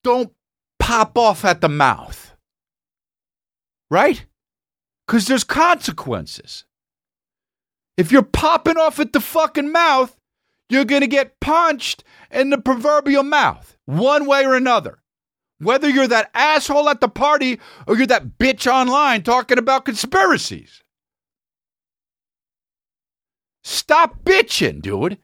don't 0.02 0.32
pop 0.78 1.16
off 1.16 1.44
at 1.44 1.60
the 1.60 1.68
mouth. 1.68 2.34
Right? 3.90 4.26
Because 5.06 5.26
there's 5.26 5.44
consequences. 5.44 6.64
If 7.96 8.10
you're 8.10 8.22
popping 8.22 8.76
off 8.76 8.98
at 8.98 9.12
the 9.12 9.20
fucking 9.20 9.70
mouth, 9.70 10.16
you're 10.68 10.84
going 10.84 11.02
to 11.02 11.06
get 11.06 11.38
punched 11.40 12.02
in 12.30 12.50
the 12.50 12.58
proverbial 12.58 13.22
mouth, 13.22 13.76
one 13.86 14.26
way 14.26 14.44
or 14.44 14.54
another. 14.54 15.02
Whether 15.58 15.88
you're 15.88 16.08
that 16.08 16.30
asshole 16.34 16.88
at 16.88 17.00
the 17.00 17.08
party 17.08 17.60
or 17.86 17.96
you're 17.96 18.06
that 18.08 18.38
bitch 18.38 18.70
online 18.70 19.22
talking 19.22 19.58
about 19.58 19.84
conspiracies. 19.84 20.82
Stop 23.62 24.24
bitching, 24.24 24.82
dude. 24.82 25.18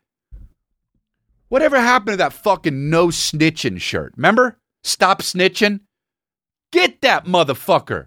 Whatever 1.50 1.80
happened 1.80 2.12
to 2.12 2.16
that 2.18 2.32
fucking 2.32 2.88
no 2.90 3.08
snitching 3.08 3.80
shirt? 3.80 4.14
Remember? 4.16 4.56
Stop 4.84 5.20
snitching. 5.20 5.80
Get 6.72 7.00
that 7.02 7.26
motherfucker. 7.26 8.06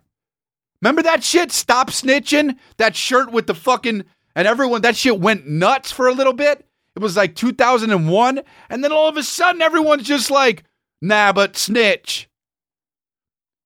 Remember 0.82 1.04
that 1.04 1.26
shit? 1.26 1.52
Stop 1.52 1.90
snitching. 1.90 2.56
That 2.78 2.96
shirt 2.96 3.34
with 3.34 3.48
the 3.48 3.54
fucking 3.54 4.06
and 4.34 4.48
everyone. 4.48 4.82
That 4.82 4.96
shit 4.96 5.20
went 5.20 5.46
nuts 5.46 5.92
for 5.92 6.08
a 6.08 6.14
little 6.14 6.32
bit. 6.32 6.66
It 6.96 7.02
was 7.02 7.18
like 7.18 7.36
2001, 7.36 8.42
and 8.70 8.84
then 8.84 8.92
all 8.94 9.10
of 9.10 9.18
a 9.18 9.24
sudden, 9.24 9.62
everyone's 9.62 10.08
just 10.08 10.32
like, 10.32 10.64
"Nah, 11.02 11.34
but 11.34 11.58
snitch." 11.58 12.30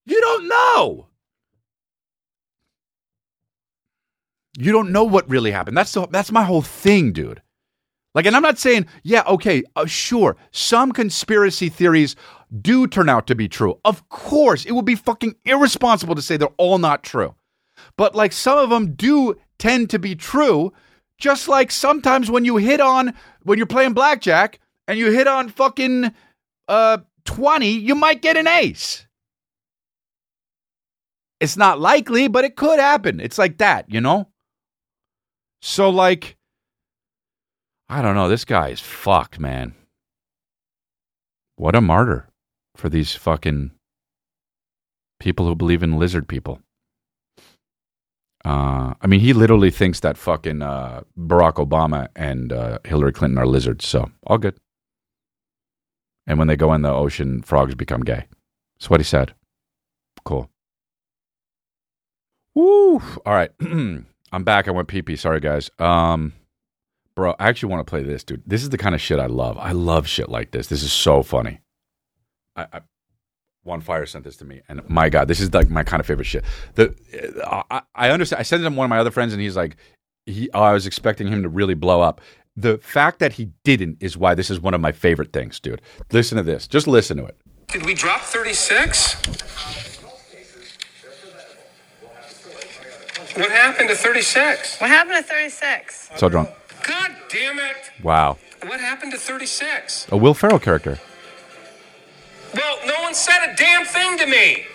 You 0.07 0.19
don't 0.19 0.47
know. 0.47 1.07
You 4.57 4.71
don't 4.71 4.91
know 4.91 5.03
what 5.03 5.29
really 5.29 5.51
happened. 5.51 5.77
That's 5.77 5.91
the, 5.91 6.07
that's 6.07 6.31
my 6.31 6.43
whole 6.43 6.63
thing, 6.63 7.11
dude. 7.11 7.43
Like, 8.17 8.25
and 8.25 8.35
I'm 8.35 8.41
not 8.41 8.57
saying, 8.57 8.87
yeah, 9.03 9.21
okay, 9.27 9.61
uh, 9.75 9.85
sure, 9.85 10.37
some 10.49 10.91
conspiracy 10.91 11.69
theories 11.69 12.15
do 12.63 12.87
turn 12.87 13.09
out 13.09 13.27
to 13.27 13.35
be 13.35 13.47
true. 13.47 13.79
Of 13.85 14.09
course, 14.09 14.65
it 14.65 14.71
would 14.71 14.85
be 14.85 14.95
fucking 14.95 15.35
irresponsible 15.45 16.15
to 16.15 16.21
say 16.23 16.35
they're 16.35 16.47
all 16.57 16.79
not 16.79 17.03
true. 17.03 17.35
But 17.95 18.15
like 18.15 18.31
some 18.31 18.57
of 18.57 18.71
them 18.71 18.95
do 18.95 19.35
tend 19.59 19.91
to 19.91 19.99
be 19.99 20.15
true, 20.15 20.73
just 21.19 21.47
like 21.47 21.69
sometimes 21.69 22.31
when 22.31 22.43
you 22.43 22.57
hit 22.57 22.81
on, 22.81 23.13
when 23.43 23.59
you're 23.59 23.67
playing 23.67 23.93
blackjack 23.93 24.61
and 24.87 24.97
you 24.97 25.11
hit 25.11 25.27
on 25.27 25.49
fucking 25.49 26.11
uh, 26.67 26.97
20, 27.25 27.67
you 27.69 27.93
might 27.93 28.23
get 28.23 28.35
an 28.35 28.47
ace. 28.47 29.05
It's 31.39 31.55
not 31.55 31.79
likely, 31.79 32.29
but 32.29 32.45
it 32.45 32.55
could 32.55 32.79
happen. 32.79 33.19
It's 33.19 33.37
like 33.37 33.59
that, 33.59 33.85
you 33.93 34.01
know? 34.01 34.29
So, 35.61 35.91
like, 35.91 36.36
I 37.89 38.01
don't 38.01 38.15
know. 38.15 38.27
This 38.27 38.45
guy 38.45 38.69
is 38.69 38.81
fucked, 38.81 39.39
man. 39.39 39.73
What 41.55 41.75
a 41.75 41.81
martyr 41.81 42.27
for 42.75 42.89
these 42.89 43.15
fucking 43.15 43.71
people 45.19 45.47
who 45.47 45.55
believe 45.55 45.83
in 45.83 45.97
lizard 45.97 46.27
people. 46.27 46.59
Uh, 48.45 48.93
I 49.01 49.07
mean, 49.07 49.19
he 49.19 49.33
literally 49.33 49.71
thinks 49.71 49.99
that 50.01 50.17
fucking 50.17 50.61
uh, 50.61 51.01
Barack 51.17 51.55
Obama 51.55 52.07
and 52.15 52.53
uh, 52.53 52.79
Hillary 52.85 53.11
Clinton 53.11 53.37
are 53.37 53.47
lizards. 53.47 53.85
So 53.85 54.11
all 54.25 54.37
good. 54.37 54.55
And 56.27 56.37
when 56.37 56.47
they 56.47 56.55
go 56.55 56.73
in 56.73 56.81
the 56.81 56.91
ocean, 56.91 57.41
frogs 57.41 57.73
become 57.73 58.01
gay. 58.01 58.25
That's 58.77 58.89
what 58.89 58.99
he 58.99 59.05
said. 59.05 59.33
Cool. 60.23 60.49
Woo! 62.53 63.01
All 63.25 63.33
right, 63.33 63.51
I'm 63.61 64.43
back. 64.43 64.67
I 64.67 64.71
went 64.71 64.87
pee 64.87 65.01
pee. 65.01 65.15
Sorry, 65.15 65.39
guys. 65.39 65.69
Um, 65.79 66.33
Bro, 67.17 67.33
I 67.39 67.49
actually 67.49 67.71
want 67.71 67.79
to 67.79 67.89
play 67.89 68.03
this, 68.03 68.23
dude. 68.23 68.43
This 68.45 68.61
is 68.61 68.69
the 68.69 68.77
kind 68.77 68.93
of 68.93 69.01
shit 69.01 69.17
I 69.17 69.25
love. 69.25 69.57
I 69.57 69.71
love 69.71 70.07
shit 70.07 70.29
like 70.29 70.51
this. 70.51 70.67
This 70.67 70.83
is 70.83 70.93
so 70.93 71.23
funny. 71.23 71.61
I, 72.55 72.67
I 72.71 72.81
Juan 73.63 73.81
Fire 73.81 74.05
sent 74.05 74.23
this 74.23 74.37
to 74.37 74.45
me, 74.45 74.61
and 74.69 74.87
my 74.87 75.09
God, 75.09 75.27
this 75.27 75.39
is 75.39 75.51
like 75.51 75.67
my 75.67 75.81
kind 75.81 75.99
of 75.99 76.05
favorite 76.05 76.25
shit. 76.25 76.45
The 76.75 76.93
uh, 77.43 77.63
I, 77.71 77.81
I 77.95 78.09
understand. 78.11 78.39
I 78.39 78.43
sent 78.43 78.61
it 78.61 78.69
to 78.69 78.75
one 78.75 78.85
of 78.85 78.91
my 78.91 78.99
other 78.99 79.09
friends, 79.09 79.33
and 79.33 79.41
he's 79.41 79.55
like, 79.55 79.77
he. 80.27 80.51
Oh, 80.53 80.61
I 80.61 80.73
was 80.73 80.85
expecting 80.85 81.25
him 81.25 81.41
to 81.41 81.49
really 81.49 81.73
blow 81.73 82.01
up. 82.01 82.21
The 82.55 82.77
fact 82.77 83.17
that 83.17 83.33
he 83.33 83.49
didn't 83.63 83.97
is 83.99 84.15
why 84.15 84.35
this 84.35 84.51
is 84.51 84.59
one 84.59 84.75
of 84.75 84.81
my 84.81 84.91
favorite 84.91 85.33
things, 85.33 85.59
dude. 85.59 85.81
Listen 86.11 86.37
to 86.37 86.43
this. 86.43 86.67
Just 86.67 86.85
listen 86.85 87.17
to 87.17 87.25
it. 87.25 87.35
Did 87.69 87.83
we 87.83 87.95
drop 87.95 88.21
36? 88.21 89.15
What 93.35 93.49
happened 93.49 93.89
to 93.89 93.95
36? 93.95 94.79
What 94.79 94.91
happened 94.91 95.15
to 95.17 95.23
36? 95.23 96.11
So 96.15 96.29
drunk. 96.29 96.49
God 96.87 97.11
damn 97.29 97.59
it! 97.59 97.91
Wow. 98.01 98.37
What 98.63 98.79
happened 98.79 99.11
to 99.11 99.17
36? 99.17 100.07
A 100.09 100.17
Will 100.17 100.33
Ferrell 100.33 100.59
character. 100.59 100.99
Well, 102.53 102.79
no 102.85 103.01
one 103.01 103.13
said 103.13 103.51
a 103.51 103.55
damn 103.55 103.85
thing 103.85 104.17
to 104.17 104.25
me. 104.25 104.65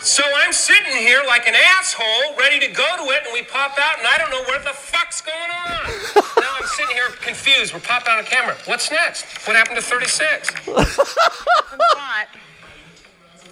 So 0.00 0.22
I'm 0.36 0.52
sitting 0.52 0.92
here 0.96 1.22
like 1.26 1.46
an 1.46 1.54
asshole, 1.54 2.36
ready 2.38 2.58
to 2.60 2.68
go 2.68 2.84
to 2.96 3.02
it, 3.12 3.24
and 3.24 3.32
we 3.32 3.42
pop 3.42 3.78
out, 3.78 3.98
and 3.98 4.06
I 4.06 4.18
don't 4.18 4.30
know 4.30 4.42
where 4.44 4.58
the 4.58 4.70
fuck's 4.70 5.20
going 5.20 5.36
on. 5.38 5.84
now 6.42 6.56
I'm 6.60 6.66
sitting 6.66 6.94
here 6.94 7.08
confused. 7.20 7.72
We're 7.72 7.80
popped 7.80 8.08
out 8.08 8.18
on 8.18 8.24
camera. 8.24 8.56
What's 8.64 8.90
next? 8.90 9.24
What 9.46 9.56
happened 9.56 9.76
to 9.76 9.82
36? 9.82 10.66
What? 10.66 10.88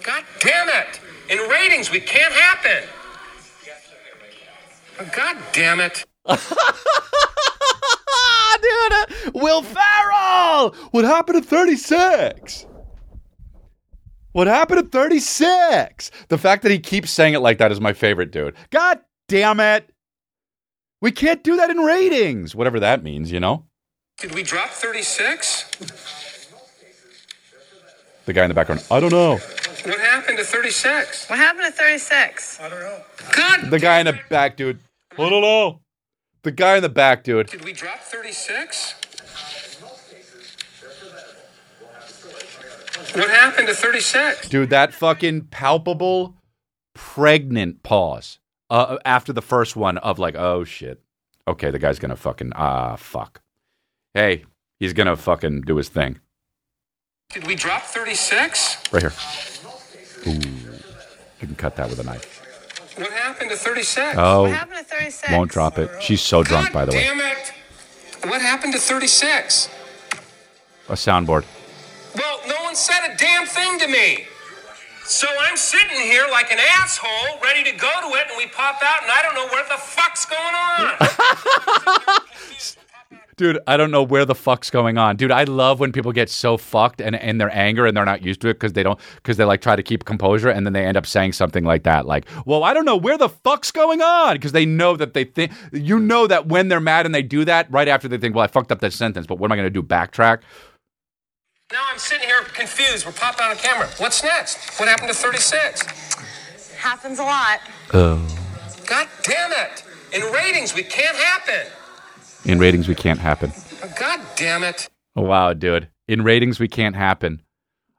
God 0.03 0.23
damn 0.39 0.69
it! 0.69 0.99
In 1.29 1.39
ratings, 1.49 1.89
we 1.89 1.99
can't 1.99 2.33
happen. 2.33 2.83
God 5.11 5.37
damn 5.53 5.79
it. 5.79 6.05
dude, 8.61 8.93
uh, 8.93 9.31
Will 9.33 9.61
Ferrell. 9.63 10.75
What 10.91 11.05
happened 11.05 11.41
to 11.41 11.47
36? 11.47 12.65
What 14.31 14.47
happened 14.47 14.83
to 14.83 14.89
36? 14.89 16.11
The 16.29 16.37
fact 16.37 16.63
that 16.63 16.71
he 16.71 16.79
keeps 16.79 17.11
saying 17.11 17.33
it 17.35 17.39
like 17.39 17.59
that 17.59 17.71
is 17.71 17.79
my 17.79 17.93
favorite, 17.93 18.31
dude. 18.31 18.55
God 18.71 18.99
damn 19.27 19.59
it. 19.59 19.89
We 21.01 21.11
can't 21.11 21.43
do 21.43 21.57
that 21.57 21.69
in 21.69 21.77
ratings, 21.77 22.55
whatever 22.55 22.79
that 22.79 23.03
means, 23.03 23.31
you 23.31 23.39
know? 23.39 23.65
Did 24.17 24.33
we 24.33 24.41
drop 24.41 24.69
36? 24.69 25.69
The 28.25 28.33
guy 28.33 28.43
in 28.43 28.49
the 28.49 28.53
background. 28.55 28.83
I 28.89 28.99
don't 29.01 29.11
know. 29.11 29.33
What 29.35 29.99
happened 29.99 30.37
to 30.37 30.45
36? 30.45 31.29
What 31.29 31.37
happened 31.39 31.65
to 31.65 31.71
36? 31.73 32.59
I 32.61 32.69
don't 32.69 32.79
know. 32.79 33.01
God, 33.35 33.69
The 33.69 33.79
guy 33.79 33.99
in 33.99 34.05
the 34.05 34.17
back, 34.29 34.55
dude. 34.55 34.79
I 35.11 35.29
don't 35.29 35.41
know. 35.41 35.81
The 36.43 36.51
guy 36.51 36.75
in 36.75 36.83
the 36.83 36.89
back, 36.89 37.23
dude. 37.23 37.47
did 37.47 37.63
we 37.63 37.71
drop 37.71 37.99
36? 37.99 38.95
What 43.15 43.29
happened 43.29 43.67
to 43.67 43.73
36? 43.73 44.49
Dude, 44.49 44.69
that 44.69 44.93
fucking 44.93 45.45
palpable, 45.45 46.35
pregnant 46.93 47.81
pause 47.83 48.39
uh, 48.69 48.97
after 49.05 49.31
the 49.31 49.41
first 49.41 49.75
one 49.75 49.97
of 49.99 50.19
like, 50.19 50.35
oh 50.35 50.63
shit. 50.63 51.01
Okay, 51.47 51.71
the 51.71 51.79
guy's 51.79 51.99
gonna 51.99 52.15
fucking 52.15 52.51
ah 52.55 52.95
fuck. 52.95 53.41
Hey, 54.13 54.45
he's 54.79 54.93
gonna 54.93 55.15
fucking 55.15 55.61
do 55.61 55.77
his 55.77 55.89
thing 55.89 56.19
Did 57.29 57.47
we 57.47 57.55
drop 57.55 57.83
36? 57.83 58.77
right 58.91 59.01
here. 59.01 59.13
Ooh, 60.27 60.39
you 61.41 61.47
can 61.47 61.55
cut 61.55 61.75
that 61.77 61.89
with 61.89 61.99
a 61.99 62.03
knife. 62.03 62.42
What 62.97 63.11
happened 63.11 63.49
to 63.49 63.55
36? 63.57 64.15
Oh, 64.17 64.43
What 64.43 64.51
happened 64.51 64.77
to 64.79 64.83
36? 64.83 65.31
won't 65.31 65.51
drop 65.51 65.77
it. 65.79 65.89
She's 66.01 66.21
so 66.21 66.43
drunk, 66.43 66.67
God 66.67 66.73
by 66.73 66.85
the 66.85 66.91
way. 66.91 67.03
damn 67.03 67.19
it. 67.19 67.53
What 68.29 68.41
happened 68.41 68.73
to 68.73 68.79
36? 68.79 69.69
A 70.89 70.93
soundboard. 70.93 71.45
Well, 72.15 72.39
no 72.47 72.55
one 72.63 72.75
said 72.75 72.99
a 73.13 73.17
damn 73.17 73.45
thing 73.47 73.79
to 73.79 73.87
me. 73.87 74.25
So 75.05 75.27
I'm 75.41 75.57
sitting 75.57 75.97
here 75.99 76.25
like 76.31 76.51
an 76.51 76.59
asshole, 76.79 77.39
ready 77.41 77.63
to 77.63 77.71
go 77.71 77.91
to 78.01 78.15
it, 78.15 78.27
and 78.29 78.37
we 78.37 78.47
pop 78.47 78.81
out, 78.83 79.01
and 79.03 79.11
I 79.11 79.21
don't 79.21 79.35
know 79.35 79.47
where 79.47 79.63
the 79.67 79.77
fuck's 79.77 80.25
going 80.25 80.55
on. 80.55 82.19
Dude, 83.37 83.59
I 83.67 83.77
don't 83.77 83.91
know 83.91 84.03
where 84.03 84.25
the 84.25 84.35
fuck's 84.35 84.69
going 84.69 84.97
on. 84.97 85.15
Dude, 85.15 85.31
I 85.31 85.43
love 85.43 85.79
when 85.79 85.91
people 85.91 86.11
get 86.11 86.29
so 86.29 86.57
fucked 86.57 87.01
and 87.01 87.15
in 87.15 87.37
their 87.37 87.53
anger 87.55 87.85
and 87.85 87.95
they're 87.95 88.05
not 88.05 88.23
used 88.23 88.41
to 88.41 88.49
it 88.49 88.55
because 88.55 88.73
they 88.73 88.83
don't 88.83 88.99
because 89.15 89.37
they 89.37 89.45
like 89.45 89.61
try 89.61 89.75
to 89.75 89.83
keep 89.83 90.05
composure 90.05 90.49
and 90.49 90.65
then 90.65 90.73
they 90.73 90.85
end 90.85 90.97
up 90.97 91.05
saying 91.05 91.33
something 91.33 91.63
like 91.63 91.83
that. 91.83 92.05
Like, 92.05 92.25
well, 92.45 92.63
I 92.63 92.73
don't 92.73 92.85
know 92.85 92.97
where 92.97 93.17
the 93.17 93.29
fuck's 93.29 93.71
going 93.71 94.01
on. 94.01 94.35
Because 94.35 94.51
they 94.51 94.65
know 94.65 94.95
that 94.97 95.13
they 95.13 95.23
think 95.23 95.51
you 95.71 95.99
know 95.99 96.27
that 96.27 96.47
when 96.47 96.67
they're 96.67 96.79
mad 96.79 97.05
and 97.05 97.13
they 97.13 97.23
do 97.23 97.45
that, 97.45 97.71
right 97.71 97.87
after 97.87 98.07
they 98.07 98.17
think, 98.17 98.35
Well, 98.35 98.43
I 98.43 98.47
fucked 98.47 98.71
up 98.71 98.79
that 98.79 98.93
sentence, 98.93 99.27
but 99.27 99.39
what 99.39 99.47
am 99.47 99.53
I 99.53 99.55
gonna 99.57 99.69
do? 99.69 99.83
Backtrack? 99.83 100.41
now 101.73 101.81
I'm 101.91 101.97
sitting 101.97 102.27
here 102.27 102.43
confused. 102.43 103.05
We're 103.05 103.13
popping 103.13 103.45
on 103.45 103.55
camera. 103.55 103.89
What's 103.97 104.23
next? 104.23 104.79
What 104.79 104.87
happened 104.87 105.09
to 105.09 105.15
36? 105.15 105.81
Happens 106.75 107.17
a 107.17 107.23
lot. 107.23 107.61
Oh. 107.93 108.21
God 108.85 109.07
damn 109.23 109.51
it. 109.51 109.83
In 110.13 110.21
ratings, 110.31 110.75
we 110.75 110.83
can't 110.83 111.17
happen. 111.17 111.71
In 112.45 112.59
ratings 112.59 112.87
we 112.87 112.95
can't 112.95 113.19
happen. 113.19 113.51
God 113.99 114.19
damn 114.35 114.63
it. 114.63 114.89
Oh, 115.15 115.21
wow, 115.21 115.53
dude. 115.53 115.87
In 116.07 116.23
ratings 116.23 116.59
we 116.59 116.67
can't 116.67 116.95
happen. 116.95 117.41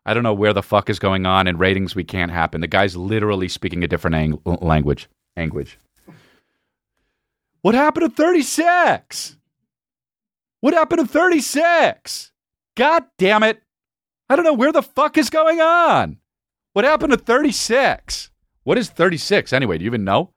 I 0.04 0.12
don't 0.12 0.22
know 0.22 0.34
where 0.34 0.52
the 0.52 0.62
fuck 0.62 0.90
is 0.90 0.98
going 0.98 1.24
on. 1.24 1.46
In 1.46 1.56
ratings 1.56 1.94
we 1.94 2.04
can't 2.04 2.30
happen. 2.30 2.60
The 2.60 2.66
guy's 2.66 2.96
literally 2.96 3.48
speaking 3.48 3.82
a 3.82 3.88
different 3.88 4.16
ang- 4.16 4.40
language. 4.60 5.08
Language. 5.36 5.78
What 7.62 7.74
happened 7.74 8.10
to 8.10 8.14
36? 8.14 9.36
What 10.60 10.74
happened 10.74 11.00
to 11.00 11.06
36? 11.06 12.32
God 12.76 13.04
damn 13.16 13.42
it. 13.42 13.62
I 14.28 14.36
don't 14.36 14.44
know 14.44 14.52
where 14.52 14.72
the 14.72 14.82
fuck 14.82 15.16
is 15.16 15.30
going 15.30 15.60
on. 15.62 16.18
What 16.74 16.84
happened 16.84 17.12
to 17.12 17.18
36? 17.18 18.30
What 18.64 18.76
is 18.76 18.90
36 18.90 19.52
anyway? 19.54 19.78
Do 19.78 19.84
you 19.84 19.88
even 19.90 20.04
know? 20.04 20.33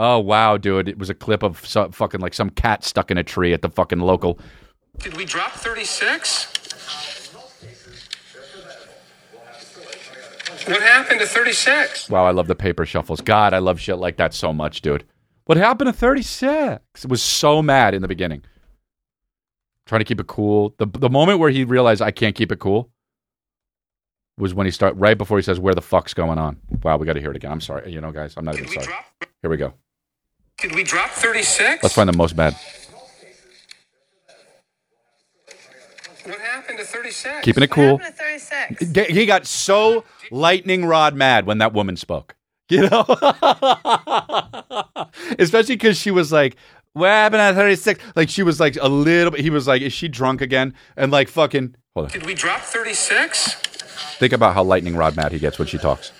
Oh, 0.00 0.20
wow, 0.20 0.56
dude. 0.56 0.88
It 0.88 0.96
was 0.96 1.10
a 1.10 1.14
clip 1.14 1.42
of 1.42 1.66
some, 1.66 1.90
fucking 1.90 2.20
like 2.20 2.32
some 2.32 2.50
cat 2.50 2.84
stuck 2.84 3.10
in 3.10 3.18
a 3.18 3.24
tree 3.24 3.52
at 3.52 3.62
the 3.62 3.68
fucking 3.68 3.98
local. 3.98 4.38
Did 4.98 5.16
we 5.16 5.24
drop 5.24 5.50
36? 5.52 6.54
What 10.68 10.82
happened 10.82 11.18
to 11.18 11.26
36? 11.26 12.10
Wow, 12.10 12.24
I 12.26 12.30
love 12.30 12.46
the 12.46 12.54
paper 12.54 12.86
shuffles. 12.86 13.20
God, 13.20 13.52
I 13.52 13.58
love 13.58 13.80
shit 13.80 13.98
like 13.98 14.18
that 14.18 14.34
so 14.34 14.52
much, 14.52 14.82
dude. 14.82 15.04
What 15.46 15.58
happened 15.58 15.88
to 15.88 15.92
36? 15.92 17.04
It 17.04 17.10
was 17.10 17.20
so 17.22 17.60
mad 17.60 17.92
in 17.92 18.00
the 18.02 18.08
beginning. 18.08 18.42
Trying 19.86 20.00
to 20.00 20.04
keep 20.04 20.20
it 20.20 20.26
cool. 20.28 20.74
The 20.78 20.86
the 20.86 21.08
moment 21.08 21.38
where 21.40 21.50
he 21.50 21.64
realized 21.64 22.02
I 22.02 22.10
can't 22.10 22.36
keep 22.36 22.52
it 22.52 22.58
cool 22.60 22.90
was 24.36 24.52
when 24.54 24.66
he 24.66 24.70
start 24.70 24.94
right 24.96 25.16
before 25.18 25.38
he 25.38 25.42
says 25.42 25.58
where 25.58 25.74
the 25.74 25.80
fuck's 25.80 26.12
going 26.14 26.38
on. 26.38 26.58
Wow, 26.84 26.98
we 26.98 27.06
got 27.06 27.14
to 27.14 27.20
hear 27.20 27.30
it 27.30 27.36
again. 27.36 27.50
I'm 27.50 27.60
sorry. 27.62 27.90
You 27.90 28.00
know, 28.00 28.12
guys, 28.12 28.34
I'm 28.36 28.44
not 28.44 28.54
Did 28.54 28.64
even 28.66 28.74
sorry. 28.74 28.86
drop? 28.86 29.04
Here 29.40 29.50
we 29.50 29.56
go. 29.56 29.72
Did 30.60 30.74
we 30.74 30.82
drop 30.82 31.10
36? 31.10 31.82
Let's 31.82 31.94
find 31.94 32.08
the 32.08 32.16
most 32.16 32.36
mad. 32.36 32.56
What 36.24 36.38
happened 36.40 36.78
to 36.78 36.84
36? 36.84 37.44
Keeping 37.44 37.62
it 37.62 37.70
What 37.70 37.74
cool. 37.74 37.98
happened 37.98 38.16
to 38.16 38.22
36? 38.84 39.08
He 39.14 39.24
got 39.24 39.46
so 39.46 40.04
lightning 40.30 40.84
rod 40.84 41.14
mad 41.14 41.46
when 41.46 41.58
that 41.58 41.72
woman 41.72 41.96
spoke. 41.96 42.34
You 42.70 42.86
know? 42.90 43.02
Especially 45.38 45.76
because 45.76 45.96
she 45.96 46.10
was 46.10 46.30
like, 46.30 46.56
what 46.92 47.08
happened 47.08 47.40
at 47.40 47.54
36? 47.54 47.98
Like, 48.14 48.28
she 48.28 48.42
was 48.42 48.60
like 48.60 48.76
a 48.78 48.88
little 48.90 49.30
bit, 49.30 49.40
he 49.40 49.48
was 49.48 49.66
like, 49.66 49.80
is 49.80 49.94
she 49.94 50.06
drunk 50.06 50.42
again? 50.42 50.74
And 50.94 51.10
like, 51.10 51.28
fucking, 51.28 51.76
hold 51.94 52.06
on. 52.08 52.12
Did 52.12 52.26
we 52.26 52.34
drop 52.34 52.60
36? 52.60 53.54
Think 54.18 54.34
about 54.34 54.52
how 54.52 54.64
lightning 54.64 54.96
rod 54.96 55.16
mad 55.16 55.32
he 55.32 55.38
gets 55.38 55.58
when 55.58 55.66
she 55.66 55.78
talks. 55.78 56.12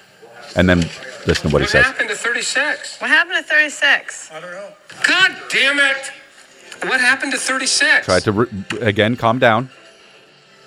And 0.56 0.68
then 0.68 0.80
listen 1.26 1.48
to 1.48 1.52
what 1.52 1.62
he 1.62 1.68
says. 1.68 1.84
What 1.84 1.94
happened 1.94 2.10
to 2.10 2.16
36? 2.16 3.00
What 3.00 3.10
happened 3.10 3.36
to 3.36 3.42
36? 3.42 4.30
I 4.32 4.40
don't 4.40 4.50
know. 4.50 4.68
God 5.06 5.36
damn 5.50 5.78
it! 5.78 6.12
What 6.88 7.00
happened 7.00 7.32
to 7.32 7.38
36? 7.38 8.06
Try 8.06 8.20
to, 8.20 8.32
re- 8.32 8.48
again, 8.80 9.16
calm 9.16 9.38
down. 9.38 9.70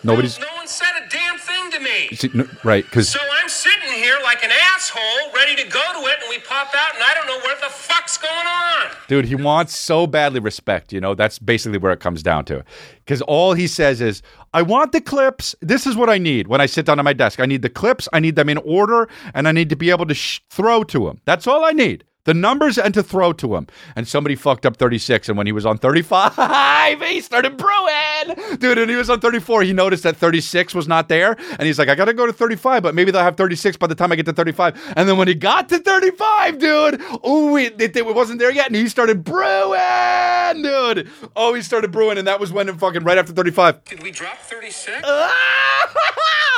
Nobody's, 0.04 0.40
No 0.40 0.48
one 0.56 0.68
said 0.68 0.92
a 0.98 1.10
damn 1.10 1.38
thing 1.38 1.51
to 1.72 1.80
me. 1.80 2.10
see, 2.16 2.30
no, 2.34 2.48
right, 2.64 2.84
because 2.86 3.10
So 3.10 3.20
I'm 3.42 3.50
sitting 3.50 3.92
here 3.92 4.16
like 4.24 4.44
an 4.44 4.52
asshole, 4.74 5.34
ready 5.34 5.56
to 5.56 5.64
go 5.64 5.82
to 5.94 6.08
it, 6.08 6.20
and 6.22 6.30
we 6.30 6.40
pop 6.40 6.74
out, 6.76 6.96
and 6.96 7.04
I 7.04 7.14
don't 7.14 7.28
know 7.28 7.40
where 7.40 7.56
the 7.56 7.70
fuck's 7.74 8.18
going 8.18 8.48
on. 8.48 8.92
Dude, 9.08 9.26
he 9.26 9.36
wants 9.36 9.76
so 9.76 10.08
badly 10.08 10.40
respect, 10.40 10.94
you 10.94 11.02
know? 11.02 11.16
That's 11.16 11.40
basically 11.40 11.78
where 11.78 11.92
it 11.92 12.00
comes 12.00 12.22
down 12.24 12.46
to. 12.46 12.64
Because 13.00 13.22
all 13.24 13.54
he 13.54 13.68
says 13.68 14.02
is, 14.02 14.22
I 14.54 14.62
want 14.62 14.92
the 14.92 15.02
clips. 15.02 15.56
This 15.62 15.88
is 15.88 15.96
what 15.96 16.10
I 16.10 16.18
need 16.18 16.48
when 16.48 16.62
I 16.62 16.66
sit 16.66 16.86
down 16.86 17.00
at 17.00 17.06
my 17.06 17.14
desk. 17.14 17.40
I 17.40 17.46
need 17.46 17.62
the 17.62 17.70
clips, 17.70 18.08
I 18.14 18.20
need 18.20 18.36
them 18.36 18.50
in 18.50 18.58
order, 18.58 19.08
and 19.34 19.48
I 19.48 19.52
need 19.52 19.70
to 19.70 19.76
be 19.76 19.90
able 19.90 20.06
to 20.06 20.14
sh- 20.14 20.42
throw 20.50 20.84
to 20.86 21.08
him. 21.08 21.22
That's 21.26 21.48
all 21.48 21.64
I 21.66 21.72
need. 21.72 22.04
The 22.24 22.34
numbers 22.36 22.78
and 22.78 22.94
to 22.94 23.02
throw 23.02 23.34
to 23.34 23.56
him. 23.56 23.66
And 23.96 24.08
somebody 24.08 24.36
fucked 24.36 24.66
up 24.66 24.78
36, 24.78 25.28
and 25.30 25.38
when 25.38 25.48
he 25.48 25.52
was 25.52 25.66
on 25.66 25.80
35, 25.80 27.02
he 27.02 27.20
started 27.22 27.58
brewing. 27.58 28.58
Dude, 28.60 28.78
and 28.78 28.90
he 28.90 28.96
was 28.96 29.10
on 29.10 29.20
34, 29.20 29.64
he 29.64 29.74
noticed 29.74 30.04
that 30.04 30.18
36 30.18 30.76
was 30.76 30.88
not 30.88 31.10
there. 31.10 31.36
And 31.52 31.64
he's 31.64 31.80
like, 31.80 31.90
I 31.90 31.96
got 31.96 32.06
to 32.06 32.14
go 32.14 32.28
to 32.28 32.34
35, 32.34 32.84
but 32.84 32.94
maybe 32.94 33.10
they'll 33.12 33.24
have 33.24 33.38
36 33.38 33.78
by 33.78 33.88
the 33.88 33.96
time 33.96 34.12
I 34.12 34.16
get 34.16 34.28
to 34.28 34.34
35. 34.34 34.94
And 34.96 35.10
then 35.10 35.18
when 35.18 35.28
he 35.28 35.34
got 35.34 35.68
to 35.70 35.80
35, 35.80 36.60
dude, 36.60 37.02
oh, 37.24 37.56
it, 37.56 37.82
it, 37.82 37.98
it 37.98 38.06
wasn't 38.06 38.38
there 38.40 38.52
yet. 38.52 38.68
And 38.68 38.76
he 38.76 38.88
started 38.88 39.24
brewing, 39.24 40.62
dude. 40.62 41.10
Oh, 41.36 41.54
he 41.56 41.64
started 41.64 41.92
brewing. 41.92 42.20
And 42.20 42.28
that 42.28 42.40
was 42.40 42.52
when, 42.52 42.72
fucking 42.78 43.04
right 43.04 43.18
after 43.18 43.34
35. 43.34 43.84
Did 43.86 44.04
we 44.04 44.12
drop 44.12 44.38
36? 44.38 45.02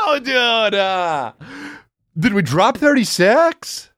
Oh, 0.06 0.20
dude. 0.20 0.76
uh, 0.76 1.32
did 2.20 2.34
we 2.34 2.42
drop 2.42 2.78
36? 2.78 3.93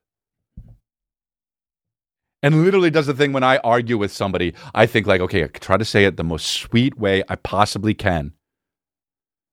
And 2.46 2.62
literally 2.62 2.90
does 2.90 3.06
the 3.08 3.14
thing 3.14 3.32
when 3.32 3.42
I 3.42 3.56
argue 3.58 3.98
with 3.98 4.12
somebody, 4.12 4.54
I 4.72 4.86
think 4.86 5.08
like, 5.08 5.20
okay, 5.20 5.42
I 5.42 5.46
try 5.48 5.76
to 5.76 5.84
say 5.84 6.04
it 6.04 6.16
the 6.16 6.22
most 6.22 6.46
sweet 6.46 6.96
way 6.96 7.24
I 7.28 7.34
possibly 7.34 7.92
can. 7.92 8.34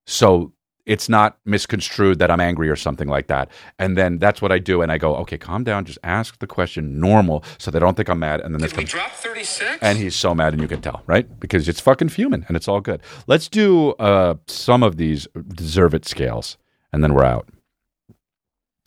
So 0.05 0.53
it's 0.85 1.09
not 1.09 1.39
misconstrued 1.43 2.19
that 2.19 2.29
I'm 2.29 2.39
angry 2.39 2.69
or 2.69 2.75
something 2.75 3.07
like 3.07 3.25
that. 3.27 3.49
And 3.79 3.97
then 3.97 4.19
that's 4.19 4.43
what 4.43 4.51
I 4.51 4.59
do. 4.59 4.83
And 4.83 4.91
I 4.91 4.99
go, 4.99 5.15
okay, 5.15 5.39
calm 5.39 5.63
down. 5.63 5.85
Just 5.85 5.97
ask 6.03 6.37
the 6.37 6.45
question 6.45 6.99
normal 6.99 7.43
so 7.57 7.71
they 7.71 7.79
don't 7.79 7.97
think 7.97 8.09
I'm 8.09 8.19
mad. 8.19 8.41
And 8.41 8.53
then 8.53 8.61
this 8.61 8.73
Did 8.73 8.77
we 8.77 8.83
comes. 8.83 8.91
drop 8.91 9.11
36? 9.13 9.79
And 9.81 9.97
he's 9.97 10.15
so 10.15 10.35
mad, 10.35 10.53
and 10.53 10.61
you 10.61 10.67
can 10.67 10.81
tell, 10.81 11.01
right? 11.07 11.39
Because 11.39 11.67
it's 11.67 11.79
fucking 11.79 12.09
fuming, 12.09 12.45
and 12.47 12.55
it's 12.55 12.67
all 12.67 12.79
good. 12.79 13.01
Let's 13.25 13.49
do 13.49 13.93
uh, 13.93 14.35
some 14.45 14.83
of 14.83 14.97
these 14.97 15.27
deserve 15.55 15.95
it 15.95 16.05
scales, 16.05 16.59
and 16.91 17.03
then 17.03 17.15
we're 17.15 17.25
out. 17.25 17.49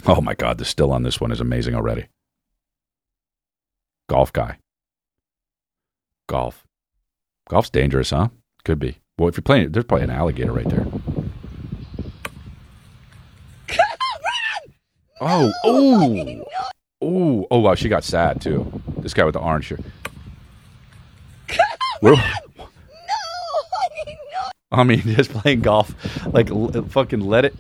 Oh 0.07 0.20
my 0.20 0.34
god, 0.34 0.59
the 0.59 0.64
still 0.64 0.92
on 0.92 1.02
this 1.02 1.20
one 1.20 1.32
is 1.32 1.40
amazing 1.40 1.74
already. 1.74 2.07
Golf 4.09 4.32
guy. 4.32 4.59
Golf. 6.28 6.64
Golf's 7.48 7.70
dangerous, 7.70 8.11
huh? 8.11 8.28
Could 8.64 8.78
be. 8.78 8.98
Well, 9.18 9.28
if 9.28 9.36
you're 9.36 9.42
playing, 9.42 9.72
there's 9.72 9.84
probably 9.84 10.04
an 10.04 10.11
alligator 10.11 10.52
right 10.52 10.68
there. 10.68 10.86
Oh, 15.18 15.50
oh, 15.64 16.44
oh, 17.00 17.46
oh! 17.50 17.59
Wow, 17.61 17.74
she 17.74 17.88
got 17.88 18.04
sad 18.04 18.38
too. 18.42 18.82
This 18.98 19.14
guy 19.14 19.24
with 19.24 19.32
the 19.32 19.40
orange 19.40 19.64
shirt. 19.64 19.80
We're- 22.02 22.22
I 24.70 24.84
mean, 24.84 25.00
just 25.07 25.30
playing 25.30 25.61
golf, 25.62 25.94
like 26.34 26.50
l- 26.50 26.70
fucking 26.90 27.20
let 27.20 27.46
it. 27.46 27.54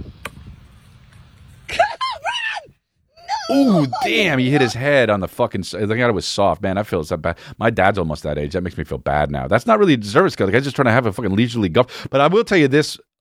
Ooh, 3.50 3.86
Damn, 4.04 4.38
he 4.40 4.50
hit 4.50 4.60
his 4.60 4.74
head 4.74 5.08
on 5.08 5.20
the 5.20 5.28
fucking. 5.28 5.60
s- 5.60 5.70
The 5.70 5.92
it 5.94 6.14
was 6.14 6.26
soft, 6.26 6.62
man. 6.62 6.78
I 6.78 6.82
feel 6.82 7.04
so 7.04 7.16
bad. 7.16 7.38
My 7.58 7.70
dad's 7.70 7.98
almost 7.98 8.22
that 8.24 8.38
age. 8.38 8.52
That 8.54 8.62
makes 8.62 8.76
me 8.76 8.84
feel 8.84 8.98
bad 8.98 9.30
now. 9.30 9.46
That's 9.46 9.66
not 9.66 9.78
really 9.78 9.94
a 9.94 9.96
deserved 9.98 10.32
skill. 10.32 10.46
The 10.46 10.52
guy's 10.52 10.64
just 10.64 10.74
trying 10.76 10.86
to 10.86 10.92
have 10.92 11.06
a 11.06 11.12
fucking 11.12 11.34
leisurely 11.34 11.68
golf. 11.68 12.08
But 12.10 12.20
I 12.20 12.26
will 12.26 12.42
tell 12.44 12.58
you 12.58 12.66
this. 12.68 12.98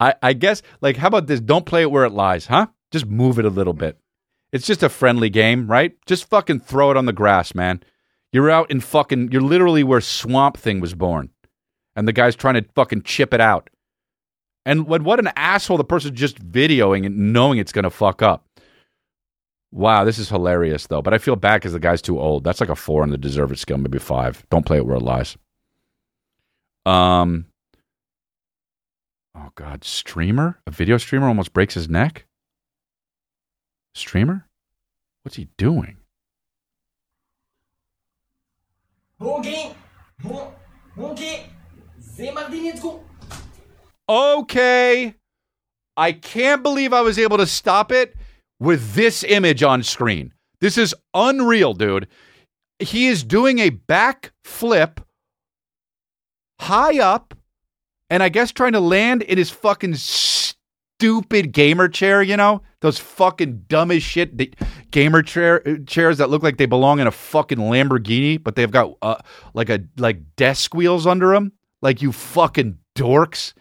I, 0.00 0.14
I 0.22 0.32
guess, 0.32 0.62
like, 0.80 0.96
how 0.96 1.06
about 1.08 1.26
this? 1.28 1.40
Don't 1.40 1.66
play 1.66 1.82
it 1.82 1.90
where 1.90 2.04
it 2.04 2.12
lies, 2.12 2.46
huh? 2.46 2.66
Just 2.90 3.06
move 3.06 3.38
it 3.38 3.44
a 3.44 3.50
little 3.50 3.72
bit. 3.74 3.96
It's 4.52 4.66
just 4.66 4.82
a 4.82 4.88
friendly 4.88 5.30
game, 5.30 5.66
right? 5.66 5.96
Just 6.04 6.28
fucking 6.28 6.60
throw 6.60 6.90
it 6.90 6.96
on 6.96 7.06
the 7.06 7.12
grass, 7.12 7.54
man. 7.54 7.82
You're 8.32 8.50
out 8.50 8.70
in 8.70 8.80
fucking. 8.80 9.30
You're 9.32 9.40
literally 9.42 9.84
where 9.84 10.00
Swamp 10.00 10.56
Thing 10.56 10.80
was 10.80 10.94
born, 10.94 11.30
and 11.96 12.08
the 12.08 12.12
guy's 12.12 12.34
trying 12.36 12.54
to 12.54 12.64
fucking 12.74 13.02
chip 13.02 13.32
it 13.32 13.40
out. 13.40 13.70
And 14.66 14.86
what 14.86 15.02
what 15.02 15.18
an 15.18 15.30
asshole 15.36 15.76
the 15.76 15.84
person 15.84 16.14
just 16.14 16.38
videoing 16.38 17.04
and 17.06 17.32
knowing 17.32 17.58
it's 17.58 17.72
gonna 17.72 17.90
fuck 17.90 18.20
up. 18.22 18.44
Wow, 19.72 20.04
this 20.04 20.18
is 20.18 20.28
hilarious 20.28 20.86
though. 20.86 21.00
But 21.00 21.14
I 21.14 21.18
feel 21.18 21.34
bad 21.34 21.56
because 21.56 21.72
the 21.72 21.80
guy's 21.80 22.02
too 22.02 22.20
old. 22.20 22.44
That's 22.44 22.60
like 22.60 22.68
a 22.68 22.76
four 22.76 23.02
on 23.02 23.10
the 23.10 23.18
deserved 23.18 23.58
skill, 23.58 23.78
maybe 23.78 23.98
five. 23.98 24.44
Don't 24.50 24.66
play 24.66 24.76
it 24.76 24.86
where 24.86 24.96
it 24.96 25.02
lies. 25.02 25.36
Um. 26.84 27.46
Oh 29.34 29.48
God, 29.54 29.82
streamer, 29.82 30.60
a 30.66 30.70
video 30.70 30.98
streamer 30.98 31.26
almost 31.26 31.54
breaks 31.54 31.72
his 31.72 31.88
neck. 31.88 32.26
Streamer, 33.94 34.46
what's 35.22 35.36
he 35.36 35.48
doing? 35.56 35.96
Boogie, 39.18 39.74
Bo- 40.22 40.52
Boogie, 40.96 41.44
Zemardinicku. 41.98 43.00
Okay. 44.06 45.14
I 45.96 46.12
can't 46.12 46.62
believe 46.62 46.92
I 46.92 47.00
was 47.00 47.18
able 47.18 47.38
to 47.38 47.46
stop 47.46 47.90
it 47.92 48.14
with 48.62 48.94
this 48.94 49.24
image 49.24 49.64
on 49.64 49.82
screen. 49.82 50.32
This 50.60 50.78
is 50.78 50.94
unreal, 51.14 51.74
dude. 51.74 52.06
He 52.78 53.08
is 53.08 53.24
doing 53.24 53.58
a 53.58 53.70
back 53.70 54.32
flip 54.44 55.00
high 56.60 57.00
up 57.00 57.34
and 58.08 58.22
I 58.22 58.28
guess 58.28 58.52
trying 58.52 58.72
to 58.72 58.80
land 58.80 59.22
in 59.22 59.36
his 59.36 59.50
fucking 59.50 59.96
stupid 59.96 61.50
gamer 61.50 61.88
chair, 61.88 62.22
you 62.22 62.36
know? 62.36 62.62
Those 62.80 62.98
fucking 62.98 63.64
dumb 63.66 63.90
as 63.90 64.04
shit 64.04 64.54
gamer 64.92 65.22
chair 65.22 65.60
chairs 65.86 66.18
that 66.18 66.30
look 66.30 66.44
like 66.44 66.58
they 66.58 66.66
belong 66.66 67.00
in 67.00 67.08
a 67.08 67.12
fucking 67.12 67.58
Lamborghini, 67.58 68.40
but 68.40 68.54
they've 68.54 68.70
got 68.70 68.96
uh, 69.02 69.16
like 69.54 69.70
a 69.70 69.80
like 69.96 70.36
desk 70.36 70.72
wheels 70.72 71.04
under 71.04 71.32
them. 71.32 71.52
Like 71.80 72.00
you 72.00 72.12
fucking 72.12 72.78
dorks. 72.94 73.54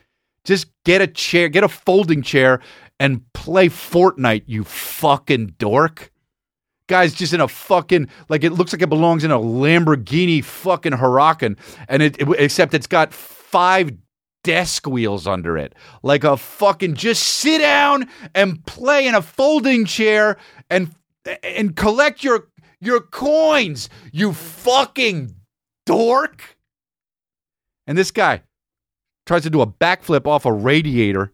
Just 0.43 0.68
get 0.86 1.02
a 1.02 1.08
chair, 1.08 1.49
get 1.49 1.64
a 1.64 1.70
folding 1.70 2.22
chair 2.22 2.62
and 3.02 3.22
play 3.34 3.68
Fortnite, 3.68 4.43
you 4.45 4.64
fucking 4.64 5.56
dork. 5.58 6.12
Guy's 6.88 7.16
just 7.16 7.34
in 7.34 7.41
a 7.41 7.47
fucking 7.47 8.08
like 8.30 8.43
it 8.43 8.52
looks 8.52 8.74
like 8.74 8.82
it 8.84 8.89
belongs 8.89 9.24
in 9.24 9.32
a 9.32 9.39
Lamborghini 9.39 10.43
fucking 10.43 10.91
Huracan, 10.93 11.58
and 11.89 12.04
it, 12.04 12.22
it- 12.22 12.28
except 12.38 12.76
it's 12.76 12.86
got 12.88 13.12
five 13.12 13.91
desk 14.43 14.86
wheels 14.88 15.26
under 15.26 15.58
it, 15.58 15.74
like 16.04 16.24
a 16.24 16.38
fucking 16.38 16.93
just 16.93 17.24
sit 17.24 17.60
down 17.60 18.08
and 18.36 18.64
play 18.68 19.08
in 19.08 19.16
a 19.16 19.22
folding 19.22 19.86
chair 19.86 20.38
and 20.70 20.93
and 21.43 21.76
collect 21.76 22.24
your 22.24 22.49
your 22.82 23.02
coins, 23.02 23.89
you 24.12 24.34
fucking 24.34 25.34
dork. 25.88 26.58
And 27.88 27.97
this 27.97 28.12
guy 28.12 28.43
tries 29.26 29.43
to 29.43 29.49
do 29.49 29.62
a 29.62 29.68
backflip 29.68 30.28
off 30.28 30.45
a 30.45 30.52
radiator. 30.54 31.32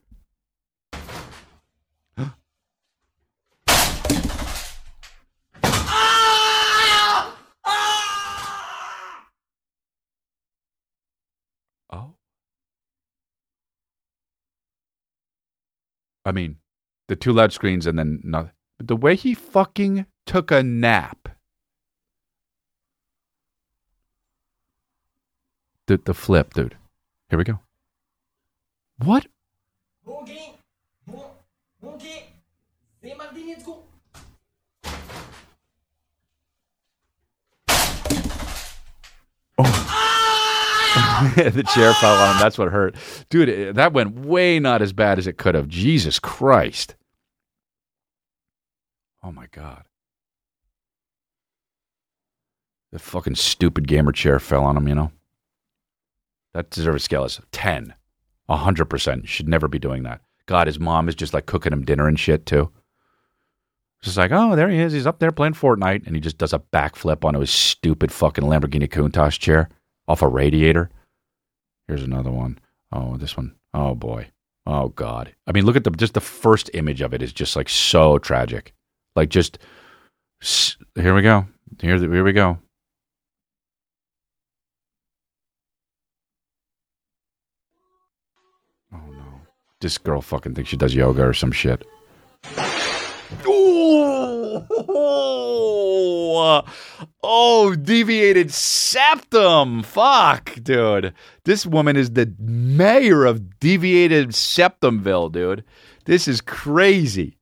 I 16.27 16.33
mean, 16.33 16.57
the 17.07 17.15
two 17.15 17.31
loud 17.31 17.53
screens 17.53 17.87
and 17.87 17.97
then 17.97 18.19
nothing. 18.21 18.51
But 18.77 18.89
the 18.89 18.97
way 18.97 19.15
he 19.15 19.33
fucking 19.33 20.05
took 20.25 20.51
a 20.51 20.61
nap. 20.61 21.29
The 25.85 25.95
the 26.03 26.13
flip, 26.13 26.53
dude. 26.53 26.75
Here 27.29 27.39
we 27.39 27.45
go. 27.45 27.59
What? 28.97 29.27
Zemardinicku. 33.01 33.87
the 41.35 41.69
chair 41.73 41.93
fell 41.93 42.15
on 42.15 42.35
him. 42.35 42.39
That's 42.39 42.57
what 42.57 42.71
hurt. 42.71 42.95
Dude, 43.29 43.75
that 43.75 43.93
went 43.93 44.19
way 44.19 44.59
not 44.59 44.81
as 44.81 44.93
bad 44.93 45.17
as 45.17 45.27
it 45.27 45.37
could 45.37 45.55
have. 45.55 45.67
Jesus 45.67 46.19
Christ. 46.19 46.95
Oh 49.23 49.31
my 49.31 49.47
God. 49.51 49.83
The 52.91 52.99
fucking 52.99 53.35
stupid 53.35 53.87
gamer 53.87 54.11
chair 54.11 54.39
fell 54.39 54.63
on 54.63 54.77
him, 54.77 54.87
you 54.87 54.95
know? 54.95 55.11
That 56.53 56.69
deserves 56.69 57.03
a 57.03 57.05
scale 57.05 57.23
as 57.25 57.41
10. 57.51 57.93
100%. 58.49 59.27
Should 59.27 59.47
never 59.49 59.67
be 59.67 59.79
doing 59.79 60.03
that. 60.03 60.21
God, 60.45 60.67
his 60.67 60.79
mom 60.79 61.09
is 61.09 61.15
just 61.15 61.33
like 61.33 61.45
cooking 61.45 61.73
him 61.73 61.83
dinner 61.83 62.07
and 62.07 62.19
shit 62.19 62.45
too. 62.45 62.71
Just 64.01 64.17
like, 64.17 64.31
oh, 64.31 64.55
there 64.55 64.69
he 64.69 64.79
is. 64.79 64.93
He's 64.93 65.07
up 65.07 65.19
there 65.19 65.31
playing 65.31 65.53
Fortnite, 65.53 66.05
and 66.05 66.15
he 66.15 66.21
just 66.21 66.37
does 66.37 66.53
a 66.53 66.59
backflip 66.59 67.25
onto 67.25 67.39
his 67.39 67.49
stupid 67.49 68.11
fucking 68.11 68.43
Lamborghini 68.43 68.87
Countach 68.87 69.39
chair 69.39 69.69
off 70.07 70.21
a 70.21 70.27
radiator. 70.27 70.89
Here's 71.87 72.03
another 72.03 72.31
one. 72.31 72.59
Oh, 72.91 73.17
this 73.17 73.37
one. 73.37 73.55
Oh 73.73 73.95
boy. 73.95 74.29
Oh 74.65 74.89
god. 74.89 75.33
I 75.45 75.51
mean, 75.53 75.65
look 75.65 75.75
at 75.75 75.83
the 75.83 75.91
just 75.91 76.13
the 76.13 76.21
first 76.21 76.69
image 76.73 77.01
of 77.01 77.13
it 77.13 77.21
is 77.21 77.33
just 77.33 77.55
like 77.55 77.69
so 77.69 78.17
tragic. 78.17 78.73
Like 79.15 79.29
just 79.29 79.57
here 80.95 81.13
we 81.13 81.21
go. 81.21 81.45
Here, 81.81 81.97
here 81.97 82.23
we 82.23 82.33
go. 82.33 82.57
Oh 88.93 89.11
no. 89.11 89.41
This 89.81 89.97
girl 89.97 90.21
fucking 90.21 90.55
thinks 90.55 90.69
she 90.69 90.77
does 90.77 90.95
yoga 90.95 91.25
or 91.25 91.33
some 91.33 91.51
shit. 91.51 91.85
Oh! 93.45 94.65
Oh, 96.37 96.63
oh, 97.23 97.75
deviated 97.75 98.53
septum. 98.53 99.83
Fuck, 99.83 100.55
dude. 100.61 101.13
This 101.45 101.65
woman 101.65 101.95
is 101.95 102.11
the 102.11 102.33
mayor 102.39 103.25
of 103.25 103.59
deviated 103.59 104.29
septumville, 104.29 105.31
dude. 105.31 105.63
This 106.05 106.27
is 106.27 106.41
crazy. 106.41 107.37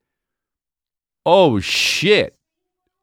Oh, 1.25 1.59
shit. 1.59 2.37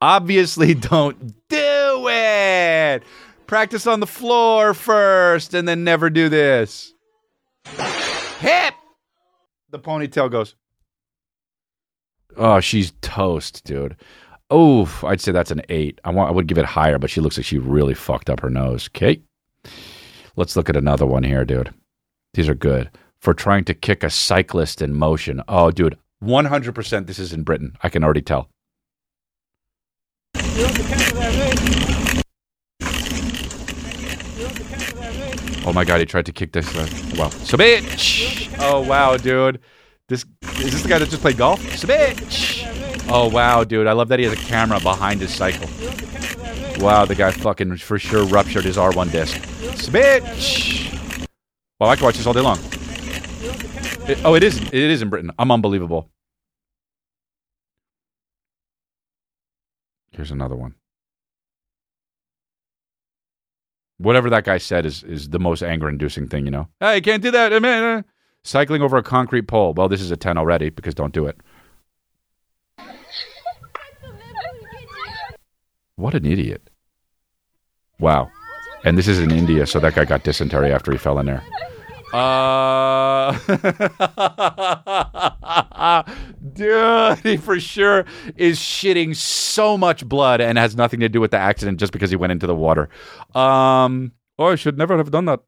Obviously, 0.01 0.74
don't 0.74 1.34
do 1.49 2.09
it. 2.09 3.03
Practice 3.47 3.86
on 3.86 4.01
the 4.01 4.07
floor 4.07 4.74
first 4.74 5.55
and 5.55 5.68
then 5.68 5.84
never 5.84 6.09
do 6.09 6.28
this. 6.28 6.95
Hip. 7.66 8.74
The 9.70 9.78
ponytail 9.78 10.30
goes. 10.30 10.55
Oh, 12.36 12.61
she's 12.61 12.93
toast, 13.03 13.64
dude. 13.64 13.97
Oh, 14.55 14.86
I'd 15.03 15.22
say 15.22 15.32
that's 15.32 15.50
an 15.50 15.62
eight. 15.70 15.98
I 16.05 16.11
want. 16.11 16.28
I 16.28 16.32
would 16.32 16.46
give 16.46 16.59
it 16.59 16.66
higher, 16.66 16.98
but 16.98 17.09
she 17.09 17.22
looks 17.22 17.38
like 17.38 17.46
she 17.46 17.57
really 17.57 17.94
fucked 17.94 18.28
up 18.28 18.40
her 18.40 18.50
nose. 18.50 18.90
Okay, 18.94 19.22
let's 20.36 20.57
look 20.57 20.68
at 20.68 20.76
another 20.76 21.07
one 21.07 21.22
here, 21.22 21.46
dude. 21.46 21.72
These 22.34 22.50
are 22.50 22.55
good 22.55 22.90
for 23.18 23.32
trying 23.32 23.64
to 23.64 23.72
kick 23.72 24.05
a 24.05 24.11
cyclist 24.11 24.82
in 24.82 24.92
motion. 24.92 25.42
Oh, 25.48 25.70
dude, 25.70 25.96
one 26.18 26.44
hundred 26.44 26.74
percent. 26.74 27.07
This 27.07 27.18
is 27.18 27.32
in 27.32 27.44
Britain. 27.44 27.76
I 27.82 27.88
can 27.88 28.05
already 28.05 28.20
tell. 28.20 28.50
Oh 35.64 35.72
my 35.72 35.84
god, 35.84 36.00
he 36.00 36.05
tried 36.05 36.26
to 36.26 36.32
kick 36.32 36.53
this. 36.53 36.68
Uh, 36.76 36.84
so 37.30 37.57
bitch. 37.57 38.55
Oh 38.59 38.82
wow, 38.82 39.16
dude. 39.16 39.61
This 40.11 40.26
is 40.59 40.72
this 40.72 40.82
the 40.82 40.90
guy 40.90 40.98
that 40.98 41.09
just 41.09 41.22
played 41.22 41.38
golf? 41.38 41.59
So 41.78 41.88
bitch. 41.88 42.51
Oh 43.14 43.28
wow, 43.28 43.62
dude. 43.62 43.86
I 43.86 43.92
love 43.92 44.08
that 44.08 44.18
he 44.18 44.24
has 44.24 44.32
a 44.32 44.42
camera 44.42 44.80
behind 44.80 45.20
his 45.20 45.34
cycle. 45.34 45.68
Wow, 46.82 47.04
the 47.04 47.14
guy 47.14 47.30
fucking 47.30 47.76
for 47.76 47.98
sure 47.98 48.24
ruptured 48.24 48.64
his 48.64 48.78
R1 48.78 49.12
disc. 49.12 49.36
Bitch. 49.90 51.28
Well, 51.78 51.90
I 51.90 51.96
can 51.96 52.04
watch 52.06 52.16
this 52.16 52.26
all 52.26 52.32
day 52.32 52.40
long. 52.40 52.58
It- 54.08 54.24
oh, 54.24 54.34
it 54.34 54.42
is. 54.42 54.58
It 54.58 54.72
is 54.74 55.02
in 55.02 55.10
Britain. 55.10 55.30
I'm 55.38 55.50
unbelievable. 55.50 56.08
Here's 60.12 60.30
another 60.30 60.56
one. 60.56 60.74
Whatever 63.98 64.30
that 64.30 64.44
guy 64.44 64.56
said 64.56 64.86
is 64.86 65.02
is 65.02 65.28
the 65.28 65.38
most 65.38 65.62
anger-inducing 65.62 66.28
thing, 66.28 66.46
you 66.46 66.50
know. 66.50 66.68
Hey, 66.80 67.02
can't 67.02 67.22
do 67.22 67.30
that. 67.30 68.04
Cycling 68.42 68.80
over 68.80 68.96
a 68.96 69.02
concrete 69.02 69.42
pole. 69.48 69.74
Well, 69.74 69.88
this 69.88 70.00
is 70.00 70.10
a 70.10 70.16
10 70.16 70.38
already 70.38 70.70
because 70.70 70.94
don't 70.94 71.12
do 71.12 71.26
it. 71.26 71.38
What 76.03 76.14
an 76.14 76.26
idiot. 76.26 76.68
Wow. 78.00 78.28
And 78.84 78.98
this 78.98 79.07
is 79.07 79.20
in 79.20 79.30
India, 79.30 79.68
so 79.68 79.78
that 79.78 79.94
guy 79.94 80.05
got 80.05 80.24
dysentery 80.24 80.72
after 80.72 80.90
he 80.90 80.98
fell 80.98 81.20
in 81.20 81.26
there. 81.26 81.44
Uh, 82.12 83.32
dude, 86.53 87.18
he 87.20 87.36
for 87.36 87.61
sure 87.61 88.05
is 88.36 88.59
shitting 88.59 89.14
so 89.14 89.78
much 89.78 90.05
blood 90.07 90.40
and 90.40 90.59
has 90.59 90.74
nothing 90.74 90.98
to 90.98 91.09
do 91.09 91.20
with 91.20 91.30
the 91.30 91.38
accident 91.38 91.78
just 91.78 91.92
because 91.92 92.11
he 92.11 92.16
went 92.16 92.32
into 92.32 92.48
the 92.48 92.55
water. 92.55 92.88
Um, 93.32 94.11
oh, 94.40 94.46
I 94.46 94.57
should 94.57 94.76
never 94.76 94.96
have 94.96 95.12
done 95.12 95.26
that. 95.26 95.38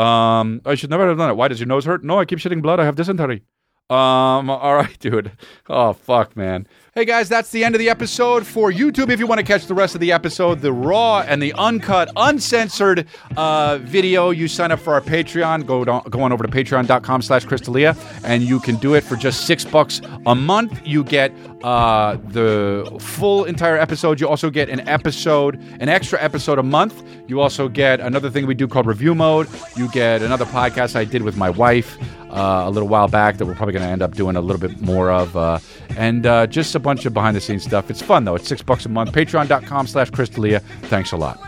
Um, 0.00 0.60
I 0.66 0.74
should 0.74 0.90
never 0.90 1.08
have 1.08 1.16
done 1.16 1.30
it. 1.30 1.36
Why 1.36 1.48
does 1.48 1.60
your 1.60 1.66
nose 1.66 1.86
hurt? 1.86 2.04
No, 2.04 2.20
I 2.20 2.26
keep 2.26 2.40
shitting 2.40 2.60
blood. 2.60 2.78
I 2.78 2.84
have 2.84 2.96
dysentery. 2.96 3.42
Um, 3.88 4.50
all 4.50 4.74
right, 4.74 4.98
dude. 4.98 5.32
Oh, 5.68 5.94
fuck, 5.94 6.36
man. 6.36 6.66
Hey, 6.96 7.04
guys, 7.04 7.28
that's 7.28 7.50
the 7.50 7.62
end 7.62 7.74
of 7.74 7.78
the 7.78 7.90
episode 7.90 8.46
for 8.46 8.72
YouTube. 8.72 9.10
If 9.10 9.20
you 9.20 9.26
want 9.26 9.38
to 9.38 9.44
catch 9.44 9.66
the 9.66 9.74
rest 9.74 9.94
of 9.94 10.00
the 10.00 10.12
episode, 10.12 10.62
the 10.62 10.72
raw 10.72 11.20
and 11.28 11.42
the 11.42 11.52
uncut, 11.52 12.10
uncensored 12.16 13.06
uh, 13.36 13.76
video, 13.82 14.30
you 14.30 14.48
sign 14.48 14.72
up 14.72 14.80
for 14.80 14.94
our 14.94 15.02
Patreon. 15.02 15.66
Go, 15.66 15.84
down, 15.84 16.04
go 16.08 16.22
on 16.22 16.32
over 16.32 16.42
to 16.42 16.50
patreon.com 16.50 17.20
slash 17.20 17.44
chrisdelia, 17.44 17.94
and 18.24 18.42
you 18.42 18.58
can 18.58 18.76
do 18.76 18.94
it 18.94 19.04
for 19.04 19.14
just 19.14 19.46
six 19.46 19.62
bucks 19.62 20.00
a 20.24 20.34
month. 20.34 20.80
You 20.86 21.04
get 21.04 21.34
uh, 21.62 22.16
the 22.28 22.90
full 22.98 23.44
entire 23.44 23.76
episode. 23.76 24.18
You 24.18 24.26
also 24.26 24.48
get 24.48 24.70
an 24.70 24.80
episode, 24.88 25.56
an 25.80 25.90
extra 25.90 26.18
episode 26.22 26.58
a 26.58 26.62
month. 26.62 27.02
You 27.28 27.42
also 27.42 27.68
get 27.68 28.00
another 28.00 28.30
thing 28.30 28.46
we 28.46 28.54
do 28.54 28.66
called 28.66 28.86
review 28.86 29.14
mode. 29.14 29.48
You 29.76 29.90
get 29.90 30.22
another 30.22 30.46
podcast 30.46 30.96
I 30.96 31.04
did 31.04 31.20
with 31.20 31.36
my 31.36 31.50
wife 31.50 31.98
uh, 32.36 32.64
a 32.66 32.70
little 32.70 32.88
while 32.88 33.08
back 33.08 33.38
that 33.38 33.46
we're 33.46 33.54
probably 33.54 33.72
going 33.72 33.84
to 33.84 33.90
end 33.90 34.02
up 34.02 34.14
doing 34.14 34.36
a 34.36 34.40
little 34.40 34.60
bit 34.60 34.80
more 34.80 35.10
of. 35.10 35.36
Uh, 35.36 35.58
and 35.96 36.26
uh, 36.26 36.46
just 36.46 36.74
a 36.74 36.78
bunch 36.78 37.06
of 37.06 37.14
behind 37.14 37.34
the 37.34 37.40
scenes 37.40 37.64
stuff. 37.64 37.90
It's 37.90 38.02
fun, 38.02 38.24
though. 38.24 38.34
It's 38.34 38.46
six 38.46 38.62
bucks 38.62 38.84
a 38.86 38.88
month. 38.88 39.12
Patreon.com 39.12 39.86
slash 39.86 40.10
chrisdelia. 40.10 40.60
Thanks 40.82 41.12
a 41.12 41.16
lot. 41.16 41.40